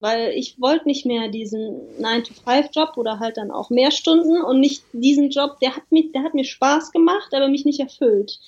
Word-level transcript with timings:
weil 0.00 0.30
ich 0.30 0.60
wollte 0.60 0.88
nicht 0.88 1.04
mehr 1.04 1.28
diesen 1.28 1.80
9-to-5-Job 2.00 2.96
oder 2.96 3.20
halt 3.20 3.36
dann 3.36 3.50
auch 3.50 3.68
mehr 3.70 3.90
Stunden 3.90 4.42
und 4.42 4.58
nicht 4.58 4.82
diesen 4.92 5.30
Job, 5.30 5.60
der 5.60 5.76
hat, 5.76 5.90
mich, 5.90 6.12
der 6.12 6.22
hat 6.22 6.34
mir 6.34 6.44
Spaß 6.44 6.90
gemacht, 6.90 7.32
aber 7.32 7.48
mich 7.48 7.66
nicht 7.66 7.80
erfüllt. 7.80 8.40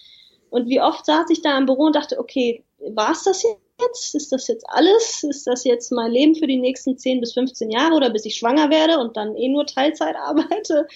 Und 0.50 0.68
wie 0.68 0.80
oft 0.80 1.04
saß 1.04 1.30
ich 1.30 1.42
da 1.42 1.56
im 1.56 1.66
Büro 1.66 1.84
und 1.84 1.96
dachte, 1.96 2.18
okay, 2.18 2.64
war 2.88 3.12
es 3.12 3.24
das 3.24 3.42
jetzt? 3.42 4.14
Ist 4.14 4.32
das 4.32 4.48
jetzt 4.48 4.64
alles? 4.68 5.22
Ist 5.24 5.46
das 5.46 5.64
jetzt 5.64 5.92
mein 5.92 6.10
Leben 6.10 6.34
für 6.34 6.46
die 6.46 6.58
nächsten 6.58 6.96
10 6.96 7.20
bis 7.20 7.34
15 7.34 7.70
Jahre 7.70 7.94
oder 7.94 8.10
bis 8.10 8.24
ich 8.24 8.36
schwanger 8.36 8.70
werde 8.70 8.98
und 8.98 9.16
dann 9.16 9.36
eh 9.36 9.48
nur 9.48 9.66
Teilzeit 9.66 10.16
arbeite? 10.16 10.86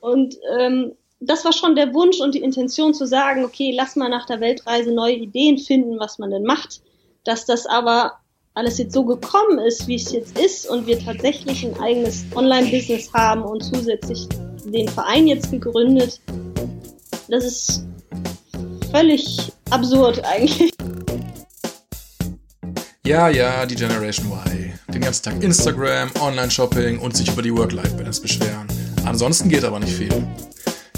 Und 0.00 0.36
ähm, 0.58 0.92
das 1.20 1.44
war 1.44 1.52
schon 1.52 1.74
der 1.74 1.92
Wunsch 1.94 2.20
und 2.20 2.34
die 2.34 2.42
Intention 2.42 2.94
zu 2.94 3.06
sagen, 3.06 3.44
okay, 3.44 3.72
lass 3.76 3.96
mal 3.96 4.08
nach 4.08 4.26
der 4.26 4.40
Weltreise 4.40 4.92
neue 4.92 5.14
Ideen 5.14 5.58
finden, 5.58 5.98
was 5.98 6.18
man 6.18 6.30
denn 6.30 6.44
macht. 6.44 6.80
Dass 7.24 7.46
das 7.46 7.66
aber 7.66 8.20
alles 8.58 8.78
jetzt 8.78 8.92
so 8.92 9.04
gekommen 9.04 9.60
ist, 9.60 9.86
wie 9.86 9.94
es 9.94 10.10
jetzt 10.10 10.36
ist 10.36 10.68
und 10.68 10.84
wir 10.86 10.98
tatsächlich 10.98 11.64
ein 11.64 11.78
eigenes 11.78 12.24
Online-Business 12.34 13.12
haben 13.14 13.42
und 13.42 13.62
zusätzlich 13.62 14.26
den 14.64 14.88
Verein 14.88 15.28
jetzt 15.28 15.52
gegründet, 15.52 16.20
das 17.28 17.44
ist 17.44 17.84
völlig 18.90 19.52
absurd 19.70 20.24
eigentlich. 20.24 20.72
Ja, 23.06 23.28
ja, 23.28 23.64
die 23.64 23.76
Generation 23.76 24.26
Y. 24.26 24.72
Den 24.92 25.02
ganzen 25.02 25.22
Tag 25.22 25.42
Instagram, 25.42 26.10
Online-Shopping 26.20 26.98
und 26.98 27.16
sich 27.16 27.28
über 27.28 27.42
die 27.42 27.56
Work-Life-Balance 27.56 28.20
beschweren. 28.20 28.66
Ansonsten 29.04 29.48
geht 29.48 29.62
aber 29.62 29.78
nicht 29.78 29.92
viel. 29.92 30.10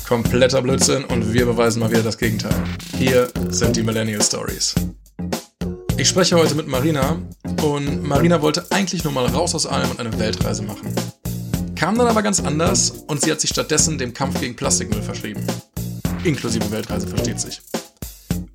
Kompletter 0.08 0.62
Blödsinn 0.62 1.04
und 1.04 1.34
wir 1.34 1.44
beweisen 1.44 1.80
mal 1.80 1.90
wieder 1.90 2.02
das 2.02 2.16
Gegenteil. 2.16 2.64
Hier 2.96 3.28
sind 3.50 3.76
die 3.76 3.82
Millennial 3.82 4.22
Stories. 4.22 4.74
Ich 6.00 6.08
spreche 6.08 6.34
heute 6.36 6.54
mit 6.54 6.66
Marina 6.66 7.18
und 7.62 8.02
Marina 8.02 8.40
wollte 8.40 8.64
eigentlich 8.70 9.04
nur 9.04 9.12
mal 9.12 9.26
raus 9.26 9.54
aus 9.54 9.66
allem 9.66 9.90
und 9.90 10.00
eine 10.00 10.18
Weltreise 10.18 10.62
machen. 10.62 10.94
Kam 11.76 11.98
dann 11.98 12.06
aber 12.06 12.22
ganz 12.22 12.40
anders 12.40 13.04
und 13.06 13.20
sie 13.20 13.30
hat 13.30 13.38
sich 13.38 13.50
stattdessen 13.50 13.98
dem 13.98 14.14
Kampf 14.14 14.40
gegen 14.40 14.56
Plastikmüll 14.56 15.02
verschrieben. 15.02 15.46
Inklusive 16.24 16.70
Weltreise 16.70 17.06
versteht 17.06 17.38
sich. 17.38 17.60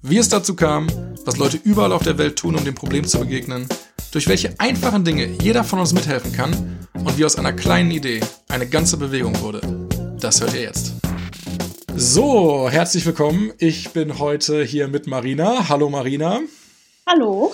Wie 0.02 0.18
es 0.18 0.28
dazu 0.28 0.56
kam, 0.56 0.88
was 1.24 1.38
Leute 1.38 1.60
überall 1.64 1.94
auf 1.94 2.02
der 2.02 2.18
Welt 2.18 2.36
tun, 2.36 2.56
um 2.56 2.66
dem 2.66 2.74
Problem 2.74 3.06
zu 3.06 3.20
begegnen, 3.20 3.70
durch 4.12 4.28
welche 4.28 4.60
einfachen 4.60 5.04
Dinge 5.04 5.28
jeder 5.40 5.64
von 5.64 5.78
uns 5.78 5.94
mithelfen 5.94 6.32
kann 6.32 6.80
und 6.96 7.16
wie 7.16 7.26
aus 7.26 7.36
einer 7.36 7.54
kleinen 7.54 7.92
Idee 7.92 8.22
eine 8.50 8.66
ganze 8.68 8.98
Bewegung 8.98 9.40
wurde, 9.42 9.62
das 10.20 10.42
hört 10.42 10.56
ihr 10.56 10.64
jetzt. 10.64 10.94
So, 11.96 12.72
herzlich 12.72 13.06
willkommen. 13.06 13.52
Ich 13.60 13.92
bin 13.92 14.18
heute 14.18 14.64
hier 14.64 14.88
mit 14.88 15.06
Marina. 15.06 15.70
Hallo 15.70 15.92
Marina. 15.92 16.42
Hallo. 17.08 17.54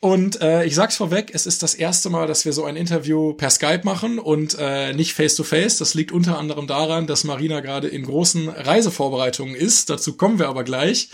Und 0.00 0.40
äh, 0.40 0.64
ich 0.64 0.74
sag's 0.74 0.96
vorweg, 0.96 1.30
es 1.34 1.44
ist 1.44 1.62
das 1.62 1.74
erste 1.74 2.08
Mal, 2.08 2.26
dass 2.26 2.46
wir 2.46 2.54
so 2.54 2.64
ein 2.64 2.74
Interview 2.74 3.34
per 3.34 3.50
Skype 3.50 3.82
machen 3.84 4.18
und 4.18 4.56
äh, 4.58 4.94
nicht 4.94 5.12
face 5.12 5.36
to 5.36 5.44
face. 5.44 5.76
Das 5.76 5.92
liegt 5.94 6.10
unter 6.10 6.38
anderem 6.38 6.66
daran, 6.66 7.06
dass 7.06 7.24
Marina 7.24 7.60
gerade 7.60 7.86
in 7.86 8.04
großen 8.04 8.48
Reisevorbereitungen 8.48 9.54
ist. 9.54 9.90
Dazu 9.90 10.16
kommen 10.16 10.38
wir 10.38 10.48
aber 10.48 10.64
gleich. 10.64 11.10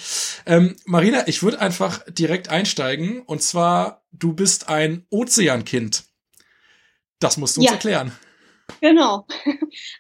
Ähm, 0.47 0.77
Marina, 0.86 1.27
ich 1.27 1.42
würde 1.42 1.60
einfach 1.60 2.04
direkt 2.08 2.48
einsteigen. 2.48 3.22
Und 3.22 3.42
zwar, 3.42 4.04
du 4.12 4.34
bist 4.34 4.69
ein 4.69 5.04
Ozeankind. 5.10 6.04
Das 7.19 7.38
musst 7.38 7.56
du 7.56 7.60
uns 7.60 7.66
ja. 7.66 7.72
erklären. 7.72 8.12
Genau. 8.80 9.27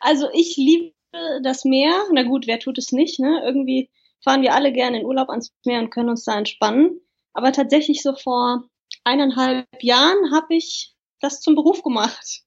Also 0.00 0.28
ich 0.32 0.56
liebe 0.56 0.94
das 1.42 1.64
Meer. 1.64 2.04
Na 2.12 2.22
gut, 2.22 2.46
wer 2.46 2.60
tut 2.60 2.78
es 2.78 2.92
nicht? 2.92 3.18
Ne? 3.18 3.42
Irgendwie 3.44 3.90
fahren 4.22 4.42
wir 4.42 4.54
alle 4.54 4.72
gerne 4.72 5.00
in 5.00 5.06
Urlaub 5.06 5.28
ans 5.28 5.52
Meer 5.64 5.80
und 5.80 5.90
können 5.90 6.08
uns 6.08 6.24
da 6.24 6.38
entspannen. 6.38 7.00
Aber 7.36 7.52
tatsächlich 7.52 8.02
so 8.02 8.14
vor 8.14 8.64
eineinhalb 9.04 9.66
Jahren 9.82 10.32
habe 10.34 10.54
ich 10.54 10.94
das 11.20 11.40
zum 11.40 11.54
Beruf 11.54 11.82
gemacht. 11.82 12.42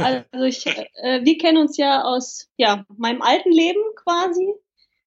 Also 0.00 0.44
ich, 0.44 0.64
äh, 0.64 1.24
wir 1.24 1.38
kennen 1.38 1.58
uns 1.58 1.76
ja 1.76 2.04
aus 2.04 2.46
ja 2.56 2.84
meinem 2.98 3.20
alten 3.20 3.50
Leben 3.50 3.80
quasi. 3.96 4.54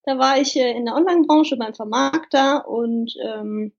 Da 0.03 0.17
war 0.17 0.37
ich 0.37 0.57
äh, 0.57 0.71
in 0.71 0.83
der 0.83 0.95
Online-Branche 0.95 1.55
beim 1.55 1.73
Vermarkter 1.73 2.67
und 2.67 3.13
ähm, 3.23 3.71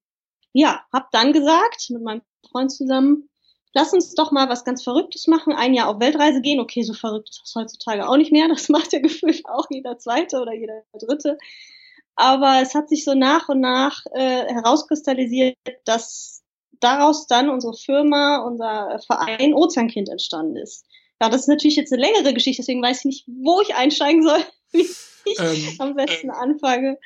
ja, 0.54 0.80
habe 0.90 1.08
dann 1.12 1.34
gesagt 1.34 1.90
mit 1.90 2.02
meinem 2.02 2.22
Freund 2.50 2.72
zusammen, 2.72 3.28
lass 3.74 3.92
uns 3.92 4.14
doch 4.14 4.32
mal 4.32 4.48
was 4.48 4.64
ganz 4.64 4.82
Verrücktes 4.82 5.26
machen, 5.26 5.52
ein 5.52 5.74
Jahr 5.74 5.88
auf 5.88 6.00
Weltreise 6.00 6.40
gehen. 6.40 6.60
Okay, 6.60 6.82
so 6.82 6.94
verrückt 6.94 7.28
ist 7.28 7.42
das 7.44 7.54
heutzutage 7.54 8.08
auch 8.08 8.16
nicht 8.16 8.32
mehr. 8.32 8.48
Das 8.48 8.70
macht 8.70 8.94
ja 8.94 8.98
gefühlt 9.02 9.44
auch 9.44 9.66
jeder 9.68 9.98
Zweite 9.98 10.40
oder 10.40 10.54
jeder 10.54 10.82
Dritte. 10.98 11.36
Aber 12.16 12.60
es 12.62 12.74
hat 12.74 12.88
sich 12.88 13.04
so 13.04 13.14
nach 13.14 13.48
und 13.48 13.60
nach 13.60 14.04
äh, 14.12 14.46
herauskristallisiert, 14.46 15.56
dass 15.84 16.42
daraus 16.80 17.26
dann 17.26 17.48
unsere 17.48 17.74
Firma, 17.74 18.38
unser 18.38 18.98
Verein 19.06 19.54
Ozeankind 19.54 20.08
entstanden 20.08 20.56
ist. 20.56 20.84
Ja, 21.20 21.28
das 21.28 21.42
ist 21.42 21.48
natürlich 21.48 21.76
jetzt 21.76 21.92
eine 21.92 22.02
längere 22.02 22.34
Geschichte, 22.34 22.62
deswegen 22.62 22.82
weiß 22.82 23.00
ich 23.00 23.04
nicht, 23.04 23.24
wo 23.28 23.60
ich 23.60 23.74
einsteigen 23.74 24.22
soll, 24.22 24.40
wie 24.72 24.86
ich 25.24 25.38
ähm, 25.38 25.76
am 25.78 25.94
besten 25.94 26.30
anfange. 26.30 26.98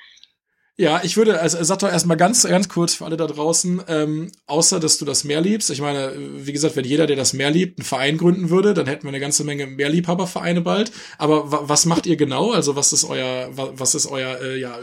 Ja, 0.78 1.00
ich 1.03 1.16
würde, 1.16 1.41
also 1.41 1.62
sag 1.62 1.78
doch 1.78 1.88
erstmal 1.88 2.19
ganz, 2.19 2.47
ganz 2.47 2.69
kurz 2.69 2.94
für 2.94 3.06
alle 3.06 3.16
da 3.16 3.26
draußen, 3.26 3.82
ähm, 3.88 4.31
außer 4.47 4.78
dass 4.78 4.98
du 4.98 5.06
das 5.06 5.25
Meer 5.25 5.41
liebst. 5.41 5.70
Ich 5.70 5.81
meine, 5.81 6.12
wie 6.19 6.53
gesagt, 6.53 6.76
wenn 6.76 6.84
jeder, 6.84 7.06
der 7.06 7.16
das 7.16 7.32
Meer 7.32 7.50
liebt, 7.50 7.78
einen 7.78 7.87
Verein 7.87 8.19
gründen 8.19 8.50
würde, 8.50 8.75
dann 8.75 8.86
hätten 8.86 9.04
wir 9.04 9.09
eine 9.09 9.20
ganze 9.20 9.44
Menge 9.44 9.66
Meerliebhabervereine 9.66 10.60
bald. 10.60 10.92
Aber 11.16 11.69
was 11.69 11.86
macht 11.86 12.04
ihr 12.04 12.16
genau? 12.16 12.50
Also 12.50 12.76
was 12.76 12.92
ist 12.92 13.04
euer, 13.04 13.48
was 13.53 13.94
ist 13.94 14.06
euer, 14.06 14.38
äh, 14.42 14.59
ja, 14.59 14.78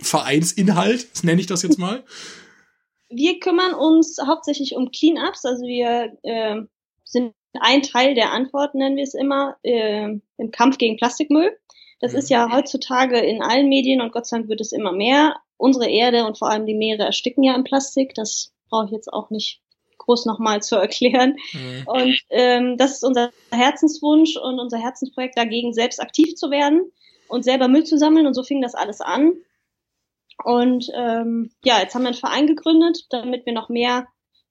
Vereinsinhalt? 0.00 1.06
Nenne 1.22 1.40
ich 1.42 1.46
das 1.46 1.62
jetzt 1.62 1.78
mal. 1.78 2.02
Wir 3.10 3.40
kümmern 3.40 3.74
uns 3.74 4.16
hauptsächlich 4.26 4.74
um 4.74 4.90
Cleanups, 4.90 5.44
also 5.44 5.64
wir 5.64 6.16
äh, 6.22 6.62
sind 7.04 7.34
ein 7.60 7.82
Teil 7.82 8.14
der 8.14 8.32
Antwort, 8.32 8.74
nennen 8.74 8.96
wir 8.96 9.02
es 9.02 9.14
immer, 9.14 9.56
äh, 9.64 10.08
im 10.38 10.50
Kampf 10.50 10.78
gegen 10.78 10.96
Plastikmüll. 10.96 11.58
Das 12.00 12.14
ist 12.14 12.30
ja 12.30 12.50
heutzutage 12.50 13.18
in 13.18 13.42
allen 13.42 13.68
Medien 13.68 14.00
und 14.00 14.12
Gott 14.12 14.26
sei 14.26 14.38
Dank 14.38 14.48
wird 14.48 14.60
es 14.60 14.72
immer 14.72 14.92
mehr. 14.92 15.36
Unsere 15.58 15.88
Erde 15.88 16.24
und 16.24 16.38
vor 16.38 16.50
allem 16.50 16.66
die 16.66 16.74
Meere 16.74 17.04
ersticken 17.04 17.44
ja 17.44 17.54
im 17.54 17.64
Plastik. 17.64 18.14
Das 18.14 18.52
brauche 18.70 18.86
ich 18.86 18.92
jetzt 18.92 19.12
auch 19.12 19.28
nicht 19.28 19.60
groß 19.98 20.24
nochmal 20.24 20.62
zu 20.62 20.76
erklären. 20.76 21.36
Mhm. 21.52 21.82
Und 21.86 22.18
ähm, 22.30 22.76
das 22.78 22.92
ist 22.92 23.04
unser 23.04 23.30
Herzenswunsch 23.50 24.36
und 24.36 24.58
unser 24.58 24.78
Herzensprojekt 24.78 25.36
dagegen, 25.36 25.74
selbst 25.74 26.00
aktiv 26.00 26.34
zu 26.34 26.50
werden 26.50 26.90
und 27.28 27.44
selber 27.44 27.68
Müll 27.68 27.84
zu 27.84 27.98
sammeln. 27.98 28.26
Und 28.26 28.34
so 28.34 28.42
fing 28.42 28.62
das 28.62 28.74
alles 28.74 29.02
an. 29.02 29.34
Und 30.42 30.90
ähm, 30.94 31.50
ja, 31.62 31.80
jetzt 31.80 31.94
haben 31.94 32.02
wir 32.02 32.08
einen 32.08 32.16
Verein 32.16 32.46
gegründet, 32.46 33.06
damit 33.10 33.44
wir 33.44 33.52
noch 33.52 33.68
mehr 33.68 34.06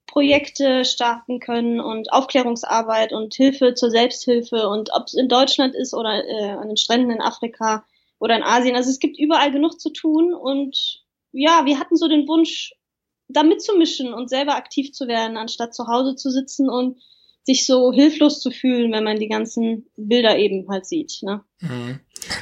Projekte 0.09 0.85
starten 0.85 1.39
können 1.39 1.79
und 1.79 2.11
Aufklärungsarbeit 2.11 3.13
und 3.13 3.33
Hilfe 3.35 3.75
zur 3.75 3.91
Selbsthilfe 3.91 4.67
und 4.67 4.89
ob 4.93 5.05
es 5.05 5.13
in 5.13 5.29
Deutschland 5.29 5.75
ist 5.75 5.93
oder 5.93 6.25
äh, 6.25 6.51
an 6.51 6.67
den 6.67 6.77
Stränden 6.77 7.11
in 7.11 7.21
Afrika 7.21 7.85
oder 8.19 8.35
in 8.35 8.43
Asien. 8.43 8.75
Also 8.75 8.89
es 8.89 8.99
gibt 8.99 9.19
überall 9.19 9.51
genug 9.51 9.79
zu 9.79 9.91
tun 9.91 10.33
und 10.33 11.03
ja, 11.31 11.65
wir 11.65 11.79
hatten 11.79 11.95
so 11.95 12.07
den 12.07 12.27
Wunsch, 12.27 12.73
da 13.27 13.43
mitzumischen 13.43 14.13
und 14.13 14.29
selber 14.29 14.55
aktiv 14.55 14.91
zu 14.91 15.07
werden, 15.07 15.37
anstatt 15.37 15.75
zu 15.75 15.85
Hause 15.85 16.15
zu 16.15 16.31
sitzen 16.31 16.67
und 16.69 16.97
sich 17.43 17.67
so 17.67 17.91
hilflos 17.93 18.41
zu 18.41 18.49
fühlen, 18.49 18.91
wenn 18.91 19.03
man 19.03 19.19
die 19.19 19.27
ganzen 19.27 19.87
Bilder 19.95 20.39
eben 20.39 20.67
halt 20.69 20.87
sieht. 20.87 21.19
Ne? 21.21 21.43
Mhm. 21.59 21.99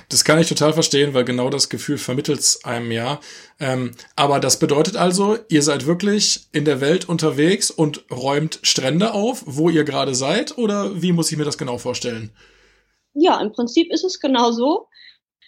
Das 0.10 0.24
kann 0.24 0.40
ich 0.40 0.48
total 0.48 0.74
verstehen, 0.74 1.14
weil 1.14 1.26
genau 1.26 1.50
das 1.50 1.70
Gefühl 1.70 1.98
vermittelt 1.98 2.60
einem 2.64 2.92
ja. 2.92 3.20
Ähm, 3.60 3.92
aber 4.16 4.40
das 4.40 4.60
bedeutet 4.60 4.96
also, 4.96 5.38
ihr 5.50 5.64
seid 5.64 5.86
wirklich 5.86 6.48
in 6.52 6.66
der 6.66 6.82
Welt 6.82 7.08
unterwegs 7.10 7.72
und 7.72 8.06
räumt 8.12 8.60
Strände 8.64 9.14
auf, 9.14 9.44
wo 9.46 9.70
ihr 9.70 9.84
gerade 9.84 10.16
seid, 10.16 10.58
oder 10.58 11.02
wie 11.02 11.12
muss 11.12 11.32
ich 11.32 11.38
mir 11.38 11.46
das 11.46 11.58
genau 11.58 11.78
vorstellen? 11.78 12.32
Ja, 13.14 13.40
im 13.42 13.52
Prinzip 13.52 13.92
ist 13.92 14.04
es 14.04 14.20
genau 14.20 14.52
so. 14.52 14.88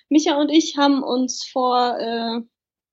Micha 0.09 0.39
und 0.39 0.49
ich 0.49 0.75
haben 0.77 1.03
uns 1.03 1.45
vor 1.45 1.97
äh, 1.99 2.41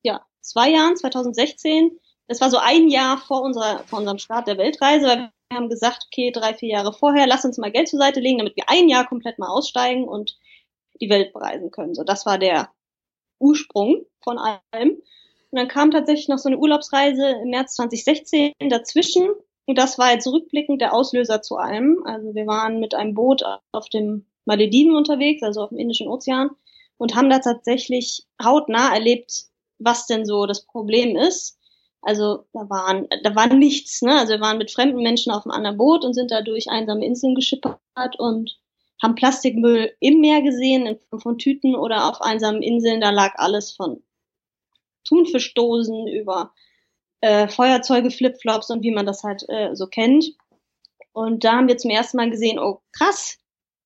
ja, 0.02 0.26
zwei 0.42 0.70
Jahren, 0.70 0.96
2016, 0.96 1.98
das 2.28 2.40
war 2.40 2.50
so 2.50 2.58
ein 2.58 2.88
Jahr 2.88 3.18
vor, 3.18 3.42
unserer, 3.42 3.84
vor 3.86 4.00
unserem 4.00 4.18
Start 4.18 4.48
der 4.48 4.58
Weltreise, 4.58 5.06
weil 5.06 5.30
wir 5.48 5.56
haben 5.56 5.68
gesagt, 5.68 6.06
okay, 6.06 6.32
drei, 6.32 6.54
vier 6.54 6.70
Jahre 6.70 6.92
vorher, 6.92 7.26
lass 7.26 7.44
uns 7.44 7.58
mal 7.58 7.70
Geld 7.70 7.88
zur 7.88 8.00
Seite 8.00 8.20
legen, 8.20 8.38
damit 8.38 8.56
wir 8.56 8.68
ein 8.68 8.88
Jahr 8.88 9.06
komplett 9.06 9.38
mal 9.38 9.48
aussteigen 9.48 10.06
und 10.06 10.36
die 11.00 11.10
Welt 11.10 11.32
bereisen 11.32 11.70
können. 11.70 11.94
So, 11.94 12.04
das 12.04 12.26
war 12.26 12.38
der 12.38 12.70
Ursprung 13.38 14.06
von 14.22 14.38
allem. 14.38 15.02
Und 15.50 15.58
dann 15.58 15.68
kam 15.68 15.90
tatsächlich 15.90 16.28
noch 16.28 16.38
so 16.38 16.48
eine 16.48 16.58
Urlaubsreise 16.58 17.28
im 17.42 17.50
März 17.50 17.74
2016 17.76 18.52
dazwischen. 18.68 19.30
Und 19.66 19.78
das 19.78 19.98
war 19.98 20.12
jetzt 20.12 20.26
rückblickend 20.26 20.80
der 20.80 20.94
Auslöser 20.94 21.42
zu 21.42 21.56
allem. 21.56 22.02
Also 22.04 22.34
wir 22.34 22.46
waren 22.46 22.78
mit 22.80 22.94
einem 22.94 23.14
Boot 23.14 23.42
auf 23.72 23.88
dem 23.88 24.26
Malediven 24.44 24.94
unterwegs, 24.94 25.42
also 25.42 25.62
auf 25.62 25.70
dem 25.70 25.78
Indischen 25.78 26.08
Ozean, 26.08 26.50
und 26.98 27.14
haben 27.14 27.30
da 27.30 27.40
tatsächlich 27.40 28.26
hautnah 28.42 28.94
erlebt, 28.94 29.46
was 29.78 30.06
denn 30.06 30.24
so 30.24 30.46
das 30.46 30.64
Problem 30.64 31.16
ist. 31.16 31.58
Also 32.00 32.46
da 32.52 32.70
waren, 32.70 33.08
da 33.24 33.34
war 33.34 33.52
nichts, 33.52 34.02
ne? 34.02 34.16
Also 34.16 34.34
wir 34.34 34.40
waren 34.40 34.58
mit 34.58 34.70
fremden 34.70 35.02
Menschen 35.02 35.32
auf 35.32 35.44
einem 35.44 35.52
anderen 35.52 35.76
Boot 35.76 36.04
und 36.04 36.14
sind 36.14 36.30
da 36.30 36.42
durch 36.42 36.70
einsame 36.70 37.04
Inseln 37.04 37.34
geschippert 37.34 37.80
und 38.18 38.56
haben 39.02 39.14
Plastikmüll 39.14 39.92
im 40.00 40.20
Meer 40.20 40.42
gesehen, 40.42 40.86
in 40.86 40.98
Form 40.98 41.20
von 41.20 41.38
Tüten 41.38 41.74
oder 41.74 42.08
auf 42.08 42.20
einsamen 42.22 42.62
Inseln. 42.62 43.00
Da 43.00 43.10
lag 43.10 43.34
alles 43.36 43.72
von 43.72 44.02
Thunfischdosen 45.04 46.08
über 46.08 46.52
äh, 47.20 47.48
Feuerzeuge, 47.48 48.10
Flipflops 48.10 48.70
und 48.70 48.82
wie 48.82 48.92
man 48.92 49.06
das 49.06 49.22
halt 49.22 49.44
äh, 49.48 49.74
so 49.74 49.86
kennt. 49.86 50.32
Und 51.12 51.44
da 51.44 51.54
haben 51.54 51.68
wir 51.68 51.78
zum 51.78 51.90
ersten 51.90 52.16
Mal 52.18 52.30
gesehen, 52.30 52.58
oh 52.58 52.80
krass, 52.92 53.38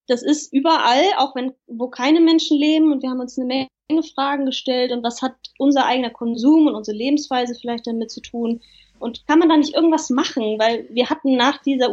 das 0.08 0.22
ist 0.22 0.52
überall, 0.52 1.04
auch 1.18 1.36
wenn 1.36 1.54
wo 1.66 1.88
keine 1.88 2.20
Menschen 2.20 2.58
leben. 2.58 2.92
Und 2.92 3.02
wir 3.02 3.10
haben 3.10 3.20
uns 3.20 3.38
eine 3.38 3.68
Menge 3.88 4.02
Fragen 4.14 4.46
gestellt 4.46 4.92
und 4.92 5.02
was 5.02 5.22
hat 5.22 5.34
unser 5.58 5.86
eigener 5.86 6.10
Konsum 6.10 6.66
und 6.66 6.74
unsere 6.74 6.96
Lebensweise 6.96 7.54
vielleicht 7.54 7.86
damit 7.86 8.10
zu 8.10 8.20
tun? 8.20 8.60
Und 8.98 9.26
kann 9.26 9.38
man 9.38 9.48
da 9.48 9.56
nicht 9.56 9.74
irgendwas 9.74 10.10
machen? 10.10 10.58
Weil 10.58 10.86
wir 10.90 11.08
hatten 11.08 11.36
nach 11.36 11.62
dieser 11.62 11.90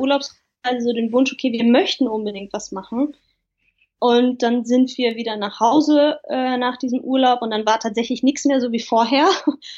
Urlaubsreise 0.68 0.88
so 0.88 0.94
den 0.94 1.12
Wunsch, 1.12 1.34
okay, 1.34 1.52
wir 1.52 1.64
möchten 1.64 2.08
unbedingt 2.08 2.54
was 2.54 2.72
machen. 2.72 3.16
Und 4.00 4.44
dann 4.44 4.64
sind 4.64 4.96
wir 4.98 5.16
wieder 5.16 5.38
nach 5.38 5.60
Hause 5.60 6.20
äh, 6.30 6.58
nach 6.58 6.78
diesem 6.78 7.02
Urlaub 7.02 7.42
und 7.42 7.50
dann 7.50 7.66
war 7.66 7.80
tatsächlich 7.80 8.22
nichts 8.22 8.46
mehr 8.46 8.62
so 8.62 8.72
wie 8.72 8.80
vorher. 8.80 9.28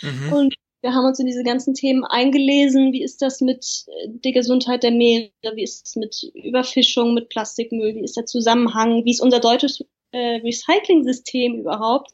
Mhm. 0.01 0.33
Und 0.33 0.56
wir 0.81 0.94
haben 0.94 1.06
uns 1.06 1.19
in 1.19 1.25
diese 1.25 1.44
ganzen 1.44 1.74
Themen 1.74 2.03
eingelesen. 2.03 2.91
Wie 2.91 3.03
ist 3.03 3.21
das 3.21 3.39
mit 3.39 3.86
äh, 3.88 4.09
der 4.09 4.33
Gesundheit 4.33 4.83
der 4.83 4.91
Meere? 4.91 5.31
Wie 5.56 5.63
ist 5.63 5.88
es 5.88 5.95
mit 5.95 6.31
Überfischung, 6.33 7.13
mit 7.13 7.30
Plastikmüll? 7.30 7.95
Wie 7.95 8.03
ist 8.03 8.18
der 8.18 8.25
Zusammenhang? 8.25 9.06
Wie 9.06 9.12
ist 9.12 9.21
unser 9.21 9.39
deutsches 9.39 9.85
äh, 10.12 10.42
Recycling-System 10.44 11.57
überhaupt? 11.57 12.12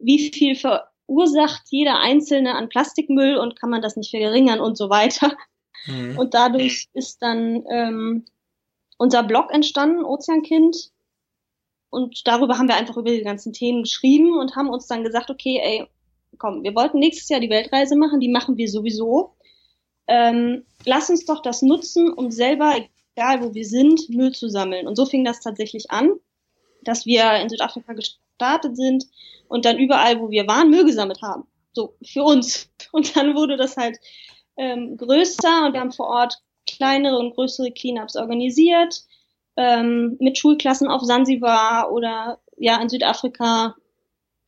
Wie 0.00 0.30
viel 0.30 0.56
verursacht 0.56 1.62
jeder 1.70 2.00
Einzelne 2.00 2.56
an 2.56 2.68
Plastikmüll 2.68 3.36
und 3.36 3.58
kann 3.60 3.70
man 3.70 3.82
das 3.82 3.96
nicht 3.96 4.10
verringern 4.10 4.60
und 4.60 4.76
so 4.76 4.90
weiter? 4.90 5.36
Mhm. 5.86 6.18
Und 6.18 6.34
dadurch 6.34 6.88
ist 6.92 7.22
dann 7.22 7.64
ähm, 7.70 8.24
unser 8.98 9.22
Blog 9.22 9.52
entstanden, 9.52 10.04
Ozeankind. 10.04 10.90
Und 11.90 12.26
darüber 12.26 12.58
haben 12.58 12.68
wir 12.68 12.76
einfach 12.76 12.96
über 12.96 13.10
die 13.10 13.22
ganzen 13.22 13.52
Themen 13.52 13.82
geschrieben 13.82 14.36
und 14.36 14.56
haben 14.56 14.68
uns 14.68 14.86
dann 14.86 15.04
gesagt, 15.04 15.30
okay, 15.30 15.60
ey, 15.62 15.86
komm, 16.38 16.62
wir 16.62 16.74
wollten 16.74 16.98
nächstes 16.98 17.28
Jahr 17.28 17.40
die 17.40 17.50
Weltreise 17.50 17.96
machen, 17.96 18.20
die 18.20 18.28
machen 18.28 18.56
wir 18.56 18.68
sowieso. 18.68 19.34
Ähm, 20.06 20.64
lass 20.84 21.10
uns 21.10 21.24
doch 21.24 21.40
das 21.40 21.62
nutzen, 21.62 22.12
um 22.12 22.30
selber, 22.30 22.74
egal 23.16 23.42
wo 23.42 23.54
wir 23.54 23.64
sind, 23.64 24.08
Müll 24.10 24.32
zu 24.32 24.48
sammeln. 24.48 24.86
Und 24.86 24.96
so 24.96 25.06
fing 25.06 25.24
das 25.24 25.40
tatsächlich 25.40 25.90
an, 25.90 26.12
dass 26.82 27.06
wir 27.06 27.36
in 27.36 27.48
Südafrika 27.48 27.94
gestartet 27.94 28.76
sind 28.76 29.06
und 29.48 29.64
dann 29.64 29.78
überall, 29.78 30.20
wo 30.20 30.30
wir 30.30 30.46
waren, 30.46 30.70
Müll 30.70 30.84
gesammelt 30.84 31.22
haben. 31.22 31.46
So, 31.72 31.94
für 32.04 32.22
uns. 32.22 32.70
Und 32.92 33.16
dann 33.16 33.34
wurde 33.34 33.56
das 33.56 33.76
halt 33.76 33.98
ähm, 34.56 34.96
größer 34.96 35.66
und 35.66 35.72
wir 35.72 35.80
haben 35.80 35.92
vor 35.92 36.08
Ort 36.08 36.38
kleinere 36.66 37.18
und 37.18 37.34
größere 37.34 37.72
Cleanups 37.72 38.16
organisiert, 38.16 39.02
ähm, 39.56 40.16
mit 40.20 40.38
Schulklassen 40.38 40.88
auf 40.88 41.02
Sansibar 41.02 41.92
oder 41.92 42.40
ja 42.56 42.80
in 42.80 42.88
Südafrika 42.88 43.76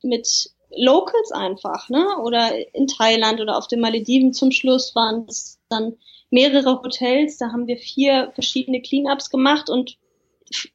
mit 0.03 0.51
Locals 0.77 1.33
einfach, 1.33 1.89
ne? 1.89 2.19
Oder 2.23 2.75
in 2.75 2.87
Thailand 2.87 3.41
oder 3.41 3.57
auf 3.57 3.69
den 3.69 3.81
Malediven 3.81 4.33
zum 4.33 4.51
Schluss 4.51 4.95
waren 4.95 5.27
es 5.29 5.61
dann 5.69 5.97
mehrere 6.31 6.83
Hotels. 6.83 7.39
Da 7.39 7.53
haben 7.53 7.67
wir 7.67 7.77
vier 7.77 8.33
verschiedene 8.35 8.83
Cleanups 8.83 9.31
gemacht 9.31 9.71
und 9.71 9.97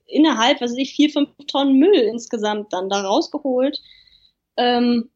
innerhalb, 0.05 0.61
was 0.61 0.71
weiß 0.71 0.77
ich, 0.77 0.93
vier, 0.93 1.09
fünf 1.09 1.29
Tonnen 1.47 1.77
Müll 1.77 1.93
insgesamt 1.93 2.73
dann 2.73 2.89
da 2.89 3.01
rausgeholt. 3.01 3.81
Ähm, 4.57 5.09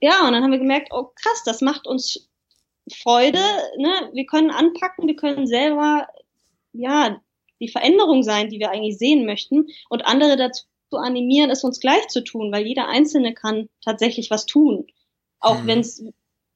ja, 0.00 0.26
und 0.26 0.32
dann 0.32 0.42
haben 0.42 0.52
wir 0.52 0.58
gemerkt, 0.58 0.88
oh 0.92 1.10
krass, 1.14 1.42
das 1.44 1.60
macht 1.60 1.86
uns 1.86 2.28
Freude. 2.92 3.40
Ne? 3.78 4.10
Wir 4.12 4.26
können 4.26 4.50
anpacken, 4.50 5.06
wir 5.06 5.16
können 5.16 5.46
selber 5.46 6.08
ja 6.72 7.20
die 7.60 7.68
Veränderung 7.68 8.22
sein, 8.22 8.50
die 8.50 8.58
wir 8.58 8.70
eigentlich 8.70 8.98
sehen 8.98 9.26
möchten 9.26 9.66
und 9.88 10.04
andere 10.06 10.36
dazu 10.36 10.64
zu 10.90 10.98
animieren, 10.98 11.50
es 11.50 11.64
uns 11.64 11.80
gleich 11.80 12.06
zu 12.08 12.22
tun, 12.22 12.52
weil 12.52 12.66
jeder 12.66 12.88
Einzelne 12.88 13.34
kann 13.34 13.68
tatsächlich 13.84 14.30
was 14.30 14.46
tun. 14.46 14.86
Auch 15.40 15.62
mhm. 15.62 15.66
wenn 15.66 15.80
es, 15.80 16.04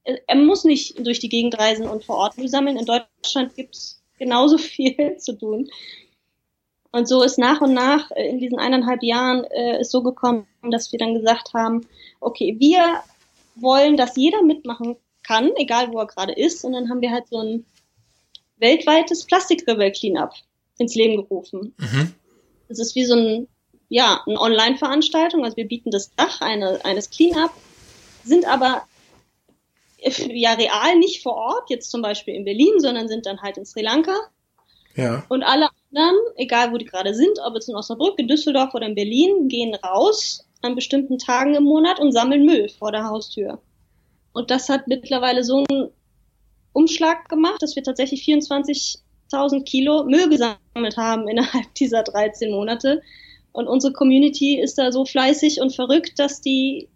er 0.05 0.37
muss 0.37 0.65
nicht 0.65 1.05
durch 1.05 1.19
die 1.19 1.29
Gegend 1.29 1.59
reisen 1.59 1.89
und 1.89 2.05
vor 2.05 2.17
Ort 2.17 2.39
Müll 2.39 2.49
sammeln. 2.49 2.77
In 2.77 2.87
Deutschland 2.87 3.55
gibt 3.55 3.75
es 3.75 4.03
genauso 4.19 4.59
viel 4.59 5.17
zu 5.19 5.37
tun. 5.37 5.69
Und 6.93 7.07
so 7.07 7.23
ist 7.23 7.39
nach 7.39 7.61
und 7.61 7.73
nach 7.73 8.11
äh, 8.13 8.29
in 8.29 8.41
diesen 8.41 8.59
eineinhalb 8.59 9.03
Jahren 9.03 9.45
äh, 9.45 9.81
ist 9.81 9.93
so 9.93 10.03
gekommen, 10.03 10.47
dass 10.71 10.91
wir 10.91 10.99
dann 10.99 11.15
gesagt 11.15 11.55
haben, 11.55 11.87
okay, 12.21 12.57
wir 12.59 13.03
wollen, 13.55 13.97
dass 13.97 14.17
jeder 14.17 14.43
mitmachen 14.43 14.97
kann, 15.31 15.51
egal 15.57 15.93
wo 15.93 15.99
er 15.99 16.07
gerade 16.07 16.33
ist. 16.33 16.65
Und 16.65 16.73
dann 16.73 16.89
haben 16.91 17.01
wir 17.01 17.11
halt 17.11 17.29
so 17.29 17.39
ein 17.39 17.65
weltweites 18.59 19.25
Plastikrebell-Cleanup 19.25 20.33
ins 20.79 20.95
Leben 20.95 21.17
gerufen. 21.17 21.75
Mhm. 21.79 22.15
Das 22.69 22.79
ist 22.79 22.95
wie 22.95 23.05
so 23.05 23.15
ein 23.15 23.49
ja, 23.91 24.23
eine 24.25 24.41
Online-Veranstaltung. 24.41 25.45
Also 25.45 25.59
wir 25.59 25.69
bieten 25.69 25.91
das 25.91 26.15
Dach 26.15 26.41
eine, 26.41 26.83
eines 26.85 27.11
Clean-Up, 27.11 27.53
sind 28.25 28.47
aber 28.47 28.85
ja 29.99 30.53
real 30.55 30.97
nicht 30.97 31.23
vor 31.23 31.35
Ort, 31.35 31.69
jetzt 31.69 31.91
zum 31.91 32.01
Beispiel 32.01 32.35
in 32.35 32.45
Berlin, 32.47 32.79
sondern 32.79 33.09
sind 33.09 33.27
dann 33.27 33.43
halt 33.43 33.59
in 33.59 33.67
Sri 33.67 33.83
Lanka. 33.83 34.17
Ja. 34.95 35.25
Und 35.29 35.43
alle 35.43 35.69
anderen, 35.91 36.17
egal 36.37 36.73
wo 36.73 36.79
die 36.79 36.87
gerade 36.87 37.15
sind, 37.15 37.39
ob 37.45 37.55
jetzt 37.55 37.69
in 37.69 37.77
Osnabrück, 37.77 38.19
in 38.19 38.29
Düsseldorf 38.29 38.75
oder 38.75 38.87
in 38.87 38.95
Berlin, 38.95 39.49
gehen 39.49 39.75
raus 39.75 40.47
an 40.63 40.75
bestimmten 40.75 41.19
Tagen 41.19 41.55
im 41.55 41.65
Monat 41.65 41.99
und 41.99 42.13
sammeln 42.13 42.47
Müll 42.47 42.69
vor 42.69 42.93
der 42.93 43.05
Haustür. 43.05 43.61
Und 44.33 44.51
das 44.51 44.69
hat 44.69 44.87
mittlerweile 44.87 45.45
so 45.45 45.65
einen 45.69 45.91
Umschlag 46.73 47.29
gemacht, 47.29 47.63
dass 47.63 47.77
wir 47.77 47.83
tatsächlich 47.83 48.23
24.000 48.25 49.65
Kilo 49.65 50.05
Müll 50.05 50.29
gesammelt 50.29 50.97
haben 50.97 51.29
innerhalb 51.29 51.75
dieser 51.75 52.03
13 52.03 52.51
Monate. 52.51 53.03
Und 53.53 53.67
unsere 53.67 53.93
Community 53.93 54.61
ist 54.61 54.79
da 54.79 54.93
so 54.93 55.05
fleißig 55.05 55.61
und 55.61 55.75
verrückt, 55.75 56.19
dass 56.19 56.41
die, 56.41 56.89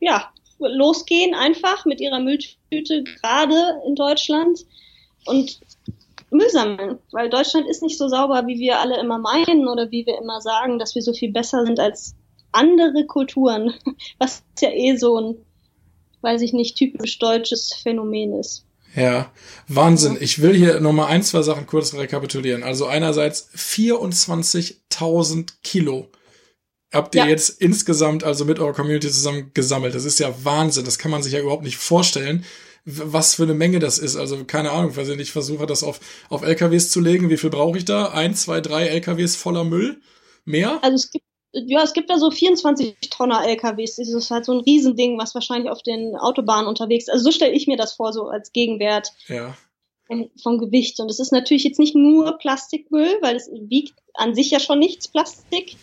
ja, 0.00 0.30
losgehen 0.58 1.34
einfach 1.34 1.84
mit 1.84 2.00
ihrer 2.00 2.20
Mülltüte, 2.20 3.04
gerade 3.04 3.80
in 3.86 3.94
Deutschland 3.94 4.60
und 5.26 5.60
Müll 6.30 6.48
sammeln. 6.48 6.98
Weil 7.12 7.28
Deutschland 7.28 7.68
ist 7.68 7.82
nicht 7.82 7.98
so 7.98 8.08
sauber, 8.08 8.46
wie 8.46 8.58
wir 8.58 8.78
alle 8.78 8.98
immer 8.98 9.18
meinen 9.18 9.68
oder 9.68 9.90
wie 9.90 10.06
wir 10.06 10.18
immer 10.18 10.40
sagen, 10.40 10.78
dass 10.78 10.94
wir 10.94 11.02
so 11.02 11.12
viel 11.12 11.32
besser 11.32 11.64
sind 11.64 11.80
als 11.80 12.14
andere 12.52 13.04
Kulturen. 13.06 13.74
Was 14.18 14.42
ja 14.60 14.70
eh 14.70 14.96
so 14.96 15.18
ein, 15.18 15.36
weiß 16.22 16.42
ich 16.42 16.52
nicht, 16.52 16.76
typisch 16.76 17.18
deutsches 17.18 17.72
Phänomen 17.74 18.34
ist. 18.34 18.64
Ja, 18.96 19.32
Wahnsinn. 19.68 20.16
Ich 20.20 20.42
will 20.42 20.54
hier 20.54 20.80
nochmal 20.80 21.06
ein, 21.08 21.22
zwei 21.22 21.42
Sachen 21.42 21.66
kurz 21.66 21.94
rekapitulieren. 21.94 22.62
Also 22.62 22.86
einerseits 22.86 23.48
24.000 23.54 25.52
Kilo 25.62 26.08
habt 26.92 27.14
ihr 27.14 27.22
ja. 27.22 27.28
jetzt 27.28 27.60
insgesamt, 27.60 28.24
also 28.24 28.44
mit 28.44 28.58
eurer 28.58 28.72
Community 28.72 29.08
zusammen 29.08 29.52
gesammelt. 29.54 29.94
Das 29.94 30.04
ist 30.04 30.18
ja 30.18 30.34
Wahnsinn. 30.42 30.84
Das 30.84 30.98
kann 30.98 31.12
man 31.12 31.22
sich 31.22 31.32
ja 31.34 31.40
überhaupt 31.40 31.62
nicht 31.62 31.76
vorstellen, 31.76 32.44
was 32.84 33.36
für 33.36 33.44
eine 33.44 33.54
Menge 33.54 33.78
das 33.78 33.98
ist. 33.98 34.16
Also 34.16 34.44
keine 34.44 34.72
Ahnung, 34.72 34.96
weil 34.96 35.20
ich 35.20 35.30
versuche 35.30 35.66
das 35.66 35.84
auf, 35.84 36.00
auf 36.28 36.42
LKWs 36.42 36.90
zu 36.90 37.00
legen. 37.00 37.30
Wie 37.30 37.36
viel 37.36 37.50
brauche 37.50 37.78
ich 37.78 37.84
da? 37.84 38.06
Ein, 38.06 38.34
zwei, 38.34 38.60
drei 38.60 38.88
LKWs 38.88 39.36
voller 39.36 39.62
Müll? 39.64 40.00
Mehr? 40.44 40.82
Also 40.82 40.96
es 40.96 41.10
gibt 41.10 41.24
ja, 41.52 41.82
es 41.82 41.92
gibt 41.92 42.10
da 42.10 42.18
so 42.18 42.30
24 42.30 42.96
Tonner 43.10 43.46
LKWs. 43.46 43.96
Das 43.96 44.08
ist 44.08 44.30
halt 44.30 44.44
so 44.44 44.52
ein 44.52 44.60
Riesending, 44.60 45.18
was 45.18 45.34
wahrscheinlich 45.34 45.70
auf 45.70 45.82
den 45.82 46.16
Autobahnen 46.16 46.66
unterwegs 46.66 47.04
ist. 47.04 47.10
Also 47.10 47.24
so 47.24 47.32
stelle 47.32 47.52
ich 47.52 47.66
mir 47.66 47.76
das 47.76 47.94
vor, 47.94 48.12
so 48.12 48.28
als 48.28 48.52
Gegenwert 48.52 49.12
ja. 49.28 49.56
vom, 50.06 50.30
vom 50.42 50.58
Gewicht. 50.58 51.00
Und 51.00 51.10
es 51.10 51.18
ist 51.18 51.32
natürlich 51.32 51.64
jetzt 51.64 51.78
nicht 51.78 51.94
nur 51.94 52.38
Plastikmüll, 52.38 53.18
weil 53.20 53.36
es 53.36 53.50
wiegt 53.52 53.94
an 54.14 54.34
sich 54.34 54.50
ja 54.50 54.60
schon 54.60 54.78
nichts 54.78 55.08
Plastik. 55.08 55.76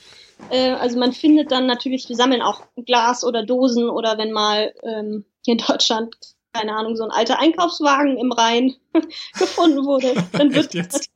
Äh, 0.49 0.71
also 0.71 0.97
man 0.97 1.11
findet 1.11 1.51
dann 1.51 1.65
natürlich, 1.65 2.07
wir 2.07 2.15
sammeln 2.15 2.41
auch 2.41 2.63
Glas 2.85 3.23
oder 3.23 3.43
Dosen 3.43 3.89
oder 3.89 4.17
wenn 4.17 4.31
mal 4.31 4.73
ähm, 4.83 5.25
hier 5.43 5.53
in 5.53 5.65
Deutschland 5.65 6.15
keine 6.53 6.75
Ahnung, 6.75 6.95
so 6.95 7.03
ein 7.03 7.11
alter 7.11 7.39
Einkaufswagen 7.39 8.17
im 8.17 8.31
Rhein 8.31 8.75
gefunden 9.37 9.85
wurde, 9.85 10.15
dann 10.31 10.51
wird 10.55 10.73
das 10.73 11.07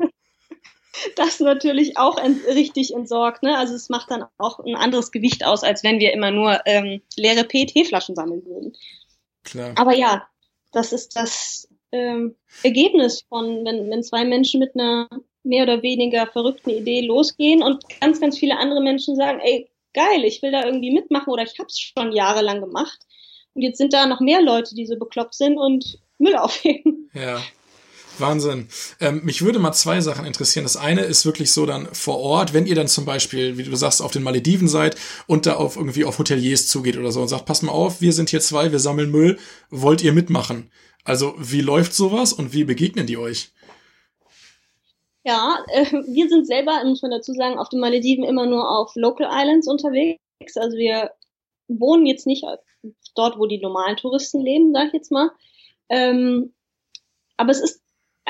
natürlich 1.39 1.97
auch 1.97 2.17
ent 2.17 2.45
richtig 2.47 2.93
entsorgt. 2.93 3.43
Ne? 3.43 3.57
Also 3.57 3.75
es 3.75 3.89
macht 3.89 4.11
dann 4.11 4.25
auch 4.37 4.59
ein 4.59 4.75
anderes 4.75 5.11
Gewicht 5.11 5.45
aus, 5.45 5.63
als 5.63 5.83
wenn 5.83 5.99
wir 5.99 6.13
immer 6.13 6.31
nur 6.31 6.59
ähm, 6.65 7.01
leere 7.15 7.43
PET-Flaschen 7.43 8.15
sammeln 8.15 8.45
würden. 8.45 8.73
Klar. 9.43 9.73
Aber 9.75 9.95
ja, 9.95 10.27
das 10.71 10.93
ist 10.93 11.15
das 11.15 11.67
ähm, 11.91 12.35
Ergebnis 12.63 13.23
von, 13.27 13.65
wenn, 13.65 13.89
wenn 13.89 14.03
zwei 14.03 14.25
Menschen 14.25 14.59
mit 14.59 14.75
einer 14.75 15.09
mehr 15.43 15.63
oder 15.63 15.81
weniger 15.81 16.27
verrückten 16.27 16.69
Idee 16.69 17.01
losgehen 17.01 17.63
und 17.63 17.83
ganz, 17.99 18.19
ganz 18.19 18.37
viele 18.37 18.57
andere 18.57 18.81
Menschen 18.81 19.15
sagen, 19.15 19.39
ey, 19.39 19.69
geil, 19.93 20.23
ich 20.23 20.41
will 20.41 20.51
da 20.51 20.65
irgendwie 20.65 20.91
mitmachen 20.91 21.31
oder 21.31 21.43
ich 21.43 21.57
habe 21.59 21.67
es 21.67 21.79
schon 21.79 22.11
jahrelang 22.11 22.61
gemacht. 22.61 22.99
Und 23.53 23.63
jetzt 23.63 23.77
sind 23.77 23.93
da 23.93 24.05
noch 24.05 24.19
mehr 24.19 24.41
Leute, 24.41 24.75
die 24.75 24.85
so 24.85 24.97
bekloppt 24.97 25.33
sind 25.33 25.57
und 25.57 25.99
Müll 26.19 26.35
aufheben. 26.37 27.09
Ja. 27.13 27.41
Wahnsinn. 28.19 28.67
Ähm, 28.99 29.21
mich 29.23 29.41
würde 29.41 29.59
mal 29.59 29.73
zwei 29.73 30.01
Sachen 30.01 30.25
interessieren. 30.25 30.63
Das 30.63 30.77
eine 30.77 31.01
ist 31.01 31.25
wirklich 31.25 31.51
so 31.51 31.65
dann 31.65 31.87
vor 31.93 32.19
Ort, 32.19 32.53
wenn 32.53 32.65
ihr 32.65 32.75
dann 32.75 32.87
zum 32.87 33.05
Beispiel, 33.05 33.57
wie 33.57 33.63
du 33.63 33.75
sagst, 33.75 34.01
auf 34.01 34.11
den 34.11 34.23
Malediven 34.23 34.67
seid 34.67 34.95
und 35.27 35.45
da 35.45 35.55
auf 35.55 35.75
irgendwie 35.75 36.05
auf 36.05 36.19
Hoteliers 36.19 36.67
zugeht 36.67 36.97
oder 36.97 37.11
so 37.11 37.21
und 37.21 37.27
sagt, 37.27 37.45
pass 37.45 37.61
mal 37.61 37.71
auf, 37.71 38.01
wir 38.01 38.13
sind 38.13 38.29
hier 38.29 38.41
zwei, 38.41 38.71
wir 38.71 38.79
sammeln 38.79 39.11
Müll, 39.11 39.39
wollt 39.69 40.03
ihr 40.03 40.13
mitmachen? 40.13 40.71
Also 41.03 41.33
wie 41.37 41.61
läuft 41.61 41.93
sowas 41.93 42.33
und 42.33 42.53
wie 42.53 42.63
begegnen 42.63 43.07
die 43.07 43.17
euch? 43.17 43.51
Ja, 45.23 45.63
äh, 45.67 45.85
wir 46.07 46.29
sind 46.29 46.47
selber, 46.47 46.83
muss 46.83 47.01
man 47.01 47.11
dazu 47.11 47.33
sagen, 47.33 47.59
auf 47.59 47.69
den 47.69 47.79
Malediven 47.79 48.23
immer 48.23 48.45
nur 48.45 48.69
auf 48.69 48.91
Local 48.95 49.27
Islands 49.31 49.67
unterwegs. 49.67 50.19
Also 50.55 50.77
wir 50.77 51.11
wohnen 51.67 52.05
jetzt 52.05 52.25
nicht 52.25 52.45
dort, 53.15 53.37
wo 53.37 53.45
die 53.45 53.59
normalen 53.59 53.97
Touristen 53.97 54.41
leben, 54.41 54.73
sag 54.73 54.87
ich 54.87 54.93
jetzt 54.93 55.11
mal. 55.11 55.31
Ähm, 55.89 56.53
aber 57.37 57.51
es 57.51 57.59
ist 57.59 57.81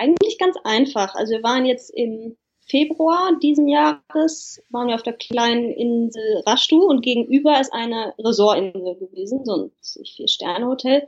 eigentlich 0.02 0.38
ganz 0.40 0.58
einfach. 0.64 1.16
Also 1.16 1.34
wir 1.34 1.44
waren 1.44 1.66
jetzt 1.66 1.92
im 1.92 2.36
Februar 2.72 3.38
diesen 3.42 3.68
Jahres 3.68 4.64
waren 4.70 4.88
wir 4.88 4.96
auf 4.96 5.04
der 5.04 5.14
kleinen 5.14 5.72
Insel 5.72 6.42
Rashtu 6.46 6.82
und 6.84 7.02
gegenüber 7.02 7.60
ist 7.60 7.74
eine 7.74 8.14
Resortinsel 8.18 8.96
gewesen, 8.96 9.46
so 9.46 9.56
ein 9.56 9.72
Vier-Sterne-Hotel. 10.06 11.08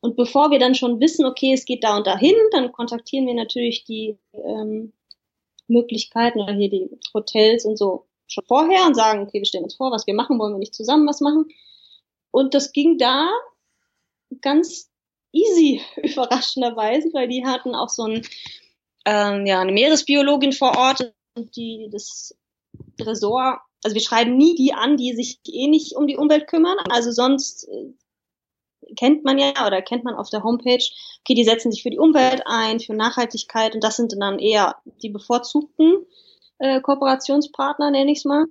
Und 0.00 0.16
bevor 0.16 0.50
wir 0.50 0.58
dann 0.58 0.74
schon 0.74 1.00
wissen, 1.00 1.26
okay, 1.26 1.52
es 1.52 1.64
geht 1.64 1.84
da 1.84 1.96
und 1.96 2.06
dahin, 2.06 2.34
dann 2.50 2.72
kontaktieren 2.72 3.26
wir 3.26 3.34
natürlich 3.34 3.84
die 3.84 4.16
ähm, 4.32 4.92
Möglichkeiten 5.68 6.40
oder 6.40 6.54
hier 6.54 6.70
die 6.70 6.90
Hotels 7.14 7.64
und 7.64 7.76
so 7.76 8.06
schon 8.26 8.44
vorher 8.46 8.86
und 8.86 8.94
sagen, 8.94 9.22
okay, 9.22 9.38
wir 9.38 9.44
stellen 9.44 9.64
uns 9.64 9.76
vor, 9.76 9.92
was 9.92 10.06
wir 10.06 10.14
machen, 10.14 10.38
wollen 10.38 10.54
wir 10.54 10.58
nicht 10.58 10.74
zusammen 10.74 11.06
was 11.06 11.20
machen. 11.20 11.46
Und 12.30 12.54
das 12.54 12.72
ging 12.72 12.96
da 12.96 13.30
ganz 14.40 14.91
easy, 15.32 15.82
überraschenderweise, 15.96 17.10
weil 17.12 17.28
die 17.28 17.44
hatten 17.44 17.74
auch 17.74 17.88
so 17.88 18.04
ein, 18.04 18.26
ähm, 19.04 19.46
ja, 19.46 19.60
eine 19.60 19.72
Meeresbiologin 19.72 20.52
vor 20.52 20.76
Ort, 20.76 21.12
die 21.36 21.88
das 21.90 22.34
Resort, 23.00 23.60
also 23.84 23.94
wir 23.94 24.02
schreiben 24.02 24.36
nie 24.36 24.54
die 24.54 24.74
an, 24.74 24.96
die 24.96 25.14
sich 25.14 25.40
eh 25.46 25.66
nicht 25.66 25.96
um 25.96 26.06
die 26.06 26.16
Umwelt 26.16 26.46
kümmern. 26.46 26.76
Also 26.90 27.10
sonst 27.10 27.68
äh, 27.68 27.92
kennt 28.96 29.24
man 29.24 29.38
ja 29.38 29.66
oder 29.66 29.82
kennt 29.82 30.04
man 30.04 30.14
auf 30.14 30.30
der 30.30 30.42
Homepage, 30.44 30.84
okay, 31.20 31.34
die 31.34 31.44
setzen 31.44 31.72
sich 31.72 31.82
für 31.82 31.90
die 31.90 31.98
Umwelt 31.98 32.42
ein, 32.46 32.80
für 32.80 32.94
Nachhaltigkeit 32.94 33.74
und 33.74 33.82
das 33.82 33.96
sind 33.96 34.14
dann 34.18 34.38
eher 34.38 34.76
die 35.02 35.08
bevorzugten 35.08 36.06
äh, 36.58 36.80
Kooperationspartner, 36.80 37.90
nenne 37.90 38.12
ich 38.12 38.18
es 38.18 38.24
mal. 38.24 38.46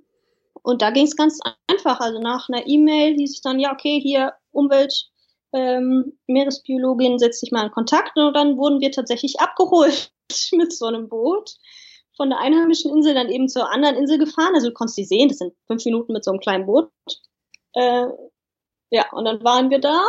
Und 0.62 0.82
da 0.82 0.90
ging 0.90 1.06
es 1.06 1.16
ganz 1.16 1.40
einfach. 1.66 2.00
Also 2.00 2.20
nach 2.20 2.48
einer 2.48 2.66
E-Mail 2.66 3.14
hieß 3.14 3.34
es 3.34 3.40
dann, 3.40 3.58
ja, 3.58 3.72
okay, 3.72 3.98
hier 4.00 4.34
Umwelt, 4.52 5.10
ähm, 5.52 6.18
Meeresbiologin 6.26 7.18
setzt 7.18 7.40
sich 7.40 7.52
mal 7.52 7.66
in 7.66 7.72
Kontakt 7.72 8.16
und 8.16 8.34
dann 8.34 8.56
wurden 8.56 8.80
wir 8.80 8.90
tatsächlich 8.90 9.40
abgeholt 9.40 10.12
mit 10.52 10.72
so 10.72 10.86
einem 10.86 11.08
Boot 11.08 11.54
von 12.16 12.30
der 12.30 12.40
einheimischen 12.40 12.90
Insel 12.90 13.14
dann 13.14 13.28
eben 13.28 13.48
zur 13.48 13.70
anderen 13.70 13.96
Insel 13.96 14.18
gefahren. 14.18 14.54
Also 14.54 14.68
du 14.68 14.74
konntest 14.74 14.98
die 14.98 15.04
sehen, 15.04 15.28
das 15.28 15.38
sind 15.38 15.54
fünf 15.66 15.84
Minuten 15.84 16.12
mit 16.12 16.24
so 16.24 16.30
einem 16.30 16.40
kleinen 16.40 16.66
Boot. 16.66 16.90
Äh, 17.74 18.06
ja, 18.90 19.10
und 19.12 19.24
dann 19.24 19.42
waren 19.42 19.70
wir 19.70 19.80
da 19.80 20.02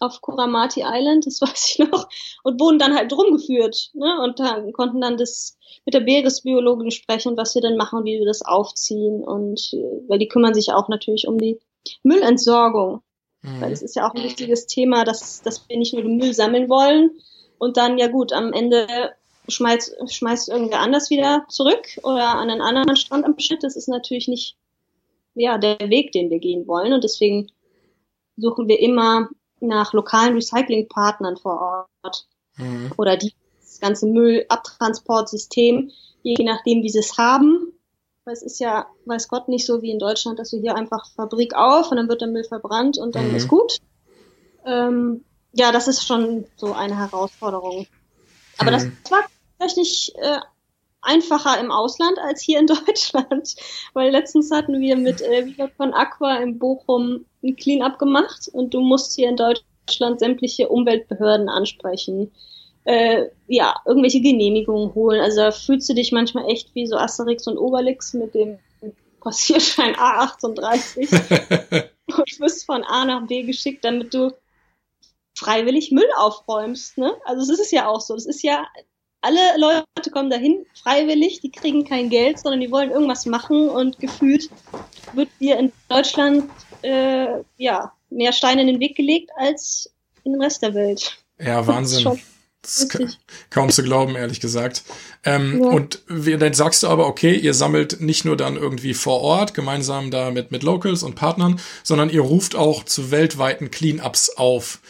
auf 0.00 0.20
Kuramati 0.20 0.82
Island, 0.84 1.26
das 1.26 1.40
weiß 1.42 1.70
ich 1.70 1.78
noch, 1.78 2.08
und 2.44 2.60
wurden 2.60 2.78
dann 2.78 2.94
halt 2.94 3.12
rumgeführt. 3.12 3.90
Ne? 3.94 4.20
Und 4.22 4.38
dann 4.38 4.72
konnten 4.72 5.00
dann 5.00 5.16
das 5.16 5.58
mit 5.84 5.94
der 5.94 6.02
Meeresbiologin 6.02 6.90
sprechen, 6.90 7.36
was 7.36 7.54
wir 7.54 7.62
dann 7.62 7.76
machen, 7.76 8.04
wie 8.04 8.18
wir 8.18 8.26
das 8.26 8.42
aufziehen. 8.42 9.22
Und 9.22 9.60
weil 10.08 10.18
die 10.18 10.28
kümmern 10.28 10.54
sich 10.54 10.72
auch 10.72 10.88
natürlich 10.88 11.28
um 11.28 11.38
die 11.38 11.60
Müllentsorgung. 12.02 13.02
Mhm. 13.42 13.60
Weil 13.60 13.72
es 13.72 13.82
ist 13.82 13.96
ja 13.96 14.08
auch 14.08 14.14
ein 14.14 14.22
wichtiges 14.22 14.66
Thema, 14.66 15.04
dass, 15.04 15.42
dass 15.42 15.68
wir 15.68 15.76
nicht 15.76 15.94
nur 15.94 16.02
den 16.02 16.16
Müll 16.16 16.34
sammeln 16.34 16.68
wollen 16.68 17.10
und 17.58 17.76
dann, 17.76 17.98
ja 17.98 18.08
gut, 18.08 18.32
am 18.32 18.52
Ende 18.52 18.86
schmeißt, 19.48 19.96
schmeißt 20.10 20.48
irgendwer 20.48 20.80
anders 20.80 21.10
wieder 21.10 21.44
zurück 21.48 21.86
oder 22.02 22.36
an 22.36 22.50
einen 22.50 22.60
anderen 22.60 22.96
Strand 22.96 23.24
am 23.24 23.38
Schnitt. 23.38 23.62
Das 23.62 23.76
ist 23.76 23.88
natürlich 23.88 24.28
nicht 24.28 24.56
ja, 25.34 25.58
der 25.58 25.78
Weg, 25.78 26.12
den 26.12 26.30
wir 26.30 26.38
gehen 26.38 26.66
wollen. 26.66 26.92
Und 26.92 27.04
deswegen 27.04 27.50
suchen 28.36 28.68
wir 28.68 28.80
immer 28.80 29.28
nach 29.60 29.92
lokalen 29.92 30.34
Recyclingpartnern 30.34 31.36
vor 31.36 31.88
Ort 32.02 32.26
mhm. 32.56 32.92
oder 32.96 33.16
die 33.16 33.32
das 33.60 33.80
ganze 33.80 34.06
Müllabtransportsystem, 34.06 35.90
je 36.22 36.44
nachdem, 36.44 36.82
wie 36.82 36.88
sie 36.88 36.98
es 36.98 37.18
haben. 37.18 37.72
Weil 38.28 38.34
es 38.34 38.42
ist 38.42 38.60
ja, 38.60 38.86
weiß 39.06 39.28
Gott, 39.28 39.48
nicht 39.48 39.64
so 39.64 39.80
wie 39.80 39.90
in 39.90 39.98
Deutschland, 39.98 40.38
dass 40.38 40.50
du 40.50 40.58
hier 40.58 40.76
einfach 40.76 41.10
Fabrik 41.16 41.54
auf 41.54 41.90
und 41.90 41.96
dann 41.96 42.10
wird 42.10 42.20
der 42.20 42.28
Müll 42.28 42.44
verbrannt 42.44 42.98
und 42.98 43.14
dann 43.14 43.30
mhm. 43.30 43.36
ist 43.36 43.48
gut. 43.48 43.78
Ähm, 44.66 45.24
ja, 45.54 45.72
das 45.72 45.88
ist 45.88 46.06
schon 46.06 46.44
so 46.56 46.74
eine 46.74 46.98
Herausforderung. 46.98 47.86
Aber 48.58 48.70
mhm. 48.70 48.74
das 48.74 49.10
war 49.10 49.24
tatsächlich 49.58 50.12
äh, 50.18 50.40
einfacher 51.00 51.58
im 51.58 51.70
Ausland 51.70 52.18
als 52.18 52.42
hier 52.42 52.58
in 52.58 52.66
Deutschland, 52.86 53.54
weil 53.94 54.10
letztens 54.10 54.50
hatten 54.50 54.78
wir 54.78 54.98
mit 54.98 55.22
äh, 55.22 55.46
Viva 55.46 55.68
von 55.78 55.94
Aqua 55.94 56.36
in 56.36 56.58
Bochum 56.58 57.24
ein 57.42 57.56
Clean-up 57.56 57.98
gemacht 57.98 58.46
und 58.52 58.74
du 58.74 58.82
musst 58.82 59.14
hier 59.14 59.30
in 59.30 59.38
Deutschland 59.38 60.20
sämtliche 60.20 60.68
Umweltbehörden 60.68 61.48
ansprechen. 61.48 62.30
Äh, 62.84 63.26
ja, 63.48 63.74
irgendwelche 63.86 64.20
Genehmigungen 64.20 64.94
holen. 64.94 65.20
Also 65.20 65.42
da 65.42 65.52
fühlst 65.52 65.88
du 65.88 65.94
dich 65.94 66.12
manchmal 66.12 66.48
echt 66.50 66.74
wie 66.74 66.86
so 66.86 66.96
Asterix 66.96 67.46
und 67.46 67.58
Obelix 67.58 68.14
mit 68.14 68.34
dem 68.34 68.58
Passierschein 69.20 69.94
A38 69.94 71.10
und 72.06 72.40
wirst 72.40 72.64
von 72.64 72.84
A 72.84 73.04
nach 73.04 73.26
B 73.26 73.42
geschickt, 73.42 73.84
damit 73.84 74.14
du 74.14 74.32
freiwillig 75.34 75.92
Müll 75.92 76.08
aufräumst. 76.16 76.98
Ne? 76.98 77.12
Also 77.24 77.52
es 77.52 77.60
ist 77.60 77.72
ja 77.72 77.88
auch 77.88 78.00
so. 78.00 78.14
Das 78.14 78.26
ist 78.26 78.42
ja 78.42 78.66
alle 79.20 79.40
Leute 79.58 80.10
kommen 80.10 80.30
dahin 80.30 80.64
freiwillig, 80.80 81.40
die 81.40 81.50
kriegen 81.50 81.84
kein 81.84 82.08
Geld, 82.08 82.38
sondern 82.38 82.60
die 82.60 82.70
wollen 82.70 82.90
irgendwas 82.90 83.26
machen 83.26 83.68
und 83.68 83.98
gefühlt 83.98 84.48
wird 85.14 85.28
dir 85.40 85.58
in 85.58 85.72
Deutschland 85.88 86.50
äh, 86.82 87.42
ja 87.56 87.92
mehr 88.10 88.32
Steine 88.32 88.62
in 88.62 88.68
den 88.68 88.80
Weg 88.80 88.96
gelegt 88.96 89.30
als 89.36 89.92
in 90.24 90.32
den 90.32 90.42
Rest 90.42 90.62
der 90.62 90.74
Welt. 90.74 91.18
Ja, 91.38 91.66
Wahnsinn. 91.66 92.20
Das 92.62 92.82
ist 92.82 93.18
kaum 93.50 93.70
zu 93.70 93.82
glauben, 93.82 94.16
ehrlich 94.16 94.40
gesagt. 94.40 94.82
Ähm, 95.24 95.62
ja. 95.62 95.68
Und 95.70 96.02
dann 96.08 96.54
sagst 96.54 96.82
du 96.82 96.88
aber, 96.88 97.06
okay, 97.06 97.34
ihr 97.34 97.54
sammelt 97.54 98.00
nicht 98.00 98.24
nur 98.24 98.36
dann 98.36 98.56
irgendwie 98.56 98.94
vor 98.94 99.20
Ort, 99.20 99.54
gemeinsam 99.54 100.10
da 100.10 100.30
mit, 100.30 100.50
mit 100.50 100.62
Locals 100.62 101.02
und 101.02 101.14
Partnern, 101.14 101.60
sondern 101.84 102.10
ihr 102.10 102.20
ruft 102.20 102.56
auch 102.56 102.84
zu 102.84 103.10
weltweiten 103.10 103.70
Cleanups 103.70 104.30
auf. 104.30 104.80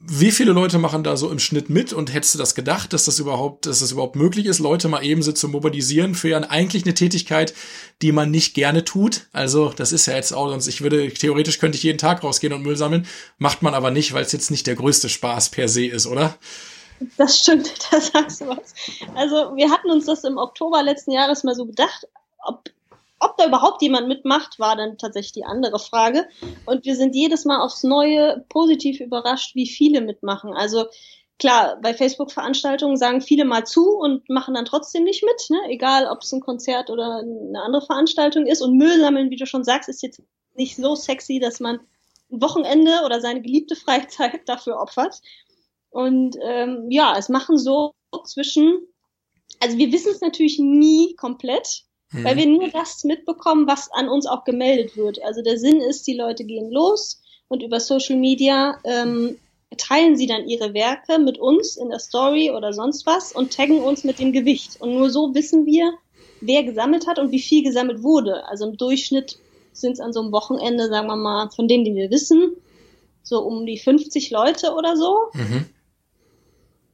Wie 0.00 0.32
viele 0.32 0.50
Leute 0.50 0.78
machen 0.78 1.04
da 1.04 1.16
so 1.16 1.30
im 1.30 1.38
Schnitt 1.38 1.70
mit 1.70 1.92
und 1.92 2.12
hättest 2.12 2.34
du 2.34 2.38
das 2.40 2.56
gedacht, 2.56 2.92
dass 2.92 3.04
das 3.04 3.20
überhaupt, 3.20 3.66
dass 3.66 3.78
das 3.78 3.92
überhaupt 3.92 4.16
möglich 4.16 4.46
ist, 4.46 4.58
Leute 4.58 4.88
mal 4.88 5.04
eben 5.04 5.22
so 5.22 5.30
zu 5.30 5.46
mobilisieren 5.46 6.16
für 6.16 6.28
ja 6.28 6.40
eigentlich 6.40 6.84
eine 6.84 6.94
Tätigkeit, 6.94 7.54
die 8.02 8.10
man 8.10 8.32
nicht 8.32 8.54
gerne 8.54 8.84
tut? 8.84 9.28
Also, 9.32 9.72
das 9.76 9.92
ist 9.92 10.06
ja 10.06 10.16
jetzt 10.16 10.32
auch, 10.32 10.48
sonst 10.48 10.66
ich 10.66 10.80
würde, 10.80 11.08
theoretisch 11.14 11.60
könnte 11.60 11.78
ich 11.78 11.84
jeden 11.84 11.98
Tag 11.98 12.24
rausgehen 12.24 12.52
und 12.52 12.64
Müll 12.64 12.76
sammeln, 12.76 13.06
macht 13.38 13.62
man 13.62 13.74
aber 13.74 13.92
nicht, 13.92 14.12
weil 14.12 14.24
es 14.24 14.32
jetzt 14.32 14.50
nicht 14.50 14.66
der 14.66 14.74
größte 14.74 15.08
Spaß 15.08 15.50
per 15.50 15.68
se 15.68 15.86
ist, 15.86 16.08
oder? 16.08 16.36
Das 17.16 17.38
stimmt, 17.38 17.72
da 17.90 18.00
sagst 18.00 18.40
du 18.40 18.48
was. 18.48 18.74
Also, 19.14 19.56
wir 19.56 19.70
hatten 19.70 19.90
uns 19.90 20.06
das 20.06 20.24
im 20.24 20.38
Oktober 20.38 20.82
letzten 20.82 21.12
Jahres 21.12 21.44
mal 21.44 21.54
so 21.54 21.66
gedacht, 21.66 22.06
ob 22.44 22.64
ob 23.22 23.36
da 23.36 23.46
überhaupt 23.46 23.82
jemand 23.82 24.08
mitmacht, 24.08 24.58
war 24.58 24.76
dann 24.76 24.96
tatsächlich 24.96 25.32
die 25.32 25.44
andere 25.44 25.78
Frage. 25.78 26.26
Und 26.64 26.86
wir 26.86 26.96
sind 26.96 27.14
jedes 27.14 27.44
Mal 27.44 27.60
aufs 27.60 27.82
Neue 27.84 28.46
positiv 28.48 28.98
überrascht, 28.98 29.54
wie 29.54 29.66
viele 29.66 30.00
mitmachen. 30.00 30.54
Also 30.54 30.86
klar, 31.38 31.78
bei 31.82 31.92
Facebook-Veranstaltungen 31.92 32.96
sagen 32.96 33.20
viele 33.20 33.44
mal 33.44 33.66
zu 33.66 33.90
und 33.90 34.28
machen 34.30 34.54
dann 34.54 34.64
trotzdem 34.64 35.04
nicht 35.04 35.22
mit, 35.22 35.50
ne? 35.50 35.58
egal 35.68 36.06
ob 36.06 36.22
es 36.22 36.32
ein 36.32 36.40
Konzert 36.40 36.88
oder 36.88 37.18
eine 37.18 37.60
andere 37.60 37.84
Veranstaltung 37.84 38.46
ist. 38.46 38.62
Und 38.62 38.78
Müll 38.78 38.98
sammeln, 39.00 39.28
wie 39.28 39.36
du 39.36 39.44
schon 39.44 39.64
sagst, 39.64 39.90
ist 39.90 40.02
jetzt 40.02 40.22
nicht 40.54 40.76
so 40.76 40.94
sexy, 40.94 41.40
dass 41.40 41.60
man 41.60 41.80
ein 42.32 42.40
Wochenende 42.40 43.02
oder 43.04 43.20
seine 43.20 43.42
geliebte 43.42 43.76
Freizeit 43.76 44.40
dafür 44.48 44.80
opfert. 44.80 45.20
Und 45.90 46.36
ähm, 46.42 46.86
ja, 46.90 47.16
es 47.18 47.28
machen 47.28 47.58
so 47.58 47.92
zwischen, 48.24 48.86
also 49.60 49.76
wir 49.76 49.92
wissen 49.92 50.12
es 50.12 50.20
natürlich 50.20 50.58
nie 50.58 51.14
komplett, 51.16 51.84
Mhm. 52.12 52.24
Weil 52.24 52.36
wir 52.36 52.46
nur 52.46 52.68
das 52.68 53.04
mitbekommen, 53.04 53.66
was 53.66 53.90
an 53.92 54.08
uns 54.08 54.26
auch 54.26 54.44
gemeldet 54.44 54.96
wird. 54.96 55.22
Also 55.22 55.42
der 55.42 55.58
Sinn 55.58 55.80
ist, 55.80 56.06
die 56.06 56.16
Leute 56.16 56.44
gehen 56.44 56.70
los 56.70 57.20
und 57.48 57.62
über 57.62 57.80
Social 57.80 58.16
Media 58.16 58.78
ähm, 58.84 59.36
teilen 59.76 60.16
sie 60.16 60.26
dann 60.26 60.48
ihre 60.48 60.74
Werke 60.74 61.18
mit 61.18 61.38
uns 61.38 61.76
in 61.76 61.90
der 61.90 62.00
Story 62.00 62.50
oder 62.50 62.72
sonst 62.72 63.06
was 63.06 63.32
und 63.32 63.54
taggen 63.54 63.82
uns 63.82 64.02
mit 64.02 64.18
dem 64.18 64.32
Gewicht. 64.32 64.80
Und 64.80 64.94
nur 64.94 65.10
so 65.10 65.34
wissen 65.34 65.66
wir, 65.66 65.92
wer 66.40 66.64
gesammelt 66.64 67.06
hat 67.06 67.18
und 67.18 67.30
wie 67.30 67.40
viel 67.40 67.62
gesammelt 67.62 68.02
wurde. 68.02 68.46
Also 68.48 68.66
im 68.68 68.76
Durchschnitt 68.76 69.38
sind 69.72 69.92
es 69.92 70.00
an 70.00 70.12
so 70.12 70.20
einem 70.20 70.32
Wochenende, 70.32 70.88
sagen 70.88 71.06
wir 71.06 71.16
mal, 71.16 71.50
von 71.50 71.68
denen, 71.68 71.84
die 71.84 71.94
wir 71.94 72.10
wissen, 72.10 72.56
so 73.22 73.42
um 73.42 73.66
die 73.66 73.78
50 73.78 74.30
Leute 74.30 74.74
oder 74.74 74.96
so. 74.96 75.16
Mhm 75.34 75.66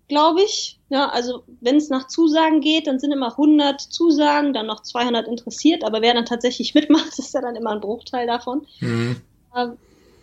glaube 0.08 0.42
ich. 0.42 0.78
Ja, 0.88 1.08
also 1.08 1.42
wenn 1.60 1.76
es 1.76 1.88
nach 1.88 2.06
Zusagen 2.06 2.60
geht, 2.60 2.86
dann 2.86 3.00
sind 3.00 3.12
immer 3.12 3.32
100 3.32 3.80
Zusagen, 3.80 4.52
dann 4.52 4.66
noch 4.66 4.82
200 4.82 5.26
interessiert, 5.26 5.84
aber 5.84 6.00
wer 6.00 6.14
dann 6.14 6.26
tatsächlich 6.26 6.74
mitmacht, 6.74 7.18
ist 7.18 7.34
ja 7.34 7.40
dann 7.40 7.56
immer 7.56 7.70
ein 7.70 7.80
Bruchteil 7.80 8.26
davon. 8.26 8.66
Mhm. 8.80 9.20
Äh, 9.54 9.68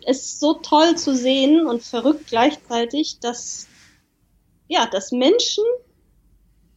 es 0.06 0.22
ist 0.22 0.40
so 0.40 0.54
toll 0.54 0.96
zu 0.96 1.14
sehen 1.16 1.66
und 1.66 1.82
verrückt 1.82 2.26
gleichzeitig, 2.26 3.20
dass 3.20 3.68
ja, 4.68 4.86
dass 4.86 5.12
Menschen 5.12 5.64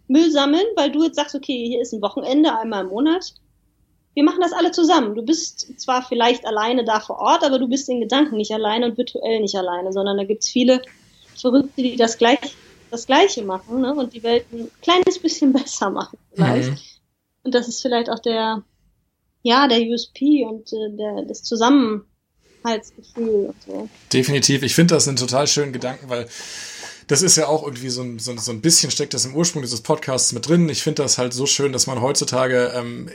Müll 0.08 0.32
sammeln, 0.32 0.66
weil 0.76 0.92
du 0.92 1.04
jetzt 1.04 1.16
sagst, 1.16 1.36
okay, 1.36 1.68
hier 1.68 1.82
ist 1.82 1.94
ein 1.94 2.02
Wochenende 2.02 2.58
einmal 2.58 2.84
im 2.84 2.90
Monat. 2.90 3.34
Wir 4.14 4.24
machen 4.24 4.42
das 4.42 4.54
alle 4.54 4.72
zusammen. 4.72 5.16
Du 5.16 5.22
bist 5.22 5.80
zwar 5.80 6.02
vielleicht 6.02 6.46
alleine 6.46 6.84
da 6.86 7.00
vor 7.00 7.20
Ort, 7.20 7.44
aber 7.44 7.60
du 7.60 7.68
bist 7.68 7.90
in 7.90 8.00
Gedanken 8.00 8.38
nicht 8.38 8.52
alleine 8.52 8.86
und 8.86 8.98
virtuell 8.98 9.42
nicht 9.42 9.56
alleine, 9.56 9.92
sondern 9.94 10.18
da 10.18 10.24
gibt's 10.24 10.50
viele 10.50 10.82
Verrückte, 11.36 11.82
die 11.82 11.98
das 11.98 12.18
gleich 12.18 12.40
das 12.92 13.06
Gleiche 13.06 13.44
machen 13.44 13.82
ne? 13.82 13.94
und 13.94 14.14
die 14.14 14.24
Welt 14.24 14.46
ein 14.52 14.70
kleines 14.82 15.20
bisschen 15.20 15.54
besser 15.54 15.90
machen 15.90 16.18
vielleicht. 16.34 16.72
Mhm. 16.72 16.78
Und 17.44 17.56
das 17.56 17.68
ist 17.68 17.82
vielleicht 17.82 18.10
auch 18.10 18.20
der, 18.20 18.64
ja, 19.42 19.68
der 19.68 19.82
USP 19.82 20.46
und 20.46 20.72
äh, 20.74 20.98
der, 20.98 21.24
das 21.26 21.44
Zusammenhaltsgefühl 21.44 23.48
und 23.48 23.56
so. 23.66 23.90
Definitiv. 24.12 24.64
Ich 24.64 24.76
finde 24.76 24.96
das 24.96 25.08
einen 25.08 25.18
total 25.18 25.48
schönen 25.48 25.72
Gedanken, 25.72 26.10
weil 26.10 26.28
das 27.08 27.22
ist 27.22 27.38
ja 27.38 27.48
auch 27.48 27.64
irgendwie 27.64 27.90
so 27.90 28.02
ein, 28.02 28.20
so, 28.20 28.36
so 28.38 28.52
ein 28.52 28.62
bisschen 28.62 28.92
steckt 28.92 29.14
das 29.14 29.26
im 29.26 29.36
Ursprung 29.36 29.62
dieses 29.62 29.82
Podcasts 29.82 30.34
mit 30.34 30.48
drin. 30.48 30.68
Ich 30.68 30.84
finde 30.84 31.04
das 31.04 31.18
halt 31.18 31.34
so 31.34 31.46
schön, 31.46 31.72
dass 31.72 31.88
man 31.88 32.02
heutzutage 32.02 32.74
ähm, 32.76 33.10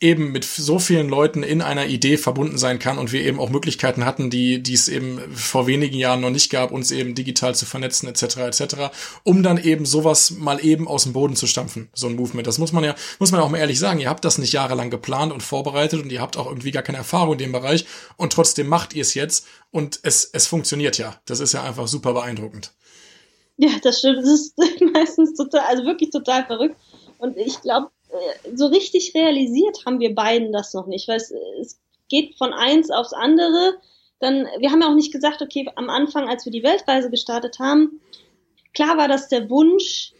eben 0.00 0.32
mit 0.32 0.44
so 0.44 0.78
vielen 0.78 1.08
Leuten 1.08 1.42
in 1.42 1.62
einer 1.62 1.86
Idee 1.86 2.18
verbunden 2.18 2.58
sein 2.58 2.78
kann 2.78 2.98
und 2.98 3.12
wir 3.12 3.22
eben 3.22 3.38
auch 3.38 3.48
Möglichkeiten 3.48 4.04
hatten, 4.04 4.28
die, 4.28 4.62
die 4.62 4.74
es 4.74 4.88
eben 4.88 5.20
vor 5.34 5.66
wenigen 5.66 5.96
Jahren 5.96 6.20
noch 6.20 6.30
nicht 6.30 6.50
gab, 6.50 6.72
uns 6.72 6.90
eben 6.90 7.14
digital 7.14 7.54
zu 7.54 7.64
vernetzen 7.64 8.08
etc. 8.08 8.36
etc. 8.38 8.74
Um 9.22 9.42
dann 9.42 9.56
eben 9.56 9.86
sowas 9.86 10.32
mal 10.32 10.62
eben 10.64 10.88
aus 10.88 11.04
dem 11.04 11.12
Boden 11.12 11.36
zu 11.36 11.46
stampfen, 11.46 11.88
so 11.94 12.08
ein 12.08 12.16
Movement. 12.16 12.46
Das 12.46 12.58
muss 12.58 12.72
man 12.72 12.84
ja 12.84 12.94
muss 13.18 13.30
man 13.30 13.40
auch 13.40 13.48
mal 13.48 13.58
ehrlich 13.58 13.78
sagen. 13.78 14.00
Ihr 14.00 14.10
habt 14.10 14.24
das 14.24 14.38
nicht 14.38 14.52
jahrelang 14.52 14.90
geplant 14.90 15.32
und 15.32 15.42
vorbereitet 15.42 16.02
und 16.02 16.10
ihr 16.10 16.20
habt 16.20 16.36
auch 16.36 16.46
irgendwie 16.46 16.72
gar 16.72 16.82
keine 16.82 16.98
Erfahrung 16.98 17.32
in 17.34 17.38
dem 17.38 17.52
Bereich 17.52 17.86
und 18.16 18.32
trotzdem 18.32 18.66
macht 18.66 18.94
ihr 18.94 19.02
es 19.02 19.14
jetzt 19.14 19.46
und 19.70 20.00
es 20.02 20.24
es 20.24 20.46
funktioniert 20.46 20.98
ja. 20.98 21.20
Das 21.24 21.40
ist 21.40 21.54
ja 21.54 21.62
einfach 21.62 21.86
super 21.86 22.12
beeindruckend. 22.12 22.72
Ja, 23.56 23.70
das 23.82 24.00
stimmt. 24.00 24.18
Das 24.18 24.28
ist 24.28 24.54
meistens 24.92 25.34
total, 25.34 25.60
also 25.60 25.84
wirklich 25.84 26.10
total 26.10 26.44
verrückt. 26.46 26.76
Und 27.18 27.36
ich 27.36 27.60
glaube, 27.62 27.88
so 28.54 28.66
richtig 28.66 29.14
realisiert 29.14 29.84
haben 29.86 30.00
wir 30.00 30.14
beiden 30.14 30.52
das 30.52 30.74
noch 30.74 30.86
nicht, 30.86 31.08
weil 31.08 31.16
es, 31.16 31.32
es 31.60 31.80
geht 32.08 32.36
von 32.36 32.52
eins 32.52 32.90
aufs 32.90 33.12
andere. 33.12 33.74
Dann, 34.20 34.46
wir 34.58 34.70
haben 34.70 34.80
ja 34.80 34.88
auch 34.88 34.94
nicht 34.94 35.12
gesagt, 35.12 35.42
okay, 35.42 35.68
am 35.76 35.90
Anfang, 35.90 36.28
als 36.28 36.44
wir 36.44 36.52
die 36.52 36.62
Weltreise 36.62 37.10
gestartet 37.10 37.58
haben, 37.58 38.00
klar 38.72 38.96
war 38.96 39.08
das 39.08 39.28
der 39.28 39.50
Wunsch, 39.50 40.12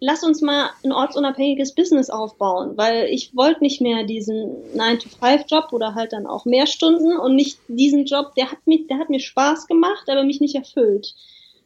lass 0.00 0.22
uns 0.22 0.42
mal 0.42 0.70
ein 0.84 0.92
ortsunabhängiges 0.92 1.74
Business 1.74 2.10
aufbauen, 2.10 2.76
weil 2.76 3.06
ich 3.06 3.34
wollte 3.34 3.62
nicht 3.62 3.80
mehr 3.80 4.04
diesen 4.04 4.56
9-to-5-Job 4.76 5.72
oder 5.72 5.94
halt 5.94 6.12
dann 6.12 6.26
auch 6.26 6.44
mehr 6.44 6.66
Stunden 6.66 7.16
und 7.16 7.36
nicht 7.36 7.58
diesen 7.68 8.04
Job, 8.04 8.34
der 8.34 8.50
hat, 8.50 8.66
mich, 8.66 8.86
der 8.86 8.98
hat 8.98 9.10
mir 9.10 9.20
Spaß 9.20 9.66
gemacht, 9.66 10.08
aber 10.08 10.24
mich 10.24 10.40
nicht 10.40 10.54
erfüllt. 10.54 11.14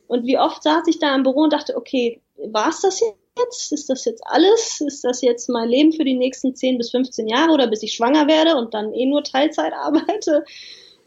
Und 0.07 0.25
wie 0.25 0.39
oft 0.39 0.63
saß 0.63 0.87
ich 0.87 0.99
da 0.99 1.15
im 1.15 1.23
Büro 1.23 1.43
und 1.43 1.53
dachte, 1.53 1.77
okay, 1.77 2.21
war 2.37 2.69
es 2.69 2.81
das 2.81 3.01
jetzt? 3.39 3.73
Ist 3.73 3.89
das 3.89 4.05
jetzt 4.05 4.23
alles? 4.27 4.81
Ist 4.81 5.05
das 5.05 5.23
jetzt 5.23 5.49
mein 5.49 5.69
Leben 5.69 5.93
für 5.93 6.05
die 6.05 6.15
nächsten 6.15 6.55
10 6.55 6.79
bis 6.79 6.91
15 6.91 7.29
Jahre 7.29 7.53
oder 7.53 7.67
bis 7.67 7.83
ich 7.83 7.95
schwanger 7.95 8.27
werde 8.27 8.57
und 8.57 8.75
dann 8.75 8.93
eh 8.93 9.07
nur 9.07 9.25
Teilzeit 9.25 9.73
arbeite? 9.73 10.45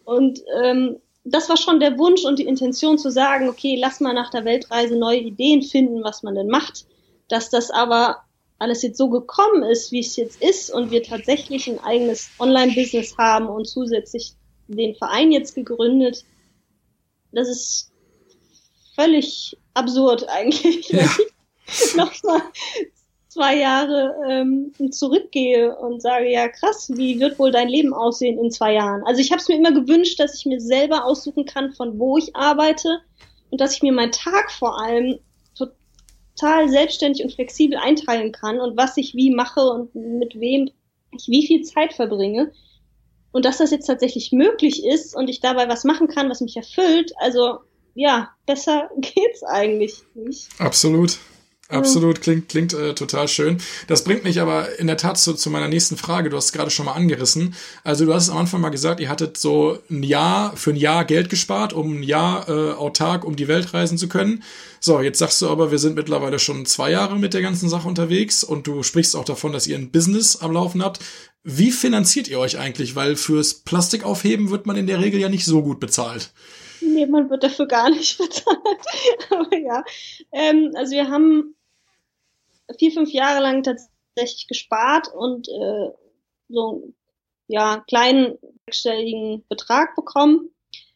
Und 0.05 0.41
ähm, 0.61 0.97
das 1.23 1.49
war 1.49 1.57
schon 1.57 1.79
der 1.79 1.97
Wunsch 1.97 2.25
und 2.25 2.39
die 2.39 2.47
Intention 2.47 2.97
zu 2.97 3.11
sagen, 3.11 3.49
okay, 3.49 3.77
lass 3.79 3.99
mal 3.99 4.13
nach 4.13 4.31
der 4.31 4.45
Weltreise 4.45 4.97
neue 4.97 5.19
Ideen 5.19 5.61
finden, 5.61 6.03
was 6.03 6.23
man 6.23 6.35
denn 6.35 6.47
macht. 6.47 6.85
Dass 7.29 7.49
das 7.49 7.69
aber 7.69 8.23
alles 8.57 8.81
jetzt 8.81 8.97
so 8.97 9.09
gekommen 9.09 9.63
ist, 9.63 9.91
wie 9.91 9.99
es 9.99 10.15
jetzt 10.15 10.41
ist 10.41 10.71
und 10.71 10.91
wir 10.91 11.03
tatsächlich 11.03 11.67
ein 11.67 11.79
eigenes 11.79 12.29
Online-Business 12.39 13.17
haben 13.17 13.47
und 13.47 13.67
zusätzlich 13.67 14.33
den 14.67 14.95
Verein 14.95 15.31
jetzt 15.31 15.55
gegründet, 15.55 16.23
das 17.31 17.49
ist 17.49 17.91
völlig 18.95 19.57
absurd 19.73 20.27
eigentlich. 20.29 20.89
Ja. 20.89 21.09
noch 21.95 22.23
mal 22.23 22.41
zwei 23.31 23.57
Jahre 23.57 24.13
ähm, 24.29 24.73
zurückgehe 24.91 25.75
und 25.77 26.01
sage, 26.01 26.29
ja 26.29 26.49
krass, 26.49 26.91
wie 26.93 27.19
wird 27.19 27.39
wohl 27.39 27.51
dein 27.51 27.69
Leben 27.69 27.93
aussehen 27.93 28.37
in 28.37 28.51
zwei 28.51 28.73
Jahren? 28.73 29.03
Also 29.05 29.21
ich 29.21 29.31
habe 29.31 29.41
es 29.41 29.47
mir 29.47 29.55
immer 29.55 29.71
gewünscht, 29.71 30.19
dass 30.19 30.35
ich 30.37 30.45
mir 30.45 30.59
selber 30.59 31.05
aussuchen 31.05 31.45
kann, 31.45 31.71
von 31.71 31.97
wo 31.97 32.17
ich 32.17 32.35
arbeite 32.35 32.99
und 33.49 33.61
dass 33.61 33.75
ich 33.75 33.83
mir 33.83 33.93
meinen 33.93 34.11
Tag 34.11 34.51
vor 34.51 34.81
allem 34.81 35.19
total 35.55 36.67
selbstständig 36.67 37.23
und 37.23 37.33
flexibel 37.33 37.77
einteilen 37.77 38.33
kann 38.33 38.59
und 38.59 38.75
was 38.75 38.97
ich 38.97 39.15
wie 39.15 39.33
mache 39.33 39.61
und 39.61 39.95
mit 39.95 40.37
wem 40.37 40.69
ich 41.15 41.27
wie 41.27 41.47
viel 41.47 41.61
Zeit 41.61 41.93
verbringe. 41.93 42.51
Und 43.31 43.45
dass 43.45 43.59
das 43.59 43.71
jetzt 43.71 43.87
tatsächlich 43.87 44.33
möglich 44.33 44.85
ist 44.85 45.15
und 45.15 45.29
ich 45.29 45.39
dabei 45.39 45.69
was 45.69 45.85
machen 45.85 46.09
kann, 46.09 46.29
was 46.29 46.41
mich 46.41 46.57
erfüllt, 46.57 47.13
also 47.17 47.59
ja, 47.93 48.29
besser 48.45 48.89
geht's 48.97 49.43
eigentlich 49.43 50.03
nicht. 50.15 50.49
Absolut. 50.59 51.17
Absolut, 51.71 52.21
klingt, 52.21 52.49
klingt 52.49 52.73
äh, 52.73 52.93
total 52.93 53.27
schön. 53.27 53.57
Das 53.87 54.03
bringt 54.03 54.23
mich 54.23 54.41
aber 54.41 54.77
in 54.79 54.87
der 54.87 54.97
Tat 54.97 55.17
zu, 55.17 55.33
zu 55.33 55.49
meiner 55.49 55.67
nächsten 55.67 55.97
Frage. 55.97 56.29
Du 56.29 56.37
hast 56.37 56.45
es 56.45 56.51
gerade 56.51 56.71
schon 56.71 56.85
mal 56.85 56.93
angerissen. 56.93 57.55
Also 57.83 58.05
du 58.05 58.13
hast 58.13 58.29
am 58.29 58.37
Anfang 58.37 58.61
mal 58.61 58.69
gesagt, 58.69 58.99
ihr 58.99 59.09
hattet 59.09 59.37
so 59.37 59.79
ein 59.89 60.03
Jahr, 60.03 60.55
für 60.57 60.71
ein 60.71 60.75
Jahr 60.75 61.05
Geld 61.05 61.29
gespart, 61.29 61.73
um 61.73 61.99
ein 61.99 62.03
Jahr 62.03 62.49
äh, 62.49 62.73
autark 62.73 63.23
um 63.23 63.35
die 63.35 63.47
Welt 63.47 63.73
reisen 63.73 63.97
zu 63.97 64.07
können. 64.07 64.43
So, 64.79 64.99
jetzt 64.99 65.19
sagst 65.19 65.41
du 65.41 65.49
aber, 65.49 65.71
wir 65.71 65.77
sind 65.77 65.95
mittlerweile 65.95 66.39
schon 66.39 66.65
zwei 66.65 66.91
Jahre 66.91 67.17
mit 67.17 67.33
der 67.33 67.41
ganzen 67.41 67.69
Sache 67.69 67.87
unterwegs 67.87 68.43
und 68.43 68.65
du 68.65 68.83
sprichst 68.83 69.15
auch 69.15 69.25
davon, 69.25 69.53
dass 69.53 69.67
ihr 69.67 69.77
ein 69.77 69.91
Business 69.91 70.37
am 70.37 70.51
Laufen 70.51 70.83
habt. 70.83 70.99
Wie 71.43 71.71
finanziert 71.71 72.27
ihr 72.27 72.39
euch 72.39 72.59
eigentlich? 72.59 72.95
Weil 72.95 73.15
fürs 73.15 73.53
Plastikaufheben 73.53 74.49
wird 74.49 74.65
man 74.65 74.75
in 74.75 74.87
der 74.87 74.99
Regel 74.99 75.19
ja 75.19 75.29
nicht 75.29 75.45
so 75.45 75.61
gut 75.63 75.79
bezahlt. 75.79 76.31
Nee, 76.81 77.05
man 77.05 77.29
wird 77.29 77.43
dafür 77.43 77.67
gar 77.67 77.89
nicht 77.89 78.17
bezahlt. 78.17 78.57
Aber 79.29 79.57
ja, 79.57 79.83
ähm, 80.31 80.71
also 80.75 80.93
wir 80.93 81.09
haben 81.09 81.55
vier, 82.77 82.91
fünf 82.91 83.11
Jahre 83.11 83.41
lang 83.41 83.63
tatsächlich 83.63 84.47
gespart 84.47 85.07
und 85.13 85.47
äh, 85.49 85.89
so 86.49 86.93
ja 87.47 87.83
kleinen 87.87 88.37
sechsstelligen 88.65 89.43
Betrag 89.49 89.95
bekommen, 89.95 90.49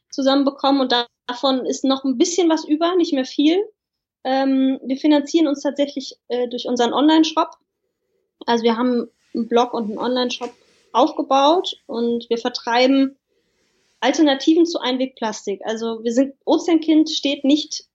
zusammenbekommen 0.09 0.81
und 0.81 0.93
davon 1.27 1.65
ist 1.65 1.83
noch 1.83 2.03
ein 2.03 2.17
bisschen 2.17 2.49
was 2.49 2.65
über, 2.65 2.95
nicht 2.95 3.13
mehr 3.13 3.25
viel. 3.25 3.63
Ähm, 4.23 4.79
wir 4.83 4.97
finanzieren 4.97 5.47
uns 5.47 5.61
tatsächlich 5.61 6.17
äh, 6.29 6.47
durch 6.47 6.67
unseren 6.67 6.93
Online-Shop. 6.93 7.51
Also 8.45 8.63
wir 8.63 8.77
haben 8.77 9.07
einen 9.33 9.47
Blog 9.47 9.73
und 9.73 9.85
einen 9.85 9.99
Online-Shop 9.99 10.51
aufgebaut 10.93 11.75
und 11.85 12.29
wir 12.29 12.38
vertreiben 12.38 13.17
Alternativen 13.99 14.65
zu 14.65 14.79
Einwegplastik. 14.79 15.61
Also 15.65 16.03
wir 16.03 16.13
sind, 16.13 16.35
Ozeankind 16.45 17.09
steht 17.09 17.43
nicht 17.43 17.85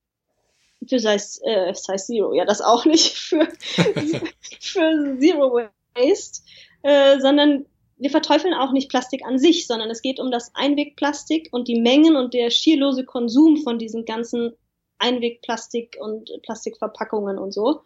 für 0.88 0.98
Size, 0.98 1.40
äh, 1.44 1.74
Size 1.74 1.96
Zero, 1.96 2.34
ja 2.34 2.44
das 2.44 2.60
auch 2.60 2.84
nicht, 2.84 3.16
für, 3.16 3.46
für 4.60 5.16
Zero 5.18 5.60
Waste, 5.94 6.42
äh, 6.82 7.20
sondern 7.20 7.66
wir 7.98 8.10
verteufeln 8.10 8.54
auch 8.54 8.72
nicht 8.72 8.88
Plastik 8.88 9.24
an 9.26 9.38
sich, 9.38 9.66
sondern 9.66 9.90
es 9.90 10.00
geht 10.00 10.20
um 10.20 10.30
das 10.30 10.52
Einwegplastik 10.54 11.48
und 11.52 11.68
die 11.68 11.80
Mengen 11.80 12.16
und 12.16 12.32
der 12.32 12.50
schierlose 12.50 13.04
Konsum 13.04 13.58
von 13.58 13.78
diesen 13.78 14.06
ganzen 14.06 14.52
Einwegplastik 14.98 15.98
und 16.00 16.30
Plastikverpackungen 16.42 17.38
und 17.38 17.52
so. 17.52 17.82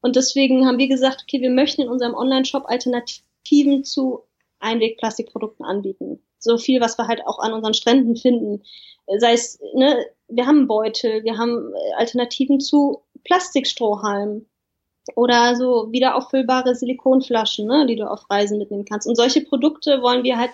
Und 0.00 0.16
deswegen 0.16 0.66
haben 0.66 0.78
wir 0.78 0.88
gesagt, 0.88 1.22
okay, 1.22 1.42
wir 1.42 1.50
möchten 1.50 1.82
in 1.82 1.88
unserem 1.88 2.14
Online-Shop 2.14 2.64
Alternativen 2.66 3.84
zu 3.84 4.24
Einwegplastikprodukten 4.60 5.64
anbieten. 5.64 6.22
So 6.38 6.56
viel, 6.56 6.80
was 6.80 6.96
wir 6.98 7.08
halt 7.08 7.26
auch 7.26 7.38
an 7.38 7.52
unseren 7.52 7.74
Stränden 7.74 8.16
finden. 8.16 8.62
Sei 9.18 9.32
es, 9.32 9.58
ne, 9.74 10.06
wir 10.28 10.46
haben 10.46 10.68
Beutel, 10.68 11.24
wir 11.24 11.36
haben 11.36 11.72
äh, 11.74 11.94
Alternativen 11.96 12.60
zu 12.60 13.02
Plastikstrohhalmen 13.24 14.46
oder 15.16 15.56
so 15.56 15.90
wieder 15.90 16.16
auffüllbare 16.16 16.74
Silikonflaschen, 16.74 17.66
ne, 17.66 17.86
die 17.86 17.96
du 17.96 18.08
auf 18.08 18.30
Reisen 18.30 18.58
mitnehmen 18.58 18.84
kannst. 18.84 19.06
Und 19.06 19.16
solche 19.16 19.42
Produkte 19.42 20.02
wollen 20.02 20.24
wir 20.24 20.38
halt 20.38 20.52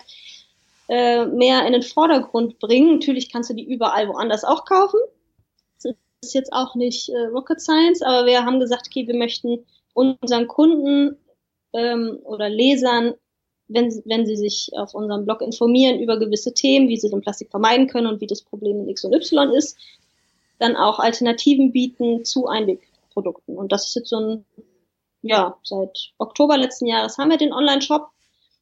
äh, 0.89 1.25
mehr 1.25 1.65
in 1.65 1.73
den 1.73 1.83
Vordergrund 1.83 2.59
bringen. 2.59 2.95
Natürlich 2.95 3.31
kannst 3.31 3.49
du 3.49 3.53
die 3.53 3.65
überall 3.65 4.07
woanders 4.07 4.43
auch 4.43 4.65
kaufen. 4.65 4.99
Das 5.83 5.93
ist 6.21 6.33
jetzt 6.33 6.53
auch 6.53 6.75
nicht 6.75 7.09
äh, 7.09 7.25
Rocket 7.25 7.61
Science, 7.61 8.01
aber 8.01 8.25
wir 8.25 8.45
haben 8.45 8.59
gesagt, 8.59 8.87
okay, 8.87 9.07
wir 9.07 9.15
möchten 9.15 9.65
unseren 9.93 10.47
Kunden 10.47 11.17
ähm, 11.73 12.19
oder 12.23 12.49
Lesern 12.49 13.13
wenn, 13.67 13.89
wenn 14.05 14.25
sie 14.25 14.37
sich 14.37 14.69
auf 14.73 14.93
unserem 14.93 15.25
Blog 15.25 15.41
informieren 15.41 15.99
über 15.99 16.17
gewisse 16.19 16.53
Themen, 16.53 16.87
wie 16.87 16.97
sie 16.97 17.09
den 17.09 17.21
Plastik 17.21 17.49
vermeiden 17.49 17.87
können 17.87 18.07
und 18.07 18.21
wie 18.21 18.27
das 18.27 18.41
Problem 18.41 18.79
in 18.79 18.89
X 18.89 19.03
und 19.03 19.13
Y 19.13 19.51
ist, 19.53 19.77
dann 20.59 20.75
auch 20.75 20.99
Alternativen 20.99 21.71
bieten 21.71 22.25
zu 22.25 22.47
Einwegprodukten. 22.47 23.57
Und 23.57 23.71
das 23.71 23.87
ist 23.87 23.95
jetzt 23.95 24.09
so 24.09 24.19
ein, 24.19 24.45
ja, 25.21 25.57
seit 25.63 26.11
Oktober 26.17 26.57
letzten 26.57 26.87
Jahres 26.87 27.17
haben 27.17 27.29
wir 27.29 27.37
den 27.37 27.53
Online-Shop. 27.53 28.07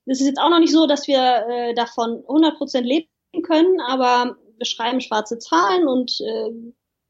Es 0.05 0.21
ist 0.21 0.27
jetzt 0.27 0.39
auch 0.39 0.49
noch 0.49 0.59
nicht 0.59 0.73
so, 0.73 0.87
dass 0.87 1.07
wir 1.07 1.45
äh, 1.49 1.73
davon 1.73 2.23
100% 2.25 2.81
leben 2.81 3.07
können, 3.43 3.79
aber 3.81 4.37
wir 4.57 4.65
schreiben 4.65 5.01
schwarze 5.01 5.39
Zahlen 5.39 5.87
und 5.87 6.19
äh, 6.21 6.51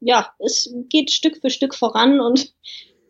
ja, 0.00 0.32
es 0.38 0.72
geht 0.88 1.10
Stück 1.10 1.38
für 1.38 1.50
Stück 1.50 1.74
voran 1.74 2.20
und 2.20 2.52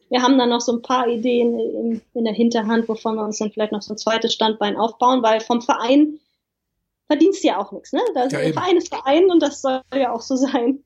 wir 0.09 0.23
haben 0.23 0.39
dann 0.39 0.51
noch 0.51 0.61
so 0.61 0.73
ein 0.73 0.83
paar 0.83 1.09
Ideen 1.09 1.59
in, 1.59 2.01
in 2.15 2.25
der 2.25 2.35
Hinterhand, 2.35 2.89
wovon 2.89 3.17
wir 3.17 3.25
uns 3.25 3.39
dann 3.39 3.51
vielleicht 3.51 3.73
noch 3.73 3.83
so 3.83 3.95
ein 3.95 3.99
zweites 3.99 4.33
Standbein 4.33 4.77
aufbauen, 4.77 5.23
weil 5.23 5.41
vom 5.41 5.63
Verein 5.63 6.21
verdienst 7.07 7.43
du 7.43 7.49
ja 7.49 7.59
auch 7.59 7.73
nichts, 7.73 7.93
ne? 7.93 8.01
Das 8.15 8.33
ja, 8.33 8.39
Verein 8.53 8.77
ist 8.77 8.89
Verein 8.89 9.31
und 9.31 9.41
das 9.41 9.63
soll 9.63 9.83
ja 9.95 10.13
auch 10.13 10.23
so 10.23 10.37
sein. 10.37 10.83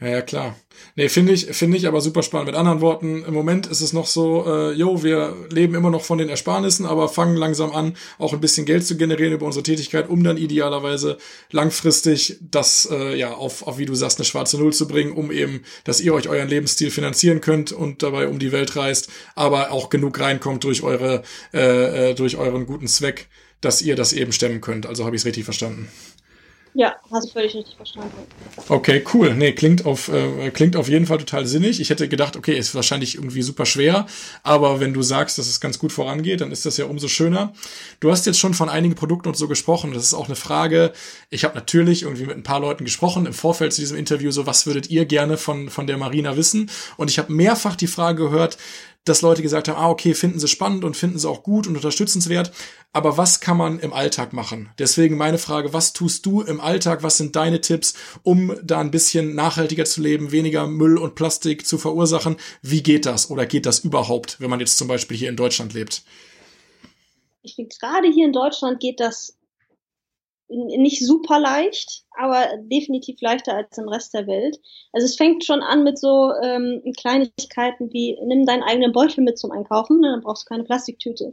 Ja, 0.00 0.06
ja, 0.06 0.22
klar. 0.22 0.56
Nee, 0.94 1.08
finde 1.08 1.32
ich, 1.32 1.46
finde 1.46 1.76
ich 1.76 1.88
aber 1.88 2.00
super 2.00 2.22
spannend. 2.22 2.46
Mit 2.46 2.54
anderen 2.54 2.80
Worten, 2.80 3.24
im 3.24 3.34
Moment 3.34 3.66
ist 3.66 3.80
es 3.80 3.92
noch 3.92 4.06
so, 4.06 4.44
äh, 4.46 4.72
jo, 4.72 5.02
wir 5.02 5.34
leben 5.50 5.74
immer 5.74 5.90
noch 5.90 6.04
von 6.04 6.18
den 6.18 6.28
Ersparnissen, 6.28 6.86
aber 6.86 7.08
fangen 7.08 7.36
langsam 7.36 7.72
an, 7.72 7.96
auch 8.16 8.32
ein 8.32 8.40
bisschen 8.40 8.64
Geld 8.64 8.86
zu 8.86 8.96
generieren 8.96 9.32
über 9.32 9.46
unsere 9.46 9.64
Tätigkeit, 9.64 10.08
um 10.08 10.22
dann 10.22 10.36
idealerweise 10.36 11.18
langfristig 11.50 12.38
das, 12.40 12.88
äh, 12.92 13.16
ja, 13.16 13.34
auf, 13.34 13.66
auf, 13.66 13.78
wie 13.78 13.86
du 13.86 13.94
sagst, 13.96 14.18
eine 14.18 14.24
schwarze 14.24 14.56
Null 14.58 14.72
zu 14.72 14.86
bringen, 14.86 15.10
um 15.10 15.32
eben, 15.32 15.62
dass 15.82 16.00
ihr 16.00 16.14
euch 16.14 16.28
euren 16.28 16.48
Lebensstil 16.48 16.92
finanzieren 16.92 17.40
könnt 17.40 17.72
und 17.72 18.04
dabei 18.04 18.28
um 18.28 18.38
die 18.38 18.52
Welt 18.52 18.76
reist, 18.76 19.10
aber 19.34 19.72
auch 19.72 19.90
genug 19.90 20.20
reinkommt 20.20 20.62
durch 20.62 20.84
eure, 20.84 21.24
äh, 21.52 22.10
äh 22.10 22.14
durch 22.14 22.36
euren 22.36 22.66
guten 22.66 22.86
Zweck, 22.86 23.26
dass 23.60 23.82
ihr 23.82 23.96
das 23.96 24.12
eben 24.12 24.30
stemmen 24.30 24.60
könnt. 24.60 24.86
Also 24.86 25.04
habe 25.04 25.16
ich 25.16 25.22
es 25.22 25.26
richtig 25.26 25.44
verstanden. 25.44 25.88
Ja, 26.74 26.96
hast 27.10 27.28
du 27.28 27.32
völlig 27.32 27.54
richtig 27.54 27.76
verstanden. 27.76 28.12
Okay, 28.68 29.04
cool. 29.14 29.34
Nee, 29.34 29.52
klingt 29.52 29.86
auf, 29.86 30.08
äh, 30.08 30.50
klingt 30.50 30.76
auf 30.76 30.88
jeden 30.88 31.06
Fall 31.06 31.18
total 31.18 31.46
sinnig. 31.46 31.80
Ich 31.80 31.90
hätte 31.90 32.08
gedacht, 32.08 32.36
okay, 32.36 32.56
ist 32.56 32.74
wahrscheinlich 32.74 33.16
irgendwie 33.16 33.42
super 33.42 33.66
schwer, 33.66 34.06
aber 34.42 34.80
wenn 34.80 34.94
du 34.94 35.02
sagst, 35.02 35.38
dass 35.38 35.48
es 35.48 35.60
ganz 35.60 35.78
gut 35.78 35.92
vorangeht, 35.92 36.40
dann 36.40 36.52
ist 36.52 36.66
das 36.66 36.76
ja 36.76 36.84
umso 36.84 37.08
schöner. 37.08 37.52
Du 38.00 38.10
hast 38.10 38.26
jetzt 38.26 38.38
schon 38.38 38.54
von 38.54 38.68
einigen 38.68 38.94
Produkten 38.94 39.28
und 39.28 39.36
so 39.36 39.48
gesprochen. 39.48 39.92
Das 39.92 40.04
ist 40.04 40.14
auch 40.14 40.26
eine 40.26 40.36
Frage. 40.36 40.92
Ich 41.30 41.44
habe 41.44 41.54
natürlich 41.54 42.02
irgendwie 42.02 42.26
mit 42.26 42.36
ein 42.36 42.42
paar 42.42 42.60
Leuten 42.60 42.84
gesprochen 42.84 43.26
im 43.26 43.32
Vorfeld 43.32 43.72
zu 43.72 43.80
diesem 43.80 43.96
Interview, 43.96 44.30
so 44.30 44.46
was 44.46 44.66
würdet 44.66 44.90
ihr 44.90 45.04
gerne 45.06 45.36
von, 45.36 45.70
von 45.70 45.86
der 45.86 45.98
Marina 45.98 46.36
wissen? 46.36 46.70
Und 46.96 47.10
ich 47.10 47.18
habe 47.18 47.32
mehrfach 47.32 47.76
die 47.76 47.86
Frage 47.86 48.24
gehört, 48.24 48.58
dass 49.04 49.22
Leute 49.22 49.42
gesagt 49.42 49.68
haben, 49.68 49.78
ah, 49.78 49.88
okay, 49.88 50.14
finden 50.14 50.38
sie 50.38 50.48
spannend 50.48 50.84
und 50.84 50.96
finden 50.96 51.18
sie 51.18 51.28
auch 51.28 51.42
gut 51.42 51.66
und 51.66 51.76
unterstützenswert. 51.76 52.52
Aber 52.92 53.16
was 53.16 53.40
kann 53.40 53.56
man 53.56 53.78
im 53.78 53.92
Alltag 53.92 54.32
machen? 54.32 54.70
Deswegen 54.78 55.16
meine 55.16 55.38
Frage, 55.38 55.72
was 55.72 55.92
tust 55.92 56.26
du 56.26 56.42
im 56.42 56.60
Alltag? 56.60 57.02
Was 57.02 57.16
sind 57.16 57.36
deine 57.36 57.60
Tipps, 57.60 57.94
um 58.22 58.54
da 58.62 58.80
ein 58.80 58.90
bisschen 58.90 59.34
nachhaltiger 59.34 59.84
zu 59.84 60.02
leben, 60.02 60.32
weniger 60.32 60.66
Müll 60.66 60.98
und 60.98 61.14
Plastik 61.14 61.66
zu 61.66 61.78
verursachen? 61.78 62.36
Wie 62.62 62.82
geht 62.82 63.06
das? 63.06 63.30
Oder 63.30 63.46
geht 63.46 63.66
das 63.66 63.78
überhaupt, 63.78 64.40
wenn 64.40 64.50
man 64.50 64.60
jetzt 64.60 64.76
zum 64.76 64.88
Beispiel 64.88 65.16
hier 65.16 65.28
in 65.28 65.36
Deutschland 65.36 65.72
lebt? 65.72 66.02
Ich 67.42 67.54
finde, 67.54 67.74
gerade 67.80 68.08
hier 68.08 68.26
in 68.26 68.32
Deutschland 68.32 68.80
geht 68.80 69.00
das 69.00 69.37
nicht 70.48 71.04
super 71.04 71.38
leicht, 71.38 72.04
aber 72.16 72.56
definitiv 72.58 73.20
leichter 73.20 73.54
als 73.54 73.76
im 73.76 73.88
Rest 73.88 74.14
der 74.14 74.26
Welt. 74.26 74.58
Also 74.92 75.04
es 75.04 75.16
fängt 75.16 75.44
schon 75.44 75.62
an 75.62 75.84
mit 75.84 75.98
so 75.98 76.32
ähm, 76.42 76.82
Kleinigkeiten 76.96 77.92
wie 77.92 78.18
nimm 78.24 78.46
deinen 78.46 78.62
eigenen 78.62 78.92
Beutel 78.92 79.24
mit 79.24 79.38
zum 79.38 79.50
Einkaufen, 79.50 80.00
ne, 80.00 80.10
dann 80.10 80.22
brauchst 80.22 80.44
du 80.44 80.48
keine 80.48 80.64
Plastiktüte. 80.64 81.30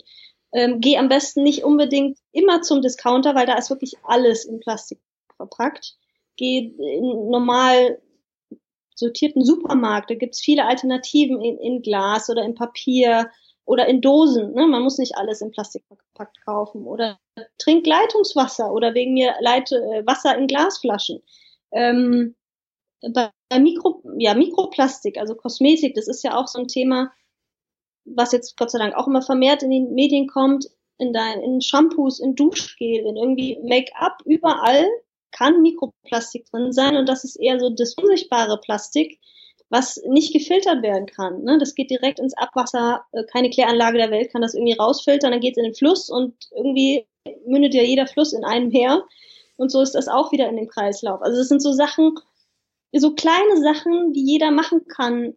Ähm, 0.54 0.80
geh 0.82 0.98
am 0.98 1.10
besten 1.10 1.44
nicht 1.44 1.64
unbedingt 1.64 2.18
immer 2.32 2.62
zum 2.62 2.82
Discounter, 2.82 3.36
weil 3.36 3.46
da 3.46 3.58
ist 3.58 3.70
wirklich 3.70 3.96
alles 4.04 4.46
in 4.46 4.60
Plastik 4.60 5.00
verpackt. 5.38 5.96
Geh 6.38 6.74
in 6.78 7.30
normal 7.30 8.02
sortierten 8.96 9.44
Supermarkt, 9.44 10.10
da 10.10 10.16
gibt's 10.16 10.42
viele 10.42 10.66
Alternativen 10.66 11.42
in, 11.42 11.58
in 11.58 11.82
Glas 11.82 12.30
oder 12.30 12.44
in 12.44 12.56
Papier 12.56 13.30
oder 13.66 13.88
in 13.88 14.02
Dosen. 14.02 14.54
Ne? 14.54 14.68
Man 14.68 14.84
muss 14.84 14.98
nicht 14.98 15.18
alles 15.18 15.42
in 15.42 15.52
Plastik 15.52 15.84
verpackt 15.88 16.44
kaufen. 16.46 16.86
Oder 16.86 17.20
trink 17.58 17.86
Leitungswasser 17.86 18.72
oder 18.72 18.94
wegen 18.94 19.14
mir 19.14 19.36
leite 19.40 19.76
äh, 19.78 20.06
Wasser 20.06 20.38
in 20.38 20.48
Glasflaschen. 20.48 21.22
Ähm, 21.72 22.36
bei 23.14 23.32
Mikro, 23.60 24.02
ja, 24.18 24.34
Mikroplastik, 24.34 25.18
also 25.18 25.36
Kosmetik, 25.36 25.96
das 25.96 26.08
ist 26.08 26.24
ja 26.24 26.38
auch 26.38 26.48
so 26.48 26.60
ein 26.60 26.68
Thema, 26.68 27.12
was 28.06 28.32
jetzt 28.32 28.58
Gott 28.58 28.72
sei 28.72 28.80
Dank 28.80 28.96
auch 28.96 29.08
immer 29.08 29.22
vermehrt 29.22 29.64
in 29.64 29.72
den 29.72 29.94
Medien 29.94 30.28
kommt, 30.28 30.68
in 30.98 31.12
dein, 31.14 31.42
in 31.42 31.62
Shampoos, 31.62 32.20
in 32.20 32.36
Duschgel, 32.36 33.06
in 33.06 33.18
irgendwie 33.18 33.60
Make-up, 33.64 34.22
überall 34.26 34.88
kann 35.32 35.62
Mikroplastik 35.62 36.46
drin 36.50 36.72
sein 36.72 36.96
und 36.96 37.10
das 37.10 37.24
ist 37.24 37.36
eher 37.36 37.60
so 37.60 37.70
das 37.70 37.96
unsichtbare 37.96 38.60
Plastik, 38.60 39.20
was 39.70 40.02
nicht 40.08 40.32
gefiltert 40.32 40.82
werden 40.84 41.08
kann. 41.08 41.44
Ne? 41.44 41.58
Das 41.58 41.76
geht 41.76 41.90
direkt 41.90 42.20
ins 42.20 42.38
Abwasser, 42.38 43.04
äh, 43.12 43.24
keine 43.26 43.50
Kläranlage 43.50 43.98
der 43.98 44.12
Welt 44.12 44.32
kann 44.32 44.42
das 44.42 44.54
irgendwie 44.54 44.78
rausfiltern, 44.78 45.32
dann 45.32 45.42
geht 45.42 45.54
es 45.54 45.58
in 45.58 45.66
den 45.66 45.76
Fluss 45.76 46.10
und 46.10 46.36
irgendwie 46.56 47.06
mündet 47.46 47.74
ja 47.74 47.84
jeder 47.84 48.08
Fluss 48.08 48.34
in 48.34 48.44
einem 48.44 48.70
Meer. 48.70 49.04
Und 49.58 49.72
so 49.72 49.82
ist 49.82 49.96
das 49.96 50.08
auch 50.08 50.32
wieder 50.32 50.50
in 50.50 50.58
dem 50.58 50.68
Kreislauf. 50.68 51.22
Also 51.22 51.38
das 51.38 51.48
sind 51.48 51.62
so 51.62 51.72
Sachen, 51.72 52.16
so 52.94 53.14
kleine 53.14 53.62
Sachen, 53.62 54.14
die 54.14 54.24
jeder 54.24 54.52
machen 54.52 54.86
kann. 54.88 55.36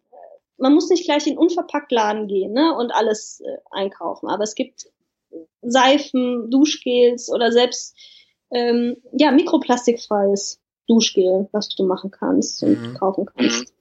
Man 0.57 0.73
muss 0.73 0.89
nicht 0.89 1.05
gleich 1.05 1.25
in 1.25 1.33
den 1.33 1.39
Unverpacktladen 1.39 2.27
gehen 2.27 2.51
ne, 2.51 2.75
und 2.75 2.91
alles 2.91 3.41
äh, 3.41 3.57
einkaufen. 3.71 4.27
Aber 4.27 4.43
es 4.43 4.55
gibt 4.55 4.87
Seifen, 5.61 6.49
Duschgels 6.49 7.29
oder 7.29 7.51
selbst 7.51 7.95
ähm, 8.51 8.97
ja 9.13 9.31
mikroplastikfreies 9.31 10.59
Duschgel, 10.87 11.47
was 11.51 11.69
du 11.69 11.85
machen 11.85 12.11
kannst 12.11 12.63
und 12.63 12.81
mhm. 12.81 12.93
kaufen 12.95 13.25
kannst. 13.25 13.73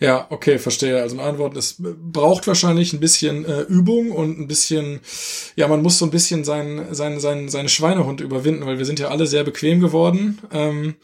Ja, 0.00 0.26
okay, 0.30 0.58
verstehe. 0.58 1.00
Also 1.00 1.18
eine 1.18 1.28
Antwort, 1.28 1.56
es 1.56 1.76
braucht 1.78 2.46
wahrscheinlich 2.46 2.92
ein 2.92 3.00
bisschen 3.00 3.44
äh, 3.44 3.62
Übung 3.62 4.10
und 4.10 4.38
ein 4.38 4.46
bisschen, 4.46 5.00
ja, 5.56 5.68
man 5.68 5.82
muss 5.82 5.98
so 5.98 6.04
ein 6.04 6.10
bisschen 6.10 6.44
seinen, 6.44 6.94
seinen, 6.94 7.20
seinen, 7.20 7.48
seinen 7.48 7.68
Schweinehund 7.68 8.20
überwinden, 8.20 8.66
weil 8.66 8.78
wir 8.78 8.84
sind 8.84 9.00
ja 9.00 9.08
alle 9.08 9.26
sehr 9.26 9.44
bequem 9.44 9.80
geworden. 9.80 10.38
Ähm, 10.52 10.96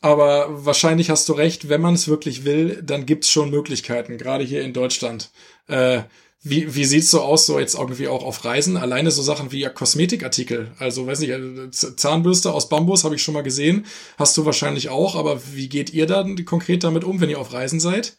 aber 0.00 0.48
wahrscheinlich 0.66 1.10
hast 1.10 1.28
du 1.28 1.32
recht, 1.32 1.68
wenn 1.68 1.80
man 1.80 1.94
es 1.94 2.08
wirklich 2.08 2.44
will, 2.44 2.82
dann 2.82 3.06
gibt's 3.06 3.30
schon 3.30 3.50
Möglichkeiten, 3.50 4.18
gerade 4.18 4.44
hier 4.44 4.62
in 4.62 4.74
Deutschland. 4.74 5.30
Äh, 5.66 6.02
wie, 6.44 6.74
wie 6.74 6.84
sieht's 6.84 7.10
so 7.10 7.22
aus, 7.22 7.46
so 7.46 7.58
jetzt 7.58 7.74
irgendwie 7.74 8.06
auch 8.06 8.22
auf 8.22 8.44
Reisen? 8.44 8.76
Alleine 8.76 9.10
so 9.10 9.22
Sachen 9.22 9.50
wie 9.50 9.64
Kosmetikartikel. 9.64 10.70
Also, 10.78 11.06
weiß 11.06 11.20
nicht, 11.20 11.30
äh, 11.30 11.70
Zahnbürste 11.70 12.52
aus 12.52 12.68
Bambus 12.68 13.02
habe 13.04 13.14
ich 13.14 13.22
schon 13.22 13.32
mal 13.32 13.42
gesehen. 13.42 13.86
Hast 14.18 14.36
du 14.36 14.44
wahrscheinlich 14.44 14.90
auch, 14.90 15.16
aber 15.16 15.40
wie 15.54 15.70
geht 15.70 15.92
ihr 15.94 16.06
dann 16.06 16.44
konkret 16.44 16.84
damit 16.84 17.02
um, 17.02 17.20
wenn 17.20 17.30
ihr 17.30 17.40
auf 17.40 17.54
Reisen 17.54 17.80
seid? 17.80 18.16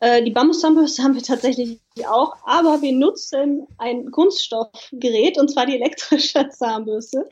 Äh, 0.00 0.24
die 0.24 0.32
Bambuszahnbürste 0.32 1.02
haben 1.02 1.14
wir 1.14 1.22
tatsächlich 1.22 1.78
auch, 2.08 2.34
aber 2.44 2.82
wir 2.82 2.92
nutzen 2.92 3.66
ein 3.78 4.10
Kunststoffgerät 4.10 5.38
und 5.38 5.50
zwar 5.50 5.66
die 5.66 5.76
elektrische 5.76 6.48
Zahnbürste. 6.50 7.28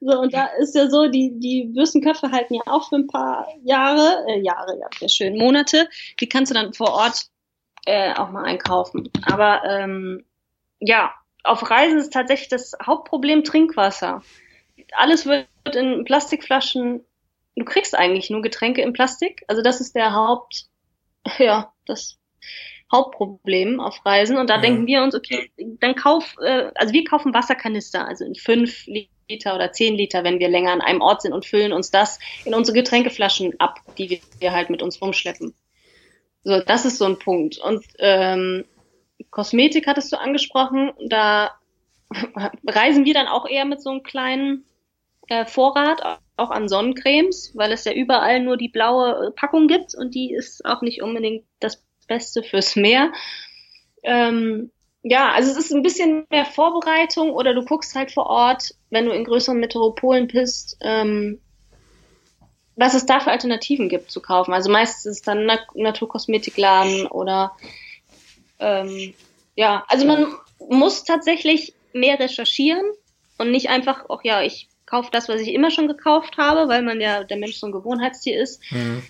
So, 0.00 0.18
und 0.18 0.34
da 0.34 0.46
ist 0.60 0.74
ja 0.74 0.90
so, 0.90 1.06
die, 1.06 1.38
die 1.38 1.70
Bürstenköpfe 1.72 2.32
halten 2.32 2.54
ja 2.54 2.62
auch 2.66 2.88
für 2.88 2.96
ein 2.96 3.06
paar 3.06 3.46
Jahre, 3.62 4.26
äh, 4.28 4.40
Jahre, 4.40 4.76
ja, 4.78 4.88
sehr 4.98 5.08
schön, 5.08 5.38
Monate. 5.38 5.88
Die 6.18 6.28
kannst 6.28 6.50
du 6.50 6.54
dann 6.54 6.74
vor 6.74 6.90
Ort 6.92 7.28
äh, 7.86 8.14
auch 8.14 8.30
mal 8.30 8.44
einkaufen. 8.44 9.10
Aber 9.22 9.62
ähm, 9.64 10.24
ja, 10.80 11.12
auf 11.44 11.70
Reisen 11.70 11.98
ist 11.98 12.12
tatsächlich 12.12 12.48
das 12.48 12.72
Hauptproblem 12.84 13.44
Trinkwasser. 13.44 14.22
Alles 14.92 15.26
wird 15.26 15.48
in 15.74 16.04
Plastikflaschen. 16.04 17.04
Du 17.56 17.64
kriegst 17.64 17.96
eigentlich 17.96 18.30
nur 18.30 18.42
Getränke 18.42 18.82
in 18.82 18.92
Plastik. 18.92 19.44
Also 19.48 19.62
das 19.62 19.80
ist 19.80 19.94
der 19.94 20.14
Haupt, 20.14 20.66
ja, 21.38 21.72
das 21.86 22.18
Hauptproblem 22.90 23.80
auf 23.80 24.04
Reisen. 24.04 24.36
Und 24.36 24.50
da 24.50 24.56
ja. 24.56 24.60
denken 24.60 24.86
wir 24.86 25.02
uns, 25.02 25.14
okay, 25.14 25.50
dann 25.80 25.94
kauf, 25.94 26.36
äh, 26.42 26.70
also 26.74 26.92
wir 26.92 27.04
kaufen 27.04 27.34
Wasserkanister, 27.34 28.06
also 28.06 28.24
in 28.24 28.34
fünf 28.34 28.86
Liter 29.28 29.54
oder 29.54 29.72
zehn 29.72 29.94
Liter, 29.94 30.24
wenn 30.24 30.38
wir 30.38 30.48
länger 30.48 30.72
an 30.72 30.80
einem 30.80 31.00
Ort 31.00 31.22
sind 31.22 31.32
und 31.32 31.46
füllen 31.46 31.72
uns 31.72 31.90
das 31.90 32.18
in 32.44 32.54
unsere 32.54 32.76
Getränkeflaschen 32.76 33.58
ab, 33.58 33.80
die 33.98 34.20
wir 34.38 34.52
halt 34.52 34.70
mit 34.70 34.82
uns 34.82 35.00
rumschleppen. 35.00 35.54
So, 36.44 36.60
das 36.60 36.84
ist 36.84 36.98
so 36.98 37.04
ein 37.04 37.18
Punkt. 37.18 37.58
Und 37.58 37.84
ähm, 37.98 38.64
Kosmetik 39.30 39.86
hattest 39.86 40.12
du 40.12 40.18
angesprochen, 40.18 40.92
da 41.08 41.52
reisen 42.66 43.04
wir 43.04 43.14
dann 43.14 43.28
auch 43.28 43.48
eher 43.48 43.64
mit 43.64 43.80
so 43.80 43.90
einem 43.90 44.02
kleinen 44.02 44.64
äh, 45.28 45.44
Vorrat, 45.46 46.20
auch 46.36 46.50
an 46.50 46.68
Sonnencremes, 46.68 47.52
weil 47.54 47.72
es 47.72 47.84
ja 47.84 47.92
überall 47.92 48.40
nur 48.40 48.56
die 48.56 48.68
blaue 48.68 49.32
Packung 49.36 49.68
gibt 49.68 49.94
und 49.94 50.14
die 50.14 50.32
ist 50.32 50.64
auch 50.64 50.82
nicht 50.82 51.02
unbedingt 51.02 51.44
das 51.60 51.84
Beste 52.08 52.42
fürs 52.42 52.74
Meer. 52.74 53.12
Ähm, 54.02 54.70
ja, 55.02 55.32
also 55.32 55.50
es 55.50 55.58
ist 55.58 55.72
ein 55.72 55.82
bisschen 55.82 56.26
mehr 56.30 56.44
Vorbereitung 56.44 57.32
oder 57.32 57.54
du 57.54 57.64
guckst 57.64 57.94
halt 57.94 58.12
vor 58.12 58.26
Ort, 58.26 58.74
wenn 58.90 59.06
du 59.06 59.12
in 59.12 59.24
größeren 59.24 59.58
Metropolen 59.58 60.26
bist, 60.28 60.78
ähm, 60.80 61.40
was 62.82 62.94
es 62.94 63.06
da 63.06 63.20
für 63.20 63.30
Alternativen 63.30 63.88
gibt 63.88 64.10
zu 64.10 64.20
kaufen. 64.20 64.52
Also 64.52 64.68
meistens 64.68 65.06
ist 65.06 65.16
es 65.18 65.22
dann 65.22 65.46
Nat 65.46 65.60
Naturkosmetikladen 65.74 67.06
oder 67.06 67.52
ähm, 68.58 69.14
ja, 69.54 69.84
also 69.86 70.04
man 70.04 70.34
muss 70.68 71.04
tatsächlich 71.04 71.74
mehr 71.92 72.18
recherchieren 72.18 72.84
und 73.38 73.52
nicht 73.52 73.68
einfach, 73.68 74.06
ach 74.08 74.24
ja, 74.24 74.42
ich 74.42 74.68
kaufe 74.84 75.10
das, 75.12 75.28
was 75.28 75.40
ich 75.40 75.52
immer 75.52 75.70
schon 75.70 75.86
gekauft 75.86 76.38
habe, 76.38 76.68
weil 76.68 76.82
man 76.82 77.00
ja 77.00 77.22
der 77.22 77.36
Mensch 77.36 77.56
so 77.56 77.66
ein 77.66 77.72
Gewohnheitstier 77.72 78.42
ist. 78.42 78.60
Mhm. 78.72 79.04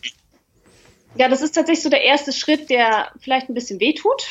Ja, 1.17 1.29
das 1.29 1.41
ist 1.41 1.53
tatsächlich 1.53 1.83
so 1.83 1.89
der 1.89 2.05
erste 2.05 2.33
Schritt, 2.33 2.69
der 2.69 3.11
vielleicht 3.21 3.49
ein 3.49 3.55
bisschen 3.55 3.81
wehtut, 3.81 4.23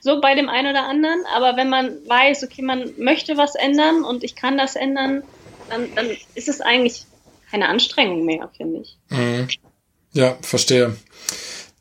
so 0.00 0.20
bei 0.20 0.36
dem 0.36 0.48
einen 0.48 0.70
oder 0.70 0.84
anderen. 0.84 1.24
Aber 1.34 1.56
wenn 1.56 1.68
man 1.68 2.06
weiß, 2.06 2.44
okay, 2.44 2.62
man 2.62 2.94
möchte 2.96 3.36
was 3.36 3.56
ändern 3.56 4.04
und 4.04 4.22
ich 4.22 4.36
kann 4.36 4.56
das 4.56 4.76
ändern, 4.76 5.24
dann, 5.68 5.92
dann 5.96 6.16
ist 6.36 6.48
es 6.48 6.60
eigentlich 6.60 7.06
keine 7.52 7.68
Anstrengung 7.68 8.24
mehr, 8.24 8.50
finde 8.56 8.80
ich. 8.80 8.98
Mhm. 9.10 9.46
Ja, 10.14 10.36
verstehe. 10.40 10.96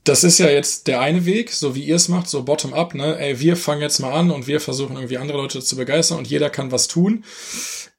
Das 0.03 0.23
ist 0.23 0.39
ja 0.39 0.49
jetzt 0.49 0.87
der 0.87 0.99
eine 0.99 1.25
Weg, 1.25 1.51
so 1.51 1.75
wie 1.75 1.83
ihr 1.83 1.95
es 1.95 2.09
macht, 2.09 2.27
so 2.27 2.43
bottom-up, 2.43 2.95
ne? 2.95 3.17
Ey, 3.19 3.39
wir 3.39 3.55
fangen 3.55 3.81
jetzt 3.81 3.99
mal 3.99 4.11
an 4.11 4.31
und 4.31 4.47
wir 4.47 4.59
versuchen 4.59 4.95
irgendwie 4.95 5.17
andere 5.17 5.37
Leute 5.37 5.61
zu 5.61 5.75
begeistern 5.75 6.17
und 6.17 6.27
jeder 6.27 6.49
kann 6.49 6.71
was 6.71 6.87
tun. 6.87 7.23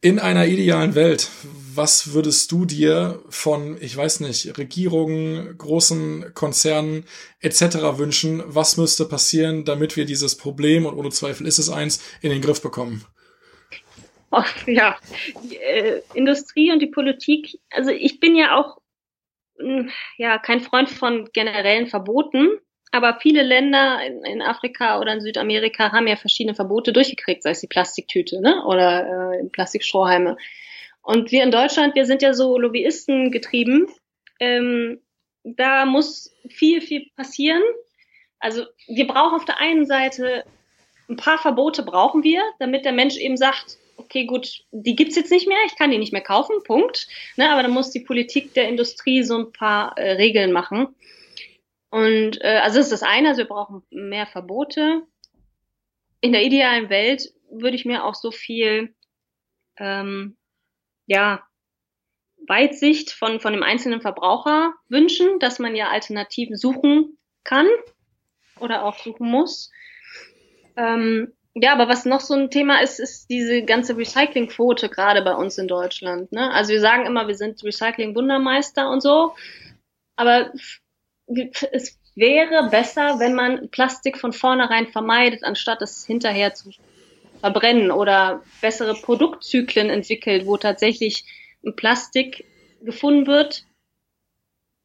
In 0.00 0.18
einer 0.18 0.46
idealen 0.46 0.96
Welt, 0.96 1.30
was 1.74 2.12
würdest 2.12 2.50
du 2.50 2.64
dir 2.64 3.22
von, 3.28 3.80
ich 3.80 3.96
weiß 3.96 4.20
nicht, 4.20 4.58
Regierungen, 4.58 5.56
großen 5.56 6.34
Konzernen 6.34 7.04
etc. 7.40 7.96
wünschen? 7.96 8.42
Was 8.46 8.76
müsste 8.76 9.04
passieren, 9.04 9.64
damit 9.64 9.96
wir 9.96 10.04
dieses 10.04 10.34
Problem, 10.34 10.86
und 10.86 10.94
ohne 10.94 11.10
Zweifel 11.10 11.46
ist 11.46 11.58
es 11.58 11.70
eins, 11.70 12.00
in 12.20 12.30
den 12.30 12.42
Griff 12.42 12.60
bekommen? 12.60 13.04
Ja, 14.66 14.96
die, 15.42 15.56
äh, 15.56 16.02
Industrie 16.14 16.72
und 16.72 16.80
die 16.80 16.86
Politik, 16.86 17.58
also 17.70 17.90
ich 17.90 18.20
bin 18.20 18.36
ja 18.36 18.56
auch 18.56 18.78
hm, 19.58 19.90
ja 20.16 20.38
kein 20.38 20.60
Freund 20.60 20.90
von 20.90 21.28
generellen 21.32 21.86
Verboten, 21.86 22.50
aber 22.90 23.18
viele 23.20 23.42
Länder 23.42 24.04
in, 24.04 24.24
in, 24.24 24.42
Afrika 24.42 25.00
oder 25.00 25.14
in 25.14 25.20
Südamerika 25.20 25.92
haben 25.92 26.06
ja 26.06 26.16
verschiedene 26.16 26.54
Verbote 26.54 26.92
durchgekriegt, 26.92 27.42
sei 27.42 27.50
es 27.50 27.60
die 27.60 27.66
Plastiktüte 27.66 28.40
ne, 28.40 28.64
oder 28.66 29.32
äh, 29.32 29.44
Plastikstrohhalme. 29.48 30.36
Und 31.02 31.32
wir 31.32 31.42
in 31.42 31.50
Deutschland, 31.50 31.94
wir 31.94 32.04
sind 32.04 32.22
ja 32.22 32.32
so 32.34 32.58
Lobbyisten 32.58 33.30
getrieben. 33.32 33.88
Ähm, 34.40 35.00
da 35.42 35.84
muss 35.84 36.34
viel, 36.48 36.80
viel 36.80 37.06
passieren. 37.16 37.62
Also 38.38 38.64
wir 38.86 39.06
brauchen 39.06 39.34
auf 39.34 39.44
der 39.44 39.58
einen 39.58 39.86
Seite 39.86 40.44
ein 41.08 41.16
paar 41.16 41.38
Verbote 41.38 41.82
brauchen 41.82 42.22
wir, 42.22 42.42
damit 42.58 42.84
der 42.84 42.92
Mensch 42.92 43.16
eben 43.16 43.36
sagt, 43.36 43.78
okay, 43.96 44.26
gut, 44.26 44.64
die 44.70 44.96
gibt's 44.96 45.16
jetzt 45.16 45.30
nicht 45.30 45.48
mehr, 45.48 45.58
ich 45.66 45.76
kann 45.76 45.90
die 45.90 45.98
nicht 45.98 46.12
mehr 46.12 46.22
kaufen, 46.22 46.62
Punkt. 46.64 47.08
Ne, 47.36 47.50
aber 47.50 47.62
dann 47.62 47.72
muss 47.72 47.90
die 47.90 48.00
Politik 48.00 48.54
der 48.54 48.68
Industrie 48.68 49.22
so 49.22 49.38
ein 49.38 49.52
paar 49.52 49.96
äh, 49.98 50.12
Regeln 50.12 50.52
machen. 50.52 50.94
Und 51.90 52.40
äh, 52.42 52.60
also 52.62 52.78
das 52.78 52.86
ist 52.86 52.92
das 52.92 53.02
eine, 53.02 53.28
also 53.28 53.38
wir 53.40 53.48
brauchen 53.48 53.82
mehr 53.90 54.26
Verbote. 54.26 55.02
In 56.20 56.32
der 56.32 56.44
idealen 56.44 56.88
Welt 56.88 57.32
würde 57.50 57.76
ich 57.76 57.84
mir 57.84 58.04
auch 58.04 58.14
so 58.14 58.30
viel 58.30 58.94
ähm, 59.76 60.36
ja, 61.06 61.46
Weitsicht 62.46 63.12
von, 63.12 63.40
von 63.40 63.52
dem 63.52 63.62
einzelnen 63.62 64.00
Verbraucher 64.00 64.74
wünschen, 64.88 65.38
dass 65.38 65.58
man 65.58 65.76
ja 65.76 65.90
Alternativen 65.90 66.56
suchen 66.56 67.18
kann 67.44 67.68
oder 68.58 68.84
auch 68.84 68.98
suchen 68.98 69.30
muss. 69.30 69.70
Ähm, 70.76 71.32
ja, 71.54 71.72
aber 71.72 71.88
was 71.88 72.04
noch 72.04 72.20
so 72.20 72.34
ein 72.34 72.50
Thema 72.50 72.82
ist, 72.82 72.98
ist 72.98 73.28
diese 73.28 73.62
ganze 73.62 73.96
Recyclingquote 73.96 74.88
gerade 74.88 75.22
bei 75.22 75.34
uns 75.34 75.58
in 75.58 75.68
Deutschland. 75.68 76.32
Ne? 76.32 76.50
Also 76.50 76.72
wir 76.72 76.80
sagen 76.80 77.04
immer, 77.04 77.28
wir 77.28 77.34
sind 77.34 77.62
Recycling-Wundermeister 77.62 78.88
und 78.88 79.02
so, 79.02 79.34
aber 80.16 80.52
es 81.72 81.98
wäre 82.14 82.68
besser, 82.70 83.18
wenn 83.18 83.34
man 83.34 83.68
Plastik 83.70 84.18
von 84.18 84.32
vornherein 84.32 84.86
vermeidet, 84.86 85.44
anstatt 85.44 85.82
es 85.82 86.06
hinterher 86.06 86.54
zu 86.54 86.70
verbrennen 87.40 87.90
oder 87.90 88.42
bessere 88.60 88.94
Produktzyklen 88.94 89.90
entwickelt, 89.90 90.46
wo 90.46 90.56
tatsächlich 90.56 91.24
ein 91.64 91.76
Plastik 91.76 92.44
gefunden 92.82 93.26
wird, 93.26 93.64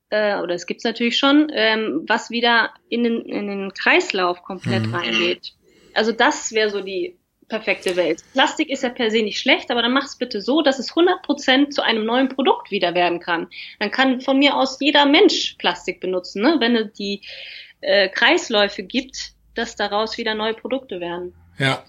äh, 0.10 0.40
oder 0.40 0.56
es 0.56 0.66
gibt's 0.66 0.84
natürlich 0.84 1.18
schon, 1.18 1.52
ähm, 1.54 2.04
was 2.08 2.30
wieder 2.30 2.74
in 2.90 3.04
den, 3.04 3.22
in 3.22 3.48
den 3.48 3.74
Kreislauf 3.74 4.44
komplett 4.44 4.88
mhm. 4.88 4.96
reingeht. 4.96 5.54
Also 5.98 6.12
das 6.12 6.52
wäre 6.52 6.70
so 6.70 6.82
die 6.82 7.18
perfekte 7.48 7.96
Welt. 7.96 8.24
Plastik 8.34 8.70
ist 8.70 8.84
ja 8.84 8.90
per 8.90 9.10
se 9.10 9.24
nicht 9.24 9.40
schlecht, 9.40 9.72
aber 9.72 9.82
dann 9.82 9.94
mach 9.94 10.06
es 10.06 10.18
bitte 10.18 10.42
so, 10.42 10.62
dass 10.62 10.80
es 10.80 10.92
100% 10.92 11.70
zu 11.70 11.82
einem 11.82 12.06
neuen 12.06 12.30
Produkt 12.30 12.72
wieder 12.72 12.94
werden 12.94 13.20
kann. 13.20 13.48
Dann 13.80 13.90
kann 13.90 14.22
von 14.22 14.38
mir 14.38 14.56
aus 14.56 14.78
jeder 14.80 15.06
Mensch 15.06 15.56
Plastik 15.58 16.00
benutzen, 16.00 16.44
ne? 16.44 16.58
wenn 16.60 16.76
es 16.76 16.94
die 16.94 17.22
äh, 17.82 18.10
Kreisläufe 18.10 18.84
gibt, 18.84 19.34
dass 19.56 19.76
daraus 19.76 20.18
wieder 20.18 20.36
neue 20.36 20.54
Produkte 20.54 21.00
werden. 21.00 21.34
Ja, 21.58 21.84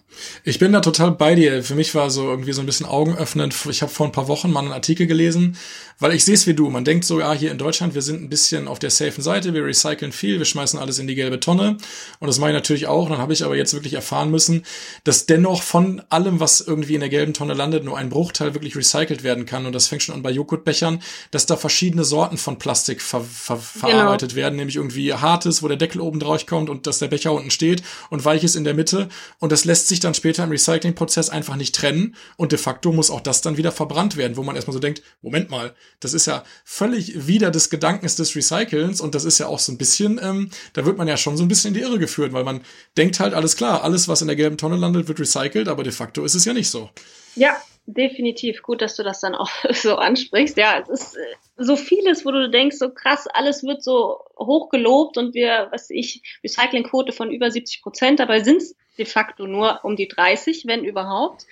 ich 0.45 0.59
bin 0.59 0.73
da 0.73 0.81
total 0.81 1.13
bei 1.13 1.35
dir. 1.35 1.63
Für 1.63 1.75
mich 1.75 1.95
war 1.95 2.11
so 2.11 2.29
irgendwie 2.29 2.53
so 2.53 2.61
ein 2.61 2.67
bisschen 2.67 2.87
augenöffnend. 2.87 3.55
Ich 3.69 3.83
habe 3.83 3.93
vor 3.93 4.07
ein 4.07 4.13
paar 4.13 4.29
Wochen 4.29 4.51
mal 4.51 4.61
einen 4.61 4.73
Artikel 4.73 5.07
gelesen, 5.07 5.57
weil 5.99 6.15
ich 6.15 6.25
sehe 6.25 6.35
es 6.35 6.47
wie 6.47 6.55
du. 6.55 6.71
Man 6.71 6.85
denkt 6.85 7.05
so, 7.05 7.21
ja, 7.21 7.33
hier 7.33 7.51
in 7.51 7.59
Deutschland, 7.59 7.95
wir 7.95 8.03
sind 8.03 8.23
ein 8.23 8.29
bisschen 8.29 8.69
auf 8.69 8.79
der 8.79 8.91
safen 8.91 9.23
Seite, 9.23 9.55
wir 9.55 9.65
recyceln 9.65 10.13
viel, 10.13 10.39
wir 10.39 10.45
schmeißen 10.45 10.79
alles 10.79 10.99
in 10.99 11.07
die 11.07 11.15
gelbe 11.15 11.41
Tonne. 11.41 11.77
Und 12.21 12.27
das 12.27 12.39
mache 12.39 12.51
ich 12.51 12.55
natürlich 12.55 12.87
auch. 12.87 13.09
Dann 13.09 13.19
habe 13.19 13.33
ich 13.33 13.45
aber 13.45 13.57
jetzt 13.57 13.75
wirklich 13.75 13.95
erfahren 13.95 14.31
müssen, 14.31 14.65
dass 15.05 15.27
dennoch 15.27 15.63
von 15.63 16.03
allem, 16.09 16.41
was 16.41 16.61
irgendwie 16.61 16.95
in 16.95 17.01
der 17.01 17.09
gelben 17.09 17.35
Tonne 17.35 17.55
landet, 17.55 17.85
nur 17.85 17.99
ein 17.99 18.09
Bruchteil 18.09 18.55
wirklich 18.55 18.77
recycelt 18.77 19.23
werden 19.23 19.47
kann. 19.47 19.67
Und 19.67 19.75
das 19.75 19.89
fängt 19.89 20.03
schon 20.03 20.15
an 20.15 20.23
bei 20.23 20.31
Joghurtbechern, 20.31 21.01
dass 21.31 21.47
da 21.47 21.57
verschiedene 21.57 22.05
Sorten 22.05 22.39
von 22.39 22.59
Plastik 22.59 23.03
ver 23.03 23.21
ver 23.21 23.57
genau. 23.57 23.89
verarbeitet 23.89 24.35
werden, 24.35 24.57
nämlich 24.57 24.77
irgendwie 24.77 25.13
hartes, 25.13 25.63
wo 25.63 25.69
der 25.69 25.77
Deckel 25.77 26.01
oben 26.01 26.21
drauf 26.21 26.47
kommt 26.47 26.71
und 26.71 26.87
dass 26.87 26.99
der 26.99 27.09
Becher 27.09 27.33
unten 27.33 27.51
steht 27.51 27.83
und 28.11 28.25
weiches 28.25 28.55
in 28.55 28.65
der 28.65 28.75
Mitte. 28.75 29.09
Und 29.39 29.51
das 29.51 29.58
lässt 29.65 29.89
sich 29.89 30.01
dann 30.01 30.15
später 30.15 30.45
im 30.45 30.51
Recyclingprozess 30.51 31.31
einfach 31.31 31.57
nicht 31.57 31.75
trennen 31.75 32.17
und 32.37 32.53
de 32.53 32.59
facto 32.59 32.93
muss 32.93 33.11
auch 33.11 33.21
das 33.21 33.41
dann 33.41 33.57
wieder 33.57 33.73
verbrannt 33.73 34.17
werden, 34.17 34.37
wo 34.37 34.43
man 34.43 34.57
erstmal 34.57 34.75
so 34.75 34.81
denkt, 34.81 35.03
Moment 35.23 35.51
mal, 35.51 35.75
das 36.01 36.15
ist 36.15 36.27
ja 36.27 36.45
völlig 36.65 37.27
wieder 37.27 37.51
des 37.51 37.71
Gedankens 37.71 38.17
des 38.17 38.35
Recycelns 38.35 39.01
und 39.01 39.15
das 39.15 39.25
ist 39.25 39.39
ja 39.39 39.47
auch 39.47 39.59
so 39.59 39.73
ein 39.73 39.79
bisschen, 39.79 40.21
ähm, 40.23 40.51
da 40.73 40.85
wird 40.85 40.99
man 40.99 41.09
ja 41.09 41.17
schon 41.17 41.37
so 41.37 41.45
ein 41.45 41.49
bisschen 41.49 41.69
in 41.69 41.75
die 41.75 41.81
Irre 41.81 41.99
geführt, 41.99 42.33
weil 42.33 42.45
man 42.45 42.63
denkt 42.97 43.21
halt, 43.21 43.35
alles 43.35 43.57
klar, 43.57 43.85
alles, 43.85 44.09
was 44.09 44.21
in 44.23 44.29
der 44.29 44.37
gelben 44.37 44.59
Tonne 44.59 44.77
landet, 44.77 45.09
wird 45.09 45.21
recycelt, 45.21 45.69
aber 45.69 45.83
de 45.83 45.93
facto 45.93 46.25
ist 46.25 46.35
es 46.35 46.45
ja 46.45 46.53
nicht 46.53 46.71
so. 46.71 46.91
Ja, 47.35 47.57
definitiv. 47.87 48.63
Gut, 48.63 48.83
dass 48.83 48.97
du 48.97 49.03
das 49.03 49.21
dann 49.21 49.35
auch 49.35 49.51
so 49.73 49.97
ansprichst. 49.97 50.57
Ja, 50.57 50.81
es 50.81 50.89
ist 50.89 51.17
äh, 51.17 51.21
so 51.57 51.77
vieles, 51.77 52.25
wo 52.25 52.31
du 52.31 52.51
denkst, 52.51 52.77
so 52.77 52.91
krass, 52.91 53.27
alles 53.33 53.65
wird 53.65 53.83
so 53.83 54.21
hoch 54.39 54.69
gelobt 54.69 55.17
und 55.17 55.35
wir, 55.35 55.69
was 55.71 55.91
ich, 55.91 56.23
Recyclingquote 56.45 57.13
von 57.13 57.31
über 57.31 57.51
70 57.51 57.83
Prozent, 57.83 58.21
dabei 58.21 58.43
sind 58.43 58.63
es 58.63 58.77
de 58.99 59.07
facto 59.07 59.47
nur 59.47 59.81
um 59.85 59.97
die 59.97 60.09
30, 60.09 60.65
wenn 60.67 60.85
überhaupt. 60.85 61.47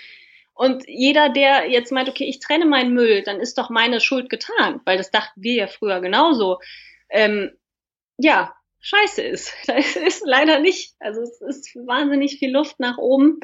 Und 0.55 0.85
jeder, 0.89 1.29
der 1.29 1.69
jetzt 1.71 1.93
meint, 1.93 2.09
okay, 2.09 2.25
ich 2.25 2.41
trenne 2.41 2.65
meinen 2.65 2.95
Müll, 2.95 3.23
dann 3.23 3.41
ist 3.41 3.59
doch 3.59 3.69
meine 3.69 4.01
Schuld 4.01 4.31
getan, 4.31 4.81
weil 4.85 4.97
das 4.97 5.11
dachten 5.11 5.43
wir 5.43 5.55
ja 5.55 5.67
früher 5.67 6.01
genauso. 6.01 6.61
Ähm, 7.11 7.53
ja, 8.17 8.55
scheiße 8.81 9.23
ist. 9.23 9.53
Das 9.67 9.97
ist 9.97 10.23
leider 10.25 10.61
nicht. 10.61 10.95
Also 10.99 11.21
es 11.21 11.41
ist 11.41 11.77
wahnsinnig 11.87 12.39
viel 12.39 12.53
Luft 12.53 12.81
nach 12.81 12.99
oben. 12.99 13.41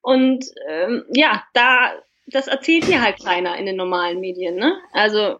Und 0.00 0.46
ähm, 0.68 1.04
ja, 1.14 1.44
da, 1.54 1.92
das 2.26 2.48
erzählt 2.48 2.84
hier 2.84 3.02
halt 3.02 3.22
keiner 3.22 3.56
in 3.56 3.66
den 3.66 3.76
normalen 3.76 4.20
Medien. 4.20 4.56
Ne? 4.56 4.80
Also 4.92 5.38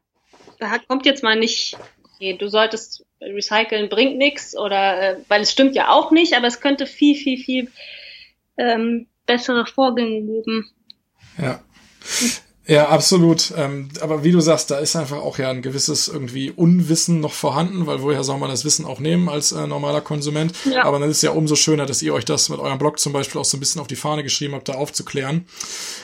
da 0.58 0.78
kommt 0.78 1.06
jetzt 1.06 1.22
mal 1.22 1.36
nicht, 1.36 1.76
okay, 2.18 2.36
du 2.36 2.48
solltest 2.48 3.04
recyceln, 3.20 3.88
bringt 3.88 4.18
nichts 4.18 4.56
oder 4.56 5.00
äh, 5.00 5.16
weil 5.28 5.42
es 5.42 5.52
stimmt 5.52 5.74
ja 5.74 5.90
auch 5.90 6.10
nicht, 6.10 6.34
aber 6.34 6.46
es 6.46 6.60
könnte 6.60 6.86
viel, 6.86 7.16
viel, 7.16 7.38
viel 7.38 7.70
ähm, 8.56 9.06
bessere 9.26 9.66
Vorgänge 9.66 10.22
geben. 10.22 10.70
Ja. 11.38 11.62
Ja, 12.68 12.90
absolut. 12.90 13.54
Ähm, 13.56 13.88
aber 14.02 14.24
wie 14.24 14.30
du 14.30 14.40
sagst, 14.40 14.70
da 14.70 14.76
ist 14.76 14.94
einfach 14.94 15.16
auch 15.16 15.38
ja 15.38 15.48
ein 15.48 15.62
gewisses 15.62 16.06
irgendwie 16.06 16.50
Unwissen 16.50 17.18
noch 17.18 17.32
vorhanden, 17.32 17.86
weil 17.86 18.02
woher 18.02 18.22
soll 18.24 18.36
man 18.36 18.50
das 18.50 18.62
Wissen 18.66 18.84
auch 18.84 19.00
nehmen 19.00 19.30
als 19.30 19.52
äh, 19.52 19.66
normaler 19.66 20.02
Konsument? 20.02 20.52
Ja. 20.70 20.84
Aber 20.84 20.98
dann 20.98 21.08
ist 21.08 21.16
es 21.16 21.22
ja 21.22 21.30
umso 21.30 21.56
schöner, 21.56 21.86
dass 21.86 22.02
ihr 22.02 22.12
euch 22.12 22.26
das 22.26 22.50
mit 22.50 22.60
eurem 22.60 22.76
Blog 22.76 22.98
zum 22.98 23.14
Beispiel 23.14 23.40
auch 23.40 23.46
so 23.46 23.56
ein 23.56 23.60
bisschen 23.60 23.80
auf 23.80 23.86
die 23.86 23.96
Fahne 23.96 24.22
geschrieben 24.22 24.54
habt, 24.54 24.68
da 24.68 24.74
aufzuklären. 24.74 25.46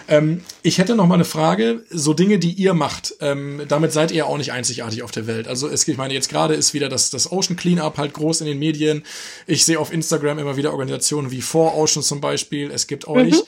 Ähm, 0.09 0.43
ich 0.63 0.79
hätte 0.79 0.97
noch 0.97 1.07
mal 1.07 1.17
eine 1.17 1.27
Frage. 1.27 1.85
So 1.91 2.15
Dinge, 2.15 2.39
die 2.39 2.53
ihr 2.53 2.73
macht, 2.73 3.15
ähm, 3.21 3.61
damit 3.69 3.93
seid 3.93 4.11
ihr 4.11 4.27
auch 4.27 4.39
nicht 4.39 4.53
einzigartig 4.53 5.03
auf 5.03 5.11
der 5.11 5.27
Welt. 5.27 5.47
Also 5.47 5.69
es, 5.69 5.87
ich 5.87 5.99
meine, 5.99 6.15
jetzt 6.15 6.31
gerade 6.31 6.55
ist 6.55 6.73
wieder 6.73 6.89
das, 6.89 7.11
das 7.11 7.31
Ocean 7.31 7.57
Cleanup 7.57 7.99
halt 7.99 8.15
groß 8.15 8.41
in 8.41 8.47
den 8.47 8.59
Medien. 8.59 9.05
Ich 9.47 9.67
sehe 9.67 9.79
auf 9.79 9.93
Instagram 9.93 10.39
immer 10.39 10.57
wieder 10.57 10.73
Organisationen 10.73 11.31
wie 11.31 11.43
4Ocean 11.43 12.01
zum 12.01 12.23
Beispiel. 12.23 12.71
Es 12.71 12.87
gibt 12.87 13.07
euch. 13.07 13.35
Mhm. 13.35 13.43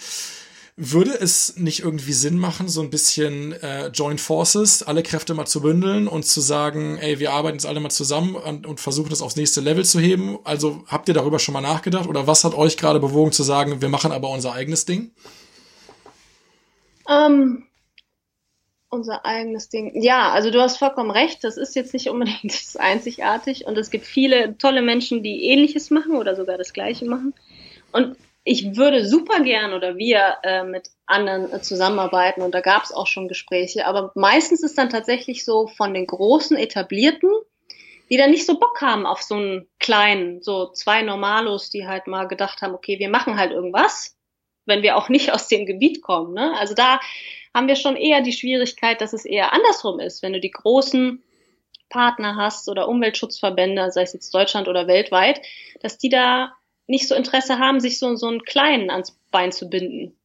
Würde 0.78 1.18
es 1.18 1.56
nicht 1.56 1.80
irgendwie 1.80 2.12
Sinn 2.12 2.36
machen, 2.36 2.68
so 2.68 2.82
ein 2.82 2.90
bisschen 2.90 3.52
äh, 3.52 3.86
Joint 3.88 4.20
Forces, 4.20 4.82
alle 4.82 5.02
Kräfte 5.02 5.32
mal 5.32 5.46
zu 5.46 5.62
bündeln 5.62 6.06
und 6.06 6.26
zu 6.26 6.42
sagen, 6.42 6.98
ey, 6.98 7.18
wir 7.18 7.32
arbeiten 7.32 7.56
jetzt 7.56 7.64
alle 7.64 7.80
mal 7.80 7.88
zusammen 7.88 8.34
und, 8.34 8.66
und 8.66 8.78
versuchen 8.78 9.08
das 9.08 9.22
aufs 9.22 9.36
nächste 9.36 9.62
Level 9.62 9.86
zu 9.86 9.98
heben? 10.00 10.38
Also 10.44 10.84
habt 10.86 11.08
ihr 11.08 11.14
darüber 11.14 11.38
schon 11.38 11.54
mal 11.54 11.62
nachgedacht 11.62 12.06
oder 12.06 12.26
was 12.26 12.44
hat 12.44 12.52
euch 12.52 12.76
gerade 12.76 13.00
bewogen 13.00 13.32
zu 13.32 13.42
sagen, 13.42 13.80
wir 13.80 13.88
machen 13.88 14.12
aber 14.12 14.28
unser 14.28 14.52
eigenes 14.52 14.84
Ding? 14.84 15.12
Um, 17.06 17.14
ähm, 17.14 17.66
unser 18.90 19.24
eigenes 19.24 19.70
Ding. 19.70 19.92
Ja, 20.02 20.30
also 20.32 20.50
du 20.50 20.60
hast 20.60 20.76
vollkommen 20.76 21.10
recht. 21.10 21.42
Das 21.42 21.56
ist 21.56 21.74
jetzt 21.74 21.94
nicht 21.94 22.10
unbedingt 22.10 22.54
einzigartig 22.78 23.66
und 23.66 23.78
es 23.78 23.90
gibt 23.90 24.04
viele 24.04 24.58
tolle 24.58 24.82
Menschen, 24.82 25.22
die 25.22 25.44
Ähnliches 25.44 25.90
machen 25.90 26.16
oder 26.16 26.36
sogar 26.36 26.58
das 26.58 26.74
Gleiche 26.74 27.06
machen. 27.06 27.32
Und 27.92 28.16
ich 28.48 28.76
würde 28.76 29.04
super 29.04 29.40
gern 29.40 29.72
oder 29.72 29.96
wir 29.96 30.36
äh, 30.44 30.62
mit 30.62 30.90
anderen 31.04 31.52
äh, 31.52 31.60
zusammenarbeiten 31.60 32.42
und 32.42 32.54
da 32.54 32.60
gab 32.60 32.84
es 32.84 32.92
auch 32.92 33.08
schon 33.08 33.26
Gespräche, 33.26 33.86
aber 33.86 34.12
meistens 34.14 34.62
ist 34.62 34.78
dann 34.78 34.88
tatsächlich 34.88 35.44
so 35.44 35.66
von 35.66 35.92
den 35.92 36.06
großen 36.06 36.56
etablierten, 36.56 37.28
die 38.08 38.16
dann 38.16 38.30
nicht 38.30 38.46
so 38.46 38.60
Bock 38.60 38.80
haben 38.80 39.04
auf 39.04 39.20
so 39.20 39.34
einen 39.34 39.66
kleinen, 39.80 40.42
so 40.42 40.70
zwei 40.70 41.02
Normalos, 41.02 41.70
die 41.70 41.88
halt 41.88 42.06
mal 42.06 42.28
gedacht 42.28 42.62
haben, 42.62 42.74
okay, 42.74 43.00
wir 43.00 43.10
machen 43.10 43.36
halt 43.36 43.50
irgendwas, 43.50 44.16
wenn 44.64 44.82
wir 44.82 44.96
auch 44.96 45.08
nicht 45.08 45.32
aus 45.34 45.48
dem 45.48 45.66
Gebiet 45.66 46.00
kommen. 46.00 46.32
Ne? 46.32 46.56
Also 46.56 46.74
da 46.74 47.00
haben 47.52 47.66
wir 47.66 47.76
schon 47.76 47.96
eher 47.96 48.20
die 48.20 48.32
Schwierigkeit, 48.32 49.00
dass 49.00 49.12
es 49.12 49.24
eher 49.24 49.52
andersrum 49.52 49.98
ist, 49.98 50.22
wenn 50.22 50.32
du 50.32 50.40
die 50.40 50.52
großen 50.52 51.20
Partner 51.88 52.36
hast 52.36 52.68
oder 52.68 52.86
Umweltschutzverbände, 52.86 53.90
sei 53.90 54.02
es 54.02 54.12
jetzt 54.12 54.32
Deutschland 54.32 54.68
oder 54.68 54.86
weltweit, 54.86 55.40
dass 55.80 55.98
die 55.98 56.10
da 56.10 56.52
nicht 56.86 57.08
so 57.08 57.14
Interesse 57.14 57.58
haben, 57.58 57.80
sich 57.80 57.98
so, 57.98 58.14
so 58.16 58.28
einen 58.28 58.42
kleinen 58.42 58.90
ans 58.90 59.18
Bein 59.30 59.52
zu 59.52 59.68
binden. 59.68 60.16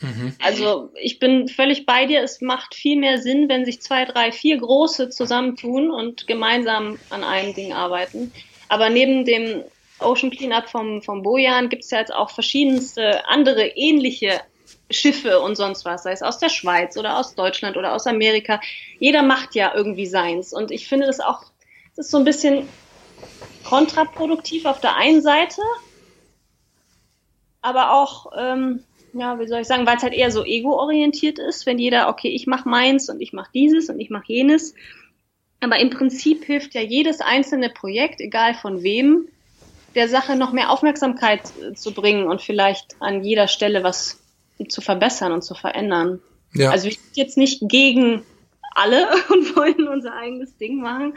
Mhm. 0.00 0.34
Also 0.42 0.90
ich 1.00 1.18
bin 1.18 1.48
völlig 1.48 1.86
bei 1.86 2.06
dir. 2.06 2.22
Es 2.22 2.40
macht 2.40 2.74
viel 2.74 2.98
mehr 2.98 3.18
Sinn, 3.18 3.48
wenn 3.48 3.64
sich 3.64 3.80
zwei, 3.80 4.04
drei, 4.04 4.30
vier 4.30 4.58
große 4.58 5.08
zusammentun 5.10 5.90
und 5.90 6.26
gemeinsam 6.26 6.98
an 7.10 7.24
einem 7.24 7.54
Ding 7.54 7.72
arbeiten. 7.72 8.32
Aber 8.68 8.90
neben 8.90 9.24
dem 9.24 9.62
Ocean 9.98 10.30
Cleanup 10.30 10.68
vom, 10.68 11.02
vom 11.02 11.22
Bojan 11.22 11.68
gibt 11.68 11.84
es 11.84 11.90
ja 11.90 11.98
jetzt 11.98 12.12
auch 12.12 12.30
verschiedenste 12.30 13.26
andere 13.26 13.66
ähnliche 13.66 14.40
Schiffe 14.90 15.40
und 15.40 15.56
sonst 15.56 15.84
was, 15.84 16.02
sei 16.02 16.12
es 16.12 16.22
aus 16.22 16.38
der 16.38 16.48
Schweiz 16.48 16.96
oder 16.96 17.18
aus 17.18 17.34
Deutschland 17.34 17.76
oder 17.76 17.94
aus 17.94 18.06
Amerika. 18.06 18.60
Jeder 18.98 19.22
macht 19.22 19.54
ja 19.54 19.74
irgendwie 19.74 20.06
seins. 20.06 20.52
Und 20.52 20.70
ich 20.70 20.86
finde 20.86 21.06
das 21.06 21.20
auch, 21.20 21.44
das 21.96 22.06
ist 22.06 22.10
so 22.10 22.18
ein 22.18 22.24
bisschen 22.24 22.68
kontraproduktiv 23.64 24.64
auf 24.66 24.80
der 24.80 24.94
einen 24.96 25.22
Seite, 25.22 25.60
aber 27.66 27.92
auch 27.92 28.32
ähm, 28.36 28.84
ja, 29.18 29.38
wie 29.38 29.48
soll 29.48 29.60
ich 29.60 29.66
sagen, 29.66 29.86
weil 29.86 29.96
es 29.96 30.02
halt 30.02 30.12
eher 30.12 30.30
so 30.30 30.44
ego-orientiert 30.44 31.38
ist, 31.38 31.66
wenn 31.66 31.78
jeder, 31.78 32.08
okay, 32.08 32.28
ich 32.28 32.46
mache 32.46 32.68
meins 32.68 33.08
und 33.08 33.20
ich 33.20 33.32
mache 33.32 33.50
dieses 33.54 33.88
und 33.88 33.98
ich 33.98 34.10
mache 34.10 34.24
jenes. 34.26 34.74
Aber 35.60 35.78
im 35.78 35.90
Prinzip 35.90 36.44
hilft 36.44 36.74
ja 36.74 36.82
jedes 36.82 37.20
einzelne 37.20 37.70
Projekt, 37.70 38.20
egal 38.20 38.54
von 38.54 38.82
wem, 38.82 39.28
der 39.94 40.08
Sache 40.08 40.36
noch 40.36 40.52
mehr 40.52 40.70
Aufmerksamkeit 40.70 41.40
äh, 41.62 41.72
zu 41.74 41.92
bringen 41.92 42.26
und 42.26 42.42
vielleicht 42.42 42.96
an 43.00 43.24
jeder 43.24 43.48
Stelle 43.48 43.82
was 43.82 44.20
zu 44.68 44.80
verbessern 44.80 45.32
und 45.32 45.42
zu 45.42 45.54
verändern. 45.54 46.20
Ja. 46.52 46.70
Also 46.70 46.84
wir 46.84 46.92
sind 46.92 47.16
jetzt 47.16 47.38
nicht 47.38 47.62
gegen 47.68 48.22
alle 48.74 49.08
und 49.30 49.56
wollen 49.56 49.88
unser 49.88 50.14
eigenes 50.14 50.56
Ding 50.58 50.80
machen. 50.80 51.14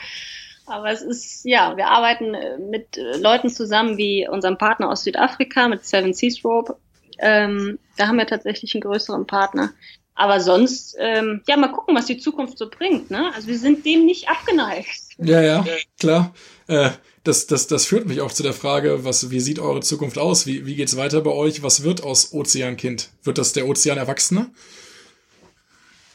Aber 0.69 0.91
es 0.91 1.01
ist, 1.01 1.45
ja, 1.45 1.75
wir 1.77 1.87
arbeiten 1.87 2.33
äh, 2.33 2.57
mit 2.57 2.97
äh, 2.97 3.17
Leuten 3.17 3.49
zusammen 3.49 3.97
wie 3.97 4.27
unserem 4.27 4.57
Partner 4.57 4.89
aus 4.89 5.03
Südafrika, 5.03 5.67
mit 5.67 5.85
Seven 5.85 6.13
Seas 6.13 6.43
Rope. 6.43 6.77
Ähm, 7.19 7.79
da 7.97 8.07
haben 8.07 8.17
wir 8.17 8.27
tatsächlich 8.27 8.73
einen 8.75 8.81
größeren 8.81 9.27
Partner. 9.27 9.73
Aber 10.15 10.41
sonst, 10.41 10.97
ähm, 10.99 11.41
ja, 11.47 11.55
mal 11.55 11.71
gucken, 11.71 11.95
was 11.95 12.05
die 12.05 12.17
Zukunft 12.17 12.57
so 12.57 12.69
bringt. 12.69 13.09
Ne? 13.09 13.31
Also 13.33 13.47
wir 13.47 13.57
sind 13.57 13.85
dem 13.85 14.05
nicht 14.05 14.27
abgeneigt. 14.29 15.01
Ja, 15.17 15.41
ja, 15.41 15.65
klar. 15.97 16.33
Äh, 16.67 16.89
das, 17.23 17.47
das, 17.47 17.67
das 17.67 17.85
führt 17.85 18.05
mich 18.05 18.21
auch 18.21 18.31
zu 18.31 18.43
der 18.43 18.53
Frage, 18.53 19.05
was, 19.05 19.31
wie 19.31 19.39
sieht 19.39 19.59
eure 19.59 19.81
Zukunft 19.81 20.17
aus? 20.17 20.45
Wie, 20.45 20.65
wie 20.65 20.75
geht's 20.75 20.97
weiter 20.97 21.21
bei 21.21 21.31
euch? 21.31 21.63
Was 21.63 21.83
wird 21.83 22.03
aus 22.03 22.33
Ozeankind? 22.33 23.09
Wird 23.23 23.37
das 23.37 23.53
der 23.53 23.67
Ozean 23.67 23.97
Erwachsene? 23.97 24.51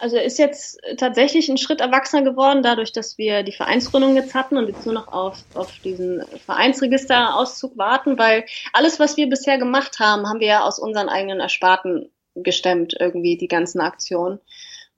Also 0.04 0.16
er 0.16 0.24
ist 0.24 0.38
jetzt 0.38 0.78
tatsächlich 0.98 1.48
ein 1.48 1.56
Schritt 1.56 1.80
erwachsener 1.80 2.20
geworden, 2.20 2.62
dadurch, 2.62 2.92
dass 2.92 3.16
wir 3.16 3.42
die 3.42 3.52
Vereinsgründung 3.52 4.16
jetzt 4.16 4.34
hatten 4.34 4.58
und 4.58 4.68
jetzt 4.68 4.84
nur 4.84 4.94
noch 4.94 5.08
auf, 5.08 5.42
auf 5.54 5.72
diesen 5.82 6.22
Vereinsregisterauszug 6.44 7.78
warten, 7.78 8.18
weil 8.18 8.44
alles, 8.74 9.00
was 9.00 9.16
wir 9.16 9.30
bisher 9.30 9.56
gemacht 9.56 10.00
haben, 10.00 10.28
haben 10.28 10.40
wir 10.40 10.46
ja 10.46 10.62
aus 10.62 10.78
unseren 10.78 11.08
eigenen 11.08 11.40
Ersparten 11.40 12.10
gestemmt, 12.34 12.94
irgendwie 13.00 13.38
die 13.38 13.48
ganzen 13.48 13.80
Aktionen. 13.80 14.40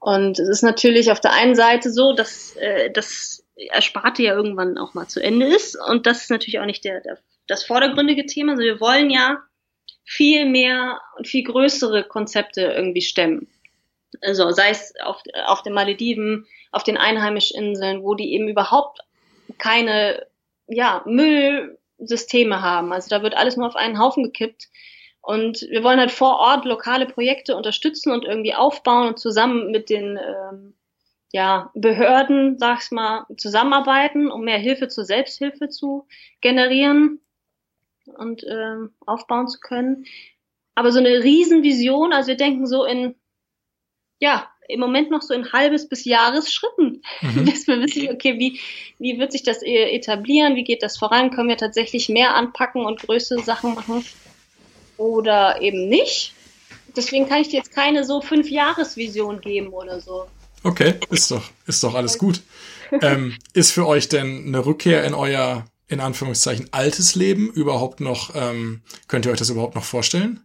Und 0.01 0.41
es 0.41 0.49
ist 0.49 0.63
natürlich 0.63 1.13
auf 1.13 1.21
der 1.21 1.35
einen 1.35 1.55
Seite 1.55 1.93
so, 1.93 2.13
dass 2.13 2.57
äh, 2.57 2.91
das 2.91 3.45
Ersparte 3.55 4.25
ja 4.25 4.35
irgendwann 4.35 4.77
auch 4.77 4.95
mal 4.95 5.07
zu 5.07 5.23
Ende 5.23 5.47
ist. 5.47 5.79
Und 5.89 6.07
das 6.07 6.23
ist 6.23 6.31
natürlich 6.33 6.59
auch 6.59 6.67
nicht 6.67 6.85
der, 6.85 7.01
der, 7.01 7.17
das 7.47 7.63
vordergründige 7.63 8.27
Thema. 8.27 8.55
Also 8.55 8.65
wir 8.65 8.81
wollen 8.81 9.11
ja 9.11 9.39
viel 10.05 10.47
mehr 10.47 11.01
und 11.17 11.29
viel 11.29 11.45
größere 11.45 12.03
Konzepte 12.03 12.63
irgendwie 12.63 13.03
stemmen. 13.03 13.47
Also 14.23 14.51
sei 14.51 14.71
es 14.71 14.95
auf, 15.03 15.23
auf 15.47 15.63
den 15.63 15.73
Malediven, 15.73 16.47
auf 16.73 16.85
den 16.85 16.97
einheimischen 16.97 17.59
Inseln, 17.63 18.03
wo 18.03 18.15
die 18.15 18.33
eben 18.33 18.49
überhaupt 18.49 19.01
keine 19.59 20.27
ja, 20.69 21.03
Müllsysteme 21.07 22.63
haben. 22.63 22.93
Also 22.93 23.09
da 23.09 23.23
wird 23.23 23.37
alles 23.37 23.57
nur 23.57 23.67
auf 23.67 23.77
einen 23.77 23.99
Haufen 23.99 24.25
gekippt. 24.25 24.69
Und 25.21 25.63
wir 25.71 25.83
wollen 25.83 25.99
halt 25.99 26.13
vor 26.13 26.39
Ort 26.39 26.65
lokale 26.65 27.07
Projekte 27.07 27.57
unterstützen 27.57 28.13
und 28.13 28.25
irgendwie 28.25 28.55
aufbauen 28.55 29.09
und 29.09 29.19
zusammen 29.19 29.73
mit 29.73 29.91
den 29.91 30.17
ähm, 30.17 30.75
ja, 31.33 31.71
Behörden, 31.75 32.59
sag 32.59 32.83
ich 32.83 32.91
mal, 32.93 33.27
zusammenarbeiten, 33.37 34.31
um 34.31 34.43
mehr 34.43 34.59
Hilfe 34.59 34.89
zur 34.89 35.05
Selbsthilfe 35.05 35.69
zu 35.69 36.07
generieren 36.41 37.21
und 38.07 38.45
ähm, 38.49 38.95
aufbauen 39.05 39.49
zu 39.49 39.59
können. 39.59 40.07
Aber 40.77 40.93
so 40.93 40.99
eine 40.99 41.25
Riesenvision, 41.25 42.13
also 42.13 42.29
wir 42.29 42.37
denken 42.37 42.67
so 42.67 42.85
in 42.85 43.17
ja, 44.19 44.49
im 44.69 44.81
Moment 44.81 45.11
noch 45.11 45.23
so 45.23 45.35
in 45.35 45.53
halbes 45.53 45.89
bis 45.89 46.05
Jahresschritten, 46.05 47.03
mhm. 47.21 47.45
bis 47.51 47.67
wir 47.67 47.81
wissen, 47.81 48.09
okay, 48.11 48.39
wie, 48.39 48.61
wie 48.99 49.19
wird 49.19 49.33
sich 49.33 49.43
das 49.43 49.63
e- 49.63 49.95
etablieren, 49.95 50.57
wie 50.57 50.65
geht 50.65 50.83
das 50.83 50.97
voran, 50.97 51.31
können 51.31 51.49
wir 51.49 51.57
tatsächlich 51.57 52.09
mehr 52.09 52.35
anpacken 52.35 52.85
und 52.85 53.01
größere 53.01 53.43
Sachen 53.43 53.75
machen 53.75 54.05
oder 54.97 55.61
eben 55.61 55.89
nicht. 55.89 56.35
Deswegen 56.97 57.29
kann 57.29 57.43
ich 57.43 57.49
dir 57.49 57.59
jetzt 57.59 57.73
keine 57.73 58.05
so 58.05 58.23
fünf 58.23 58.49
Jahresvision 58.49 59.41
geben 59.41 59.69
oder 59.69 60.01
so. 60.01 60.27
Okay, 60.63 60.95
ist 61.11 61.31
doch, 61.31 61.51
ist 61.67 61.85
doch 61.85 61.95
alles 61.95 62.19
gut. 62.19 62.41
ähm, 63.03 63.37
ist 63.53 63.73
für 63.73 63.87
euch 63.87 64.09
denn 64.09 64.47
eine 64.47 64.65
Rückkehr 64.65 65.05
in 65.05 65.15
euer, 65.15 65.67
in 65.87 66.01
Anführungszeichen, 66.01 66.69
altes 66.73 67.15
Leben 67.15 67.51
überhaupt 67.53 68.01
noch, 68.01 68.35
ähm, 68.35 68.83
könnt 69.09 69.27
ihr 69.27 69.33
euch 69.33 69.39
das 69.39 69.51
überhaupt 69.51 69.75
noch 69.75 69.85
vorstellen? 69.85 70.41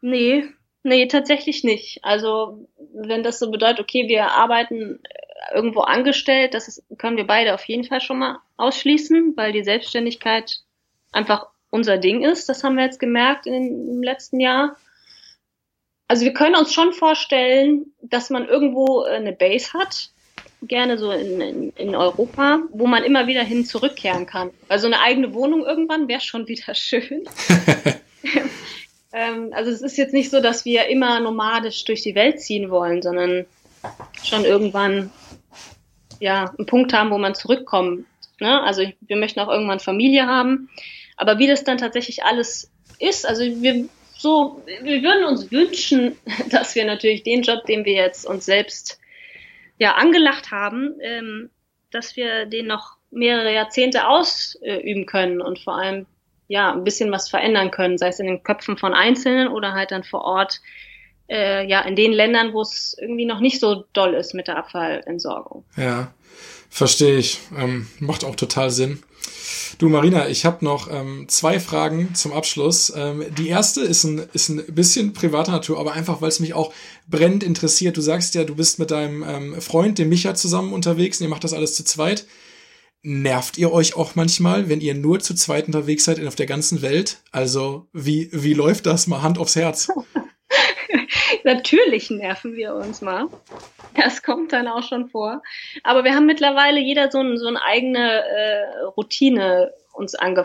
Nee, 0.00 0.44
Nee, 0.86 1.08
tatsächlich 1.08 1.64
nicht. 1.64 1.98
Also 2.04 2.68
wenn 2.94 3.24
das 3.24 3.40
so 3.40 3.50
bedeutet, 3.50 3.80
okay, 3.80 4.06
wir 4.06 4.30
arbeiten 4.30 5.00
äh, 5.02 5.56
irgendwo 5.56 5.80
angestellt, 5.80 6.54
das 6.54 6.80
können 6.96 7.16
wir 7.16 7.26
beide 7.26 7.54
auf 7.54 7.64
jeden 7.64 7.82
Fall 7.82 8.00
schon 8.00 8.20
mal 8.20 8.38
ausschließen, 8.56 9.36
weil 9.36 9.50
die 9.50 9.64
Selbstständigkeit 9.64 10.60
einfach 11.10 11.48
unser 11.70 11.98
Ding 11.98 12.22
ist. 12.22 12.48
Das 12.48 12.62
haben 12.62 12.76
wir 12.76 12.84
jetzt 12.84 13.00
gemerkt 13.00 13.48
in, 13.48 13.54
im 13.94 14.02
letzten 14.04 14.38
Jahr. 14.38 14.76
Also 16.06 16.24
wir 16.24 16.32
können 16.32 16.54
uns 16.54 16.72
schon 16.72 16.92
vorstellen, 16.92 17.86
dass 18.00 18.30
man 18.30 18.46
irgendwo 18.46 19.06
äh, 19.06 19.16
eine 19.16 19.32
Base 19.32 19.72
hat, 19.72 20.10
gerne 20.62 20.98
so 20.98 21.10
in, 21.10 21.40
in, 21.40 21.70
in 21.70 21.96
Europa, 21.96 22.60
wo 22.70 22.86
man 22.86 23.02
immer 23.02 23.26
wieder 23.26 23.42
hin 23.42 23.64
zurückkehren 23.64 24.26
kann. 24.26 24.50
Also 24.68 24.86
eine 24.86 25.00
eigene 25.00 25.34
Wohnung 25.34 25.66
irgendwann 25.66 26.06
wäre 26.06 26.20
schon 26.20 26.46
wieder 26.46 26.76
schön. 26.76 27.28
Ähm, 29.16 29.50
also 29.52 29.70
es 29.70 29.80
ist 29.80 29.96
jetzt 29.96 30.12
nicht 30.12 30.30
so, 30.30 30.42
dass 30.42 30.66
wir 30.66 30.88
immer 30.88 31.18
nomadisch 31.20 31.84
durch 31.84 32.02
die 32.02 32.14
Welt 32.14 32.38
ziehen 32.38 32.70
wollen, 32.70 33.00
sondern 33.00 33.46
schon 34.22 34.44
irgendwann 34.44 35.10
ja 36.20 36.52
einen 36.56 36.66
Punkt 36.66 36.92
haben, 36.92 37.10
wo 37.10 37.18
man 37.18 37.34
zurückkommt. 37.34 38.04
Ne? 38.40 38.62
Also 38.62 38.82
wir 39.00 39.16
möchten 39.16 39.40
auch 39.40 39.48
irgendwann 39.48 39.80
Familie 39.80 40.26
haben. 40.26 40.68
Aber 41.16 41.38
wie 41.38 41.46
das 41.46 41.64
dann 41.64 41.78
tatsächlich 41.78 42.24
alles 42.24 42.70
ist, 42.98 43.26
also 43.26 43.42
wir 43.42 43.88
so, 44.18 44.62
wir 44.82 45.02
würden 45.02 45.24
uns 45.24 45.50
wünschen, 45.50 46.16
dass 46.50 46.74
wir 46.74 46.84
natürlich 46.84 47.22
den 47.22 47.42
Job, 47.42 47.64
den 47.64 47.86
wir 47.86 47.94
jetzt 47.94 48.26
uns 48.26 48.44
selbst 48.44 49.00
ja 49.78 49.94
angelacht 49.94 50.50
haben, 50.50 50.94
ähm, 51.00 51.50
dass 51.90 52.16
wir 52.16 52.44
den 52.44 52.66
noch 52.66 52.96
mehrere 53.10 53.54
Jahrzehnte 53.54 54.08
ausüben 54.08 55.06
können 55.06 55.40
und 55.40 55.58
vor 55.58 55.78
allem 55.78 56.06
ja, 56.48 56.72
ein 56.72 56.84
bisschen 56.84 57.10
was 57.10 57.28
verändern 57.28 57.70
können, 57.70 57.98
sei 57.98 58.08
es 58.08 58.20
in 58.20 58.26
den 58.26 58.42
Köpfen 58.42 58.76
von 58.76 58.94
Einzelnen 58.94 59.48
oder 59.48 59.72
halt 59.72 59.90
dann 59.90 60.04
vor 60.04 60.22
Ort, 60.22 60.60
äh, 61.28 61.66
ja, 61.66 61.80
in 61.80 61.96
den 61.96 62.12
Ländern, 62.12 62.52
wo 62.52 62.60
es 62.60 62.96
irgendwie 63.00 63.26
noch 63.26 63.40
nicht 63.40 63.60
so 63.60 63.84
doll 63.92 64.14
ist 64.14 64.34
mit 64.34 64.46
der 64.48 64.56
Abfallentsorgung. 64.58 65.64
Ja, 65.76 66.12
verstehe 66.70 67.18
ich. 67.18 67.40
Ähm, 67.56 67.88
macht 67.98 68.24
auch 68.24 68.36
total 68.36 68.70
Sinn. 68.70 69.02
Du 69.78 69.88
Marina, 69.88 70.28
ich 70.28 70.44
habe 70.44 70.64
noch 70.64 70.90
ähm, 70.90 71.26
zwei 71.28 71.60
Fragen 71.60 72.14
zum 72.14 72.32
Abschluss. 72.32 72.92
Ähm, 72.96 73.24
die 73.36 73.48
erste 73.48 73.80
ist 73.82 74.04
ein, 74.04 74.22
ist 74.32 74.48
ein 74.48 74.64
bisschen 74.66 75.12
privater 75.12 75.52
Natur, 75.52 75.78
aber 75.78 75.92
einfach, 75.92 76.20
weil 76.20 76.28
es 76.28 76.40
mich 76.40 76.54
auch 76.54 76.72
brennend 77.08 77.42
interessiert. 77.42 77.96
Du 77.96 78.00
sagst 78.00 78.34
ja, 78.34 78.44
du 78.44 78.54
bist 78.54 78.78
mit 78.78 78.90
deinem 78.90 79.24
ähm, 79.26 79.60
Freund, 79.60 79.98
dem 79.98 80.08
Micha, 80.08 80.34
zusammen 80.34 80.72
unterwegs 80.72 81.20
und 81.20 81.26
ihr 81.26 81.30
macht 81.30 81.44
das 81.44 81.52
alles 81.52 81.74
zu 81.74 81.84
zweit. 81.84 82.26
Nervt 83.08 83.56
ihr 83.56 83.70
euch 83.70 83.94
auch 83.94 84.16
manchmal, 84.16 84.68
wenn 84.68 84.80
ihr 84.80 84.92
nur 84.92 85.20
zu 85.20 85.32
zweit 85.36 85.68
unterwegs 85.68 86.06
seid 86.06 86.26
auf 86.26 86.34
der 86.34 86.46
ganzen 86.46 86.82
Welt? 86.82 87.18
Also, 87.30 87.86
wie, 87.92 88.28
wie 88.32 88.52
läuft 88.52 88.84
das? 88.84 89.06
Mal 89.06 89.22
Hand 89.22 89.38
aufs 89.38 89.54
Herz. 89.54 89.86
Natürlich 91.44 92.10
nerven 92.10 92.56
wir 92.56 92.74
uns 92.74 93.02
mal. 93.02 93.28
Das 93.94 94.24
kommt 94.24 94.52
dann 94.52 94.66
auch 94.66 94.82
schon 94.82 95.08
vor. 95.08 95.40
Aber 95.84 96.02
wir 96.02 96.16
haben 96.16 96.26
mittlerweile 96.26 96.80
jeder 96.80 97.12
so, 97.12 97.20
ein, 97.20 97.38
so 97.38 97.46
eine 97.46 97.62
eigene 97.62 98.24
äh, 98.24 98.82
Routine 98.96 99.70
uns 99.92 100.16
ange, 100.16 100.44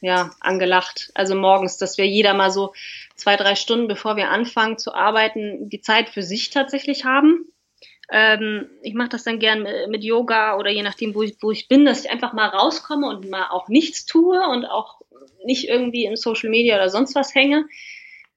ja, 0.00 0.32
angelacht. 0.40 1.12
Also 1.14 1.36
morgens, 1.36 1.78
dass 1.78 1.96
wir 1.96 2.08
jeder 2.08 2.34
mal 2.34 2.50
so 2.50 2.74
zwei, 3.14 3.36
drei 3.36 3.54
Stunden, 3.54 3.86
bevor 3.86 4.16
wir 4.16 4.30
anfangen 4.30 4.78
zu 4.78 4.94
arbeiten, 4.94 5.68
die 5.68 5.80
Zeit 5.80 6.08
für 6.08 6.24
sich 6.24 6.50
tatsächlich 6.50 7.04
haben. 7.04 7.44
Ähm, 8.12 8.68
ich 8.82 8.94
mache 8.94 9.10
das 9.10 9.24
dann 9.24 9.38
gern 9.38 9.66
mit 9.88 10.02
Yoga 10.02 10.56
oder 10.56 10.70
je 10.70 10.82
nachdem, 10.82 11.14
wo 11.14 11.22
ich, 11.22 11.36
wo 11.40 11.50
ich 11.50 11.68
bin, 11.68 11.84
dass 11.84 12.04
ich 12.04 12.10
einfach 12.10 12.32
mal 12.32 12.48
rauskomme 12.48 13.08
und 13.08 13.30
mal 13.30 13.48
auch 13.50 13.68
nichts 13.68 14.04
tue 14.04 14.40
und 14.48 14.64
auch 14.64 15.00
nicht 15.44 15.68
irgendwie 15.68 16.04
in 16.04 16.16
Social 16.16 16.50
Media 16.50 16.76
oder 16.76 16.88
sonst 16.88 17.14
was 17.14 17.34
hänge, 17.34 17.66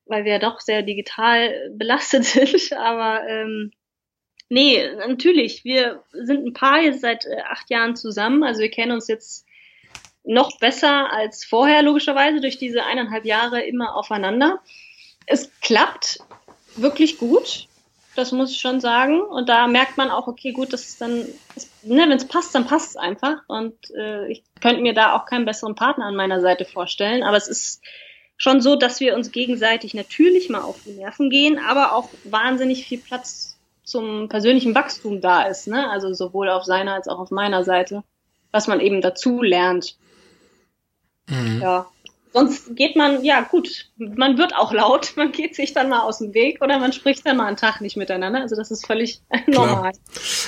weil 0.05 0.25
wir 0.25 0.33
ja 0.33 0.39
doch 0.39 0.59
sehr 0.59 0.83
digital 0.83 1.71
belastet 1.75 2.25
sind. 2.25 2.73
Aber 2.73 3.27
ähm, 3.27 3.71
nee, 4.49 4.87
natürlich, 5.07 5.63
wir 5.63 6.03
sind 6.11 6.45
ein 6.45 6.53
Paar 6.53 6.81
jetzt 6.81 7.01
seit 7.01 7.25
äh, 7.25 7.41
acht 7.49 7.69
Jahren 7.69 7.95
zusammen, 7.95 8.43
also 8.43 8.61
wir 8.61 8.71
kennen 8.71 8.91
uns 8.91 9.07
jetzt 9.07 9.45
noch 10.23 10.57
besser 10.59 11.11
als 11.11 11.43
vorher, 11.43 11.81
logischerweise, 11.81 12.39
durch 12.39 12.57
diese 12.57 12.85
eineinhalb 12.85 13.25
Jahre 13.25 13.61
immer 13.61 13.95
aufeinander. 13.95 14.61
Es 15.25 15.51
klappt 15.59 16.19
wirklich 16.75 17.17
gut. 17.17 17.67
Das 18.15 18.31
muss 18.31 18.51
ich 18.51 18.59
schon 18.59 18.79
sagen. 18.79 19.21
Und 19.21 19.49
da 19.49 19.67
merkt 19.67 19.97
man 19.97 20.11
auch, 20.11 20.27
okay, 20.27 20.51
gut, 20.51 20.71
das 20.71 20.83
ist 20.83 21.01
dann, 21.01 21.25
das, 21.55 21.69
ne, 21.81 22.03
wenn 22.07 22.11
es 22.11 22.27
passt, 22.27 22.53
dann 22.53 22.65
passt 22.65 22.91
es 22.91 22.95
einfach. 22.95 23.37
Und 23.47 23.73
äh, 23.91 24.31
ich 24.31 24.43
könnte 24.61 24.81
mir 24.81 24.93
da 24.93 25.13
auch 25.13 25.25
keinen 25.25 25.45
besseren 25.45 25.75
Partner 25.75 26.05
an 26.05 26.15
meiner 26.15 26.41
Seite 26.41 26.65
vorstellen. 26.65 27.23
Aber 27.23 27.37
es 27.37 27.47
ist 27.47 27.81
schon 28.37 28.61
so, 28.61 28.75
dass 28.75 28.99
wir 28.99 29.15
uns 29.15 29.31
gegenseitig 29.31 29.93
natürlich 29.93 30.49
mal 30.49 30.61
auf 30.61 30.79
die 30.85 30.91
Nerven 30.91 31.29
gehen, 31.29 31.59
aber 31.59 31.93
auch 31.93 32.09
wahnsinnig 32.23 32.85
viel 32.85 32.99
Platz 32.99 33.57
zum 33.83 34.29
persönlichen 34.29 34.75
Wachstum 34.75 35.21
da 35.21 35.43
ist. 35.43 35.67
Ne? 35.67 35.89
Also 35.89 36.13
sowohl 36.13 36.49
auf 36.49 36.63
seiner 36.63 36.93
als 36.93 37.07
auch 37.07 37.19
auf 37.19 37.31
meiner 37.31 37.63
Seite, 37.63 38.03
was 38.51 38.67
man 38.67 38.79
eben 38.79 39.01
dazu 39.01 39.41
lernt. 39.41 39.97
Mhm. 41.27 41.61
Ja. 41.61 41.87
Sonst 42.33 42.75
geht 42.75 42.95
man, 42.95 43.23
ja 43.23 43.41
gut, 43.41 43.89
man 43.97 44.37
wird 44.37 44.55
auch 44.55 44.73
laut, 44.73 45.13
man 45.15 45.31
geht 45.31 45.55
sich 45.55 45.73
dann 45.73 45.89
mal 45.89 46.01
aus 46.01 46.17
dem 46.17 46.33
Weg 46.33 46.61
oder 46.61 46.79
man 46.79 46.91
spricht 46.91 47.25
dann 47.25 47.37
mal 47.37 47.45
einen 47.45 47.57
Tag 47.57 47.79
nicht 47.79 47.95
miteinander. 47.95 48.41
Also 48.41 48.55
das 48.55 48.71
ist 48.71 48.85
völlig 48.85 49.21
normal. 49.47 49.91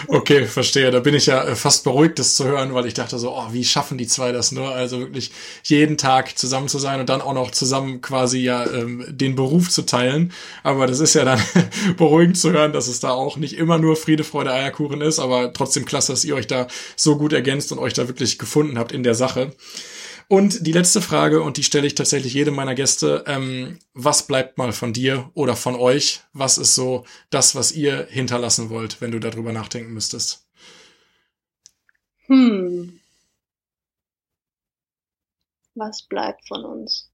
Okay, 0.08 0.46
verstehe. 0.46 0.90
Da 0.90 1.00
bin 1.00 1.14
ich 1.14 1.28
ja 1.28 1.44
äh, 1.44 1.56
fast 1.56 1.84
beruhigt, 1.84 2.18
das 2.18 2.36
zu 2.36 2.46
hören, 2.46 2.74
weil 2.74 2.88
ich 2.88 2.96
dachte 2.96 3.20
so, 3.20 3.32
oh, 3.32 3.48
wie 3.52 3.64
schaffen 3.64 3.98
die 3.98 4.08
zwei 4.08 4.32
das 4.32 4.52
nur? 4.52 4.72
Also 4.72 5.00
wirklich 5.00 5.32
jeden 5.64 5.98
Tag 5.98 6.38
zusammen 6.38 6.68
zu 6.68 6.80
sein 6.80 7.00
und 7.00 7.10
dann 7.10 7.22
auch 7.22 7.34
noch 7.34 7.52
zusammen 7.52 8.02
quasi 8.02 8.40
ja 8.40 8.66
ähm, 8.66 9.06
den 9.08 9.36
Beruf 9.36 9.70
zu 9.70 9.84
teilen. 9.84 10.34
Aber 10.64 10.88
das 10.88 11.00
ist 11.00 11.14
ja 11.14 11.24
dann 11.24 11.40
beruhigend 11.98 12.38
zu 12.38 12.52
hören, 12.52 12.74
dass 12.74 12.88
es 12.88 13.00
da 13.00 13.12
auch 13.12 13.38
nicht 13.38 13.58
immer 13.58 13.78
nur 13.78 13.96
Friede, 13.96 14.24
Freude, 14.24 14.52
Eierkuchen 14.52 15.02
ist, 15.02 15.20
aber 15.20 15.54
trotzdem 15.54 15.86
klasse, 15.86 16.14
dass 16.14 16.26
ihr 16.26 16.36
euch 16.36 16.48
da 16.48 16.68
so 16.96 17.18
gut 17.18 17.32
ergänzt 17.32 17.72
und 17.72 17.78
euch 17.78 17.94
da 17.94 18.08
wirklich 18.08 18.40
gefunden 18.40 18.80
habt 18.80 18.92
in 18.92 19.04
der 19.04 19.16
Sache. 19.16 19.52
Und 20.28 20.66
die 20.66 20.72
letzte 20.72 21.02
Frage, 21.02 21.42
und 21.44 21.58
die 21.58 21.64
stelle 21.64 21.86
ich 21.86 21.96
tatsächlich 21.96 22.34
jedem 22.34 22.56
meiner 22.56 22.74
Gäste, 22.74 23.24
ähm, 23.28 23.80
was 23.94 24.26
bleibt 24.26 24.58
mal 24.58 24.72
von 24.72 24.92
dir 24.92 25.30
oder 25.36 25.56
von 25.56 25.76
euch? 25.76 26.22
Was 26.34 26.58
ist 26.58 26.74
so 26.74 27.06
das, 27.30 27.56
was 27.56 27.72
ihr 27.72 28.08
hinterlassen 28.10 28.70
wollt, 28.70 29.02
wenn 29.02 29.12
du 29.12 29.20
darüber 29.20 29.52
nachdenken 29.52 29.94
müsstest? 29.94 30.48
Hm. 32.28 33.00
Was 35.76 36.04
bleibt 36.04 36.48
von 36.48 36.66
uns? 36.66 37.12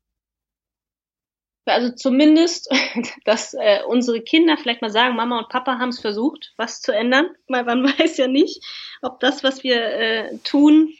Also 1.66 1.93
zumindest, 1.93 2.70
dass 3.26 3.53
äh, 3.53 3.82
unsere 3.88 4.22
Kinder 4.22 4.57
vielleicht 4.57 4.82
mal 4.82 4.89
sagen, 4.89 5.16
Mama 5.16 5.39
und 5.39 5.49
Papa 5.49 5.80
haben 5.80 5.89
es 5.89 5.99
versucht, 5.99 6.53
was 6.57 6.82
zu 6.82 6.93
ändern, 6.93 7.30
weil 7.47 7.66
man 7.66 7.84
weiß 7.99 8.18
ja 8.18 8.28
nicht, 8.28 8.66
ob 9.01 9.20
das, 9.20 9.43
was 9.43 9.64
wir 9.64 9.82
äh, 9.84 10.38
tun, 10.39 10.93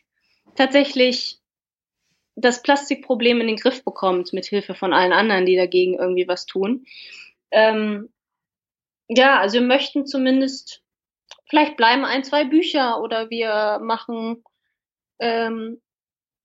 tatsächlich 0.56 1.41
das 2.36 2.62
Plastikproblem 2.62 3.42
in 3.42 3.48
den 3.48 3.58
Griff 3.58 3.84
bekommt, 3.84 4.34
mit 4.34 4.46
Hilfe 4.46 4.74
von 4.74 4.94
allen 4.94 5.14
anderen, 5.14 5.46
die 5.46 5.56
dagegen 5.56 5.96
irgendwie 5.96 6.28
was 6.28 6.46
tun. 6.46 6.86
Ähm, 7.52 8.10
ja, 9.08 9.40
also 9.40 9.60
wir 9.60 9.68
möchten 9.68 10.06
zumindest, 10.06 10.82
vielleicht 11.50 11.76
bleiben 11.76 12.06
ein, 12.06 12.24
zwei 12.24 12.46
Bücher 12.46 13.02
oder 13.02 13.30
wir 13.30 13.80
machen 13.84 14.44
ähm, 15.20 15.82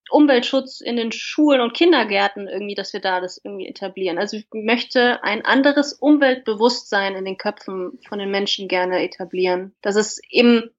Umweltschutz 0.09 0.81
in 0.81 0.97
den 0.97 1.11
Schulen 1.13 1.61
und 1.61 1.75
Kindergärten 1.75 2.49
irgendwie, 2.49 2.75
dass 2.75 2.93
wir 2.93 3.01
da 3.01 3.21
das 3.21 3.41
irgendwie 3.43 3.69
etablieren. 3.69 4.19
Also 4.19 4.37
ich 4.37 4.47
möchte 4.53 5.23
ein 5.25 5.45
anderes 5.45 5.93
Umweltbewusstsein 5.93 7.17
in 7.17 7.25
den 7.25 7.39
Köpfen 7.39 7.99
von 8.09 8.19
den 8.19 8.31
Menschen 8.31 8.69
gerne 8.69 9.03
etablieren. 9.03 9.75
Dass 9.83 9.97
es 9.97 10.21
eben 10.31 10.71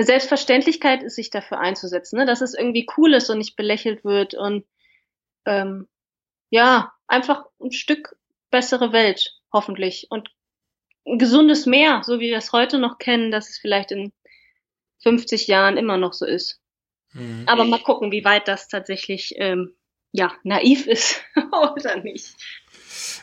eine 0.00 0.06
Selbstverständlichkeit 0.06 1.02
ist, 1.02 1.16
sich 1.16 1.28
dafür 1.28 1.60
einzusetzen, 1.60 2.18
ne? 2.18 2.24
dass 2.24 2.40
es 2.40 2.54
irgendwie 2.54 2.86
cool 2.96 3.12
ist 3.12 3.28
und 3.28 3.36
nicht 3.36 3.54
belächelt 3.54 4.02
wird 4.02 4.32
und 4.32 4.64
ähm, 5.44 5.88
ja, 6.48 6.94
einfach 7.06 7.44
ein 7.60 7.70
Stück 7.70 8.16
bessere 8.50 8.94
Welt, 8.94 9.38
hoffentlich. 9.52 10.06
Und 10.08 10.30
ein 11.06 11.18
gesundes 11.18 11.66
Meer, 11.66 12.00
so 12.02 12.18
wie 12.18 12.30
wir 12.30 12.38
es 12.38 12.52
heute 12.52 12.78
noch 12.78 12.96
kennen, 12.96 13.30
dass 13.30 13.50
es 13.50 13.58
vielleicht 13.58 13.92
in 13.92 14.12
50 15.02 15.46
Jahren 15.48 15.76
immer 15.76 15.98
noch 15.98 16.14
so 16.14 16.24
ist. 16.24 16.62
Mhm. 17.12 17.44
Aber 17.46 17.66
mal 17.66 17.82
gucken, 17.82 18.10
wie 18.10 18.24
weit 18.24 18.48
das 18.48 18.68
tatsächlich 18.68 19.34
ähm, 19.36 19.76
ja 20.12 20.32
naiv 20.44 20.86
ist 20.86 21.22
oder 21.52 21.98
nicht. 21.98 22.34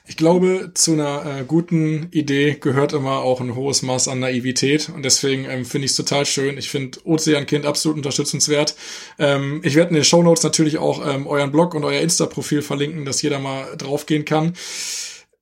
Ich 0.06 0.18
glaube, 0.18 0.72
zu 0.74 0.94
einer 0.94 1.26
äh, 1.26 1.44
guten 1.46 2.08
Idee 2.12 2.58
gehört 2.60 2.94
immer 2.94 3.20
auch 3.20 3.42
ein 3.42 3.56
hohes 3.56 3.82
Maß 3.82 4.08
an 4.08 4.20
Naivität 4.20 4.90
und 4.90 5.04
deswegen 5.04 5.46
ähm, 5.46 5.66
finde 5.66 5.86
ich 5.86 5.92
es 5.92 5.98
total 5.98 6.26
schön. 6.26 6.58
Ich 6.58 6.70
finde 6.70 7.00
Ozeankind 7.04 7.66
absolut 7.66 7.98
unterstützenswert. 7.98 8.76
Ähm, 9.20 9.62
ich 9.64 9.76
werde 9.76 9.90
in 9.90 9.96
den 9.96 10.04
Show 10.04 10.24
Notes 10.24 10.44
natürlich 10.44 10.78
auch 10.78 11.06
ähm, 11.06 11.28
euren 11.28 11.52
Blog 11.52 11.76
und 11.76 11.84
euer 11.84 12.02
Insta-Profil 12.02 12.62
verlinken, 12.62 13.06
dass 13.06 13.22
jeder 13.22 13.40
mal 13.40 13.76
draufgehen 13.78 14.26
kann. 14.26 14.54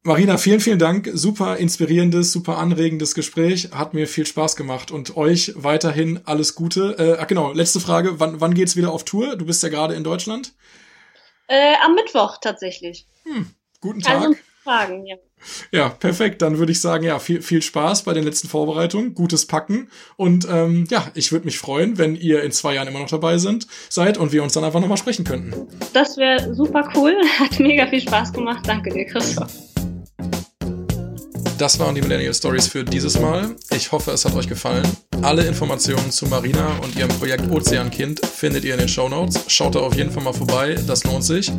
Marina, 0.08 0.38
vielen, 0.38 0.60
vielen 0.60 0.78
Dank. 0.78 1.10
Super 1.14 1.58
inspirierendes, 1.58 2.32
super 2.32 2.60
anregendes 2.60 3.16
Gespräch. 3.16 3.70
Hat 3.72 3.96
mir 3.96 4.08
viel 4.08 4.28
Spaß 4.28 4.56
gemacht 4.56 4.92
und 4.92 5.18
euch 5.18 5.54
weiterhin 5.56 6.20
alles 6.26 6.54
Gute. 6.54 6.96
Äh, 7.00 7.18
ach 7.20 7.26
genau, 7.26 7.54
letzte 7.54 7.80
Frage. 7.80 8.20
Wann, 8.20 8.40
wann 8.40 8.54
geht's 8.54 8.76
wieder 8.76 8.92
auf 8.92 9.04
Tour? 9.04 9.36
Du 9.36 9.48
bist 9.48 9.64
ja 9.64 9.70
gerade 9.70 9.96
in 9.96 10.04
Deutschland. 10.04 10.54
Äh, 11.48 11.74
am 11.84 11.96
Mittwoch 11.96 12.38
tatsächlich. 12.40 13.08
Hm, 13.24 13.48
guten 13.82 14.02
Tag. 14.02 14.22
Also 14.22 14.36
Fragen, 14.64 15.06
ja. 15.06 15.16
Ja, 15.72 15.90
perfekt. 15.90 16.42
Dann 16.42 16.58
würde 16.58 16.72
ich 16.72 16.82
sagen, 16.82 17.04
ja, 17.04 17.20
viel, 17.20 17.44
viel 17.44 17.62
Spaß 17.62 18.04
bei 18.04 18.14
den 18.14 18.24
letzten 18.24 18.48
Vorbereitungen, 18.48 19.14
gutes 19.14 19.46
Packen. 19.46 19.90
Und 20.18 20.48
ähm, 20.50 20.86
ja, 20.90 21.08
ich 21.14 21.32
würde 21.32 21.46
mich 21.46 21.60
freuen, 21.60 22.00
wenn 22.00 22.16
ihr 22.16 22.42
in 22.42 22.52
zwei 22.52 22.74
Jahren 22.74 22.88
immer 22.88 23.00
noch 23.00 23.10
dabei 23.10 23.38
sind, 23.38 23.68
seid 23.90 24.18
und 24.18 24.32
wir 24.32 24.42
uns 24.42 24.54
dann 24.54 24.64
einfach 24.64 24.80
nochmal 24.80 24.98
sprechen 24.98 25.24
könnten. 25.24 25.68
Das 25.94 26.18
wäre 26.18 26.56
super 26.56 26.90
cool. 26.96 27.16
Hat 27.40 27.60
mega 27.60 27.86
viel 27.86 28.02
Spaß 28.02 28.34
gemacht. 28.34 28.68
Danke 28.68 28.92
dir, 28.92 29.06
Christoph. 29.06 29.52
Das 31.58 31.80
waren 31.80 31.96
die 31.96 32.02
Millennial 32.02 32.34
Stories 32.34 32.68
für 32.68 32.84
dieses 32.84 33.18
Mal. 33.20 33.56
Ich 33.74 33.92
hoffe, 33.92 34.12
es 34.12 34.26
hat 34.26 34.36
euch 34.36 34.48
gefallen. 34.48 34.86
Alle 35.22 35.46
Informationen 35.46 36.12
zu 36.12 36.26
Marina 36.26 36.68
und 36.84 36.98
ihrem 36.98 37.10
Projekt 37.10 37.50
Ozeankind 37.50 38.26
findet 38.26 38.66
ihr 38.66 38.74
in 38.74 38.80
den 38.82 38.90
Show 38.90 39.08
Notes. 39.08 39.40
Schaut 39.48 39.76
da 39.76 39.80
auf 39.80 39.96
jeden 39.96 40.12
Fall 40.12 40.24
mal 40.24 40.34
vorbei, 40.34 40.76
das 40.86 41.06
lohnt 41.06 41.24
sich. 41.24 41.52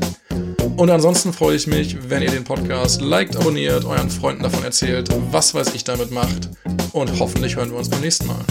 Und 0.77 0.91
ansonsten 0.91 1.33
freue 1.33 1.57
ich 1.57 1.67
mich, 1.67 1.97
wenn 2.11 2.21
ihr 2.21 2.31
den 2.31 2.45
Podcast 2.45 3.01
liked, 3.01 3.37
abonniert, 3.37 3.87
euren 3.87 4.11
Freunden 4.11 4.43
davon 4.43 4.65
erzählt, 4.65 5.09
was 5.31 5.55
weiß 5.55 5.75
ich 5.75 5.85
damit 5.85 6.11
macht. 6.11 6.51
Und 6.93 7.19
hoffentlich 7.19 7.57
hören 7.57 7.71
wir 7.71 7.79
uns 7.79 7.89
beim 7.89 8.03
nächsten 8.03 8.27
Mal. 8.27 8.45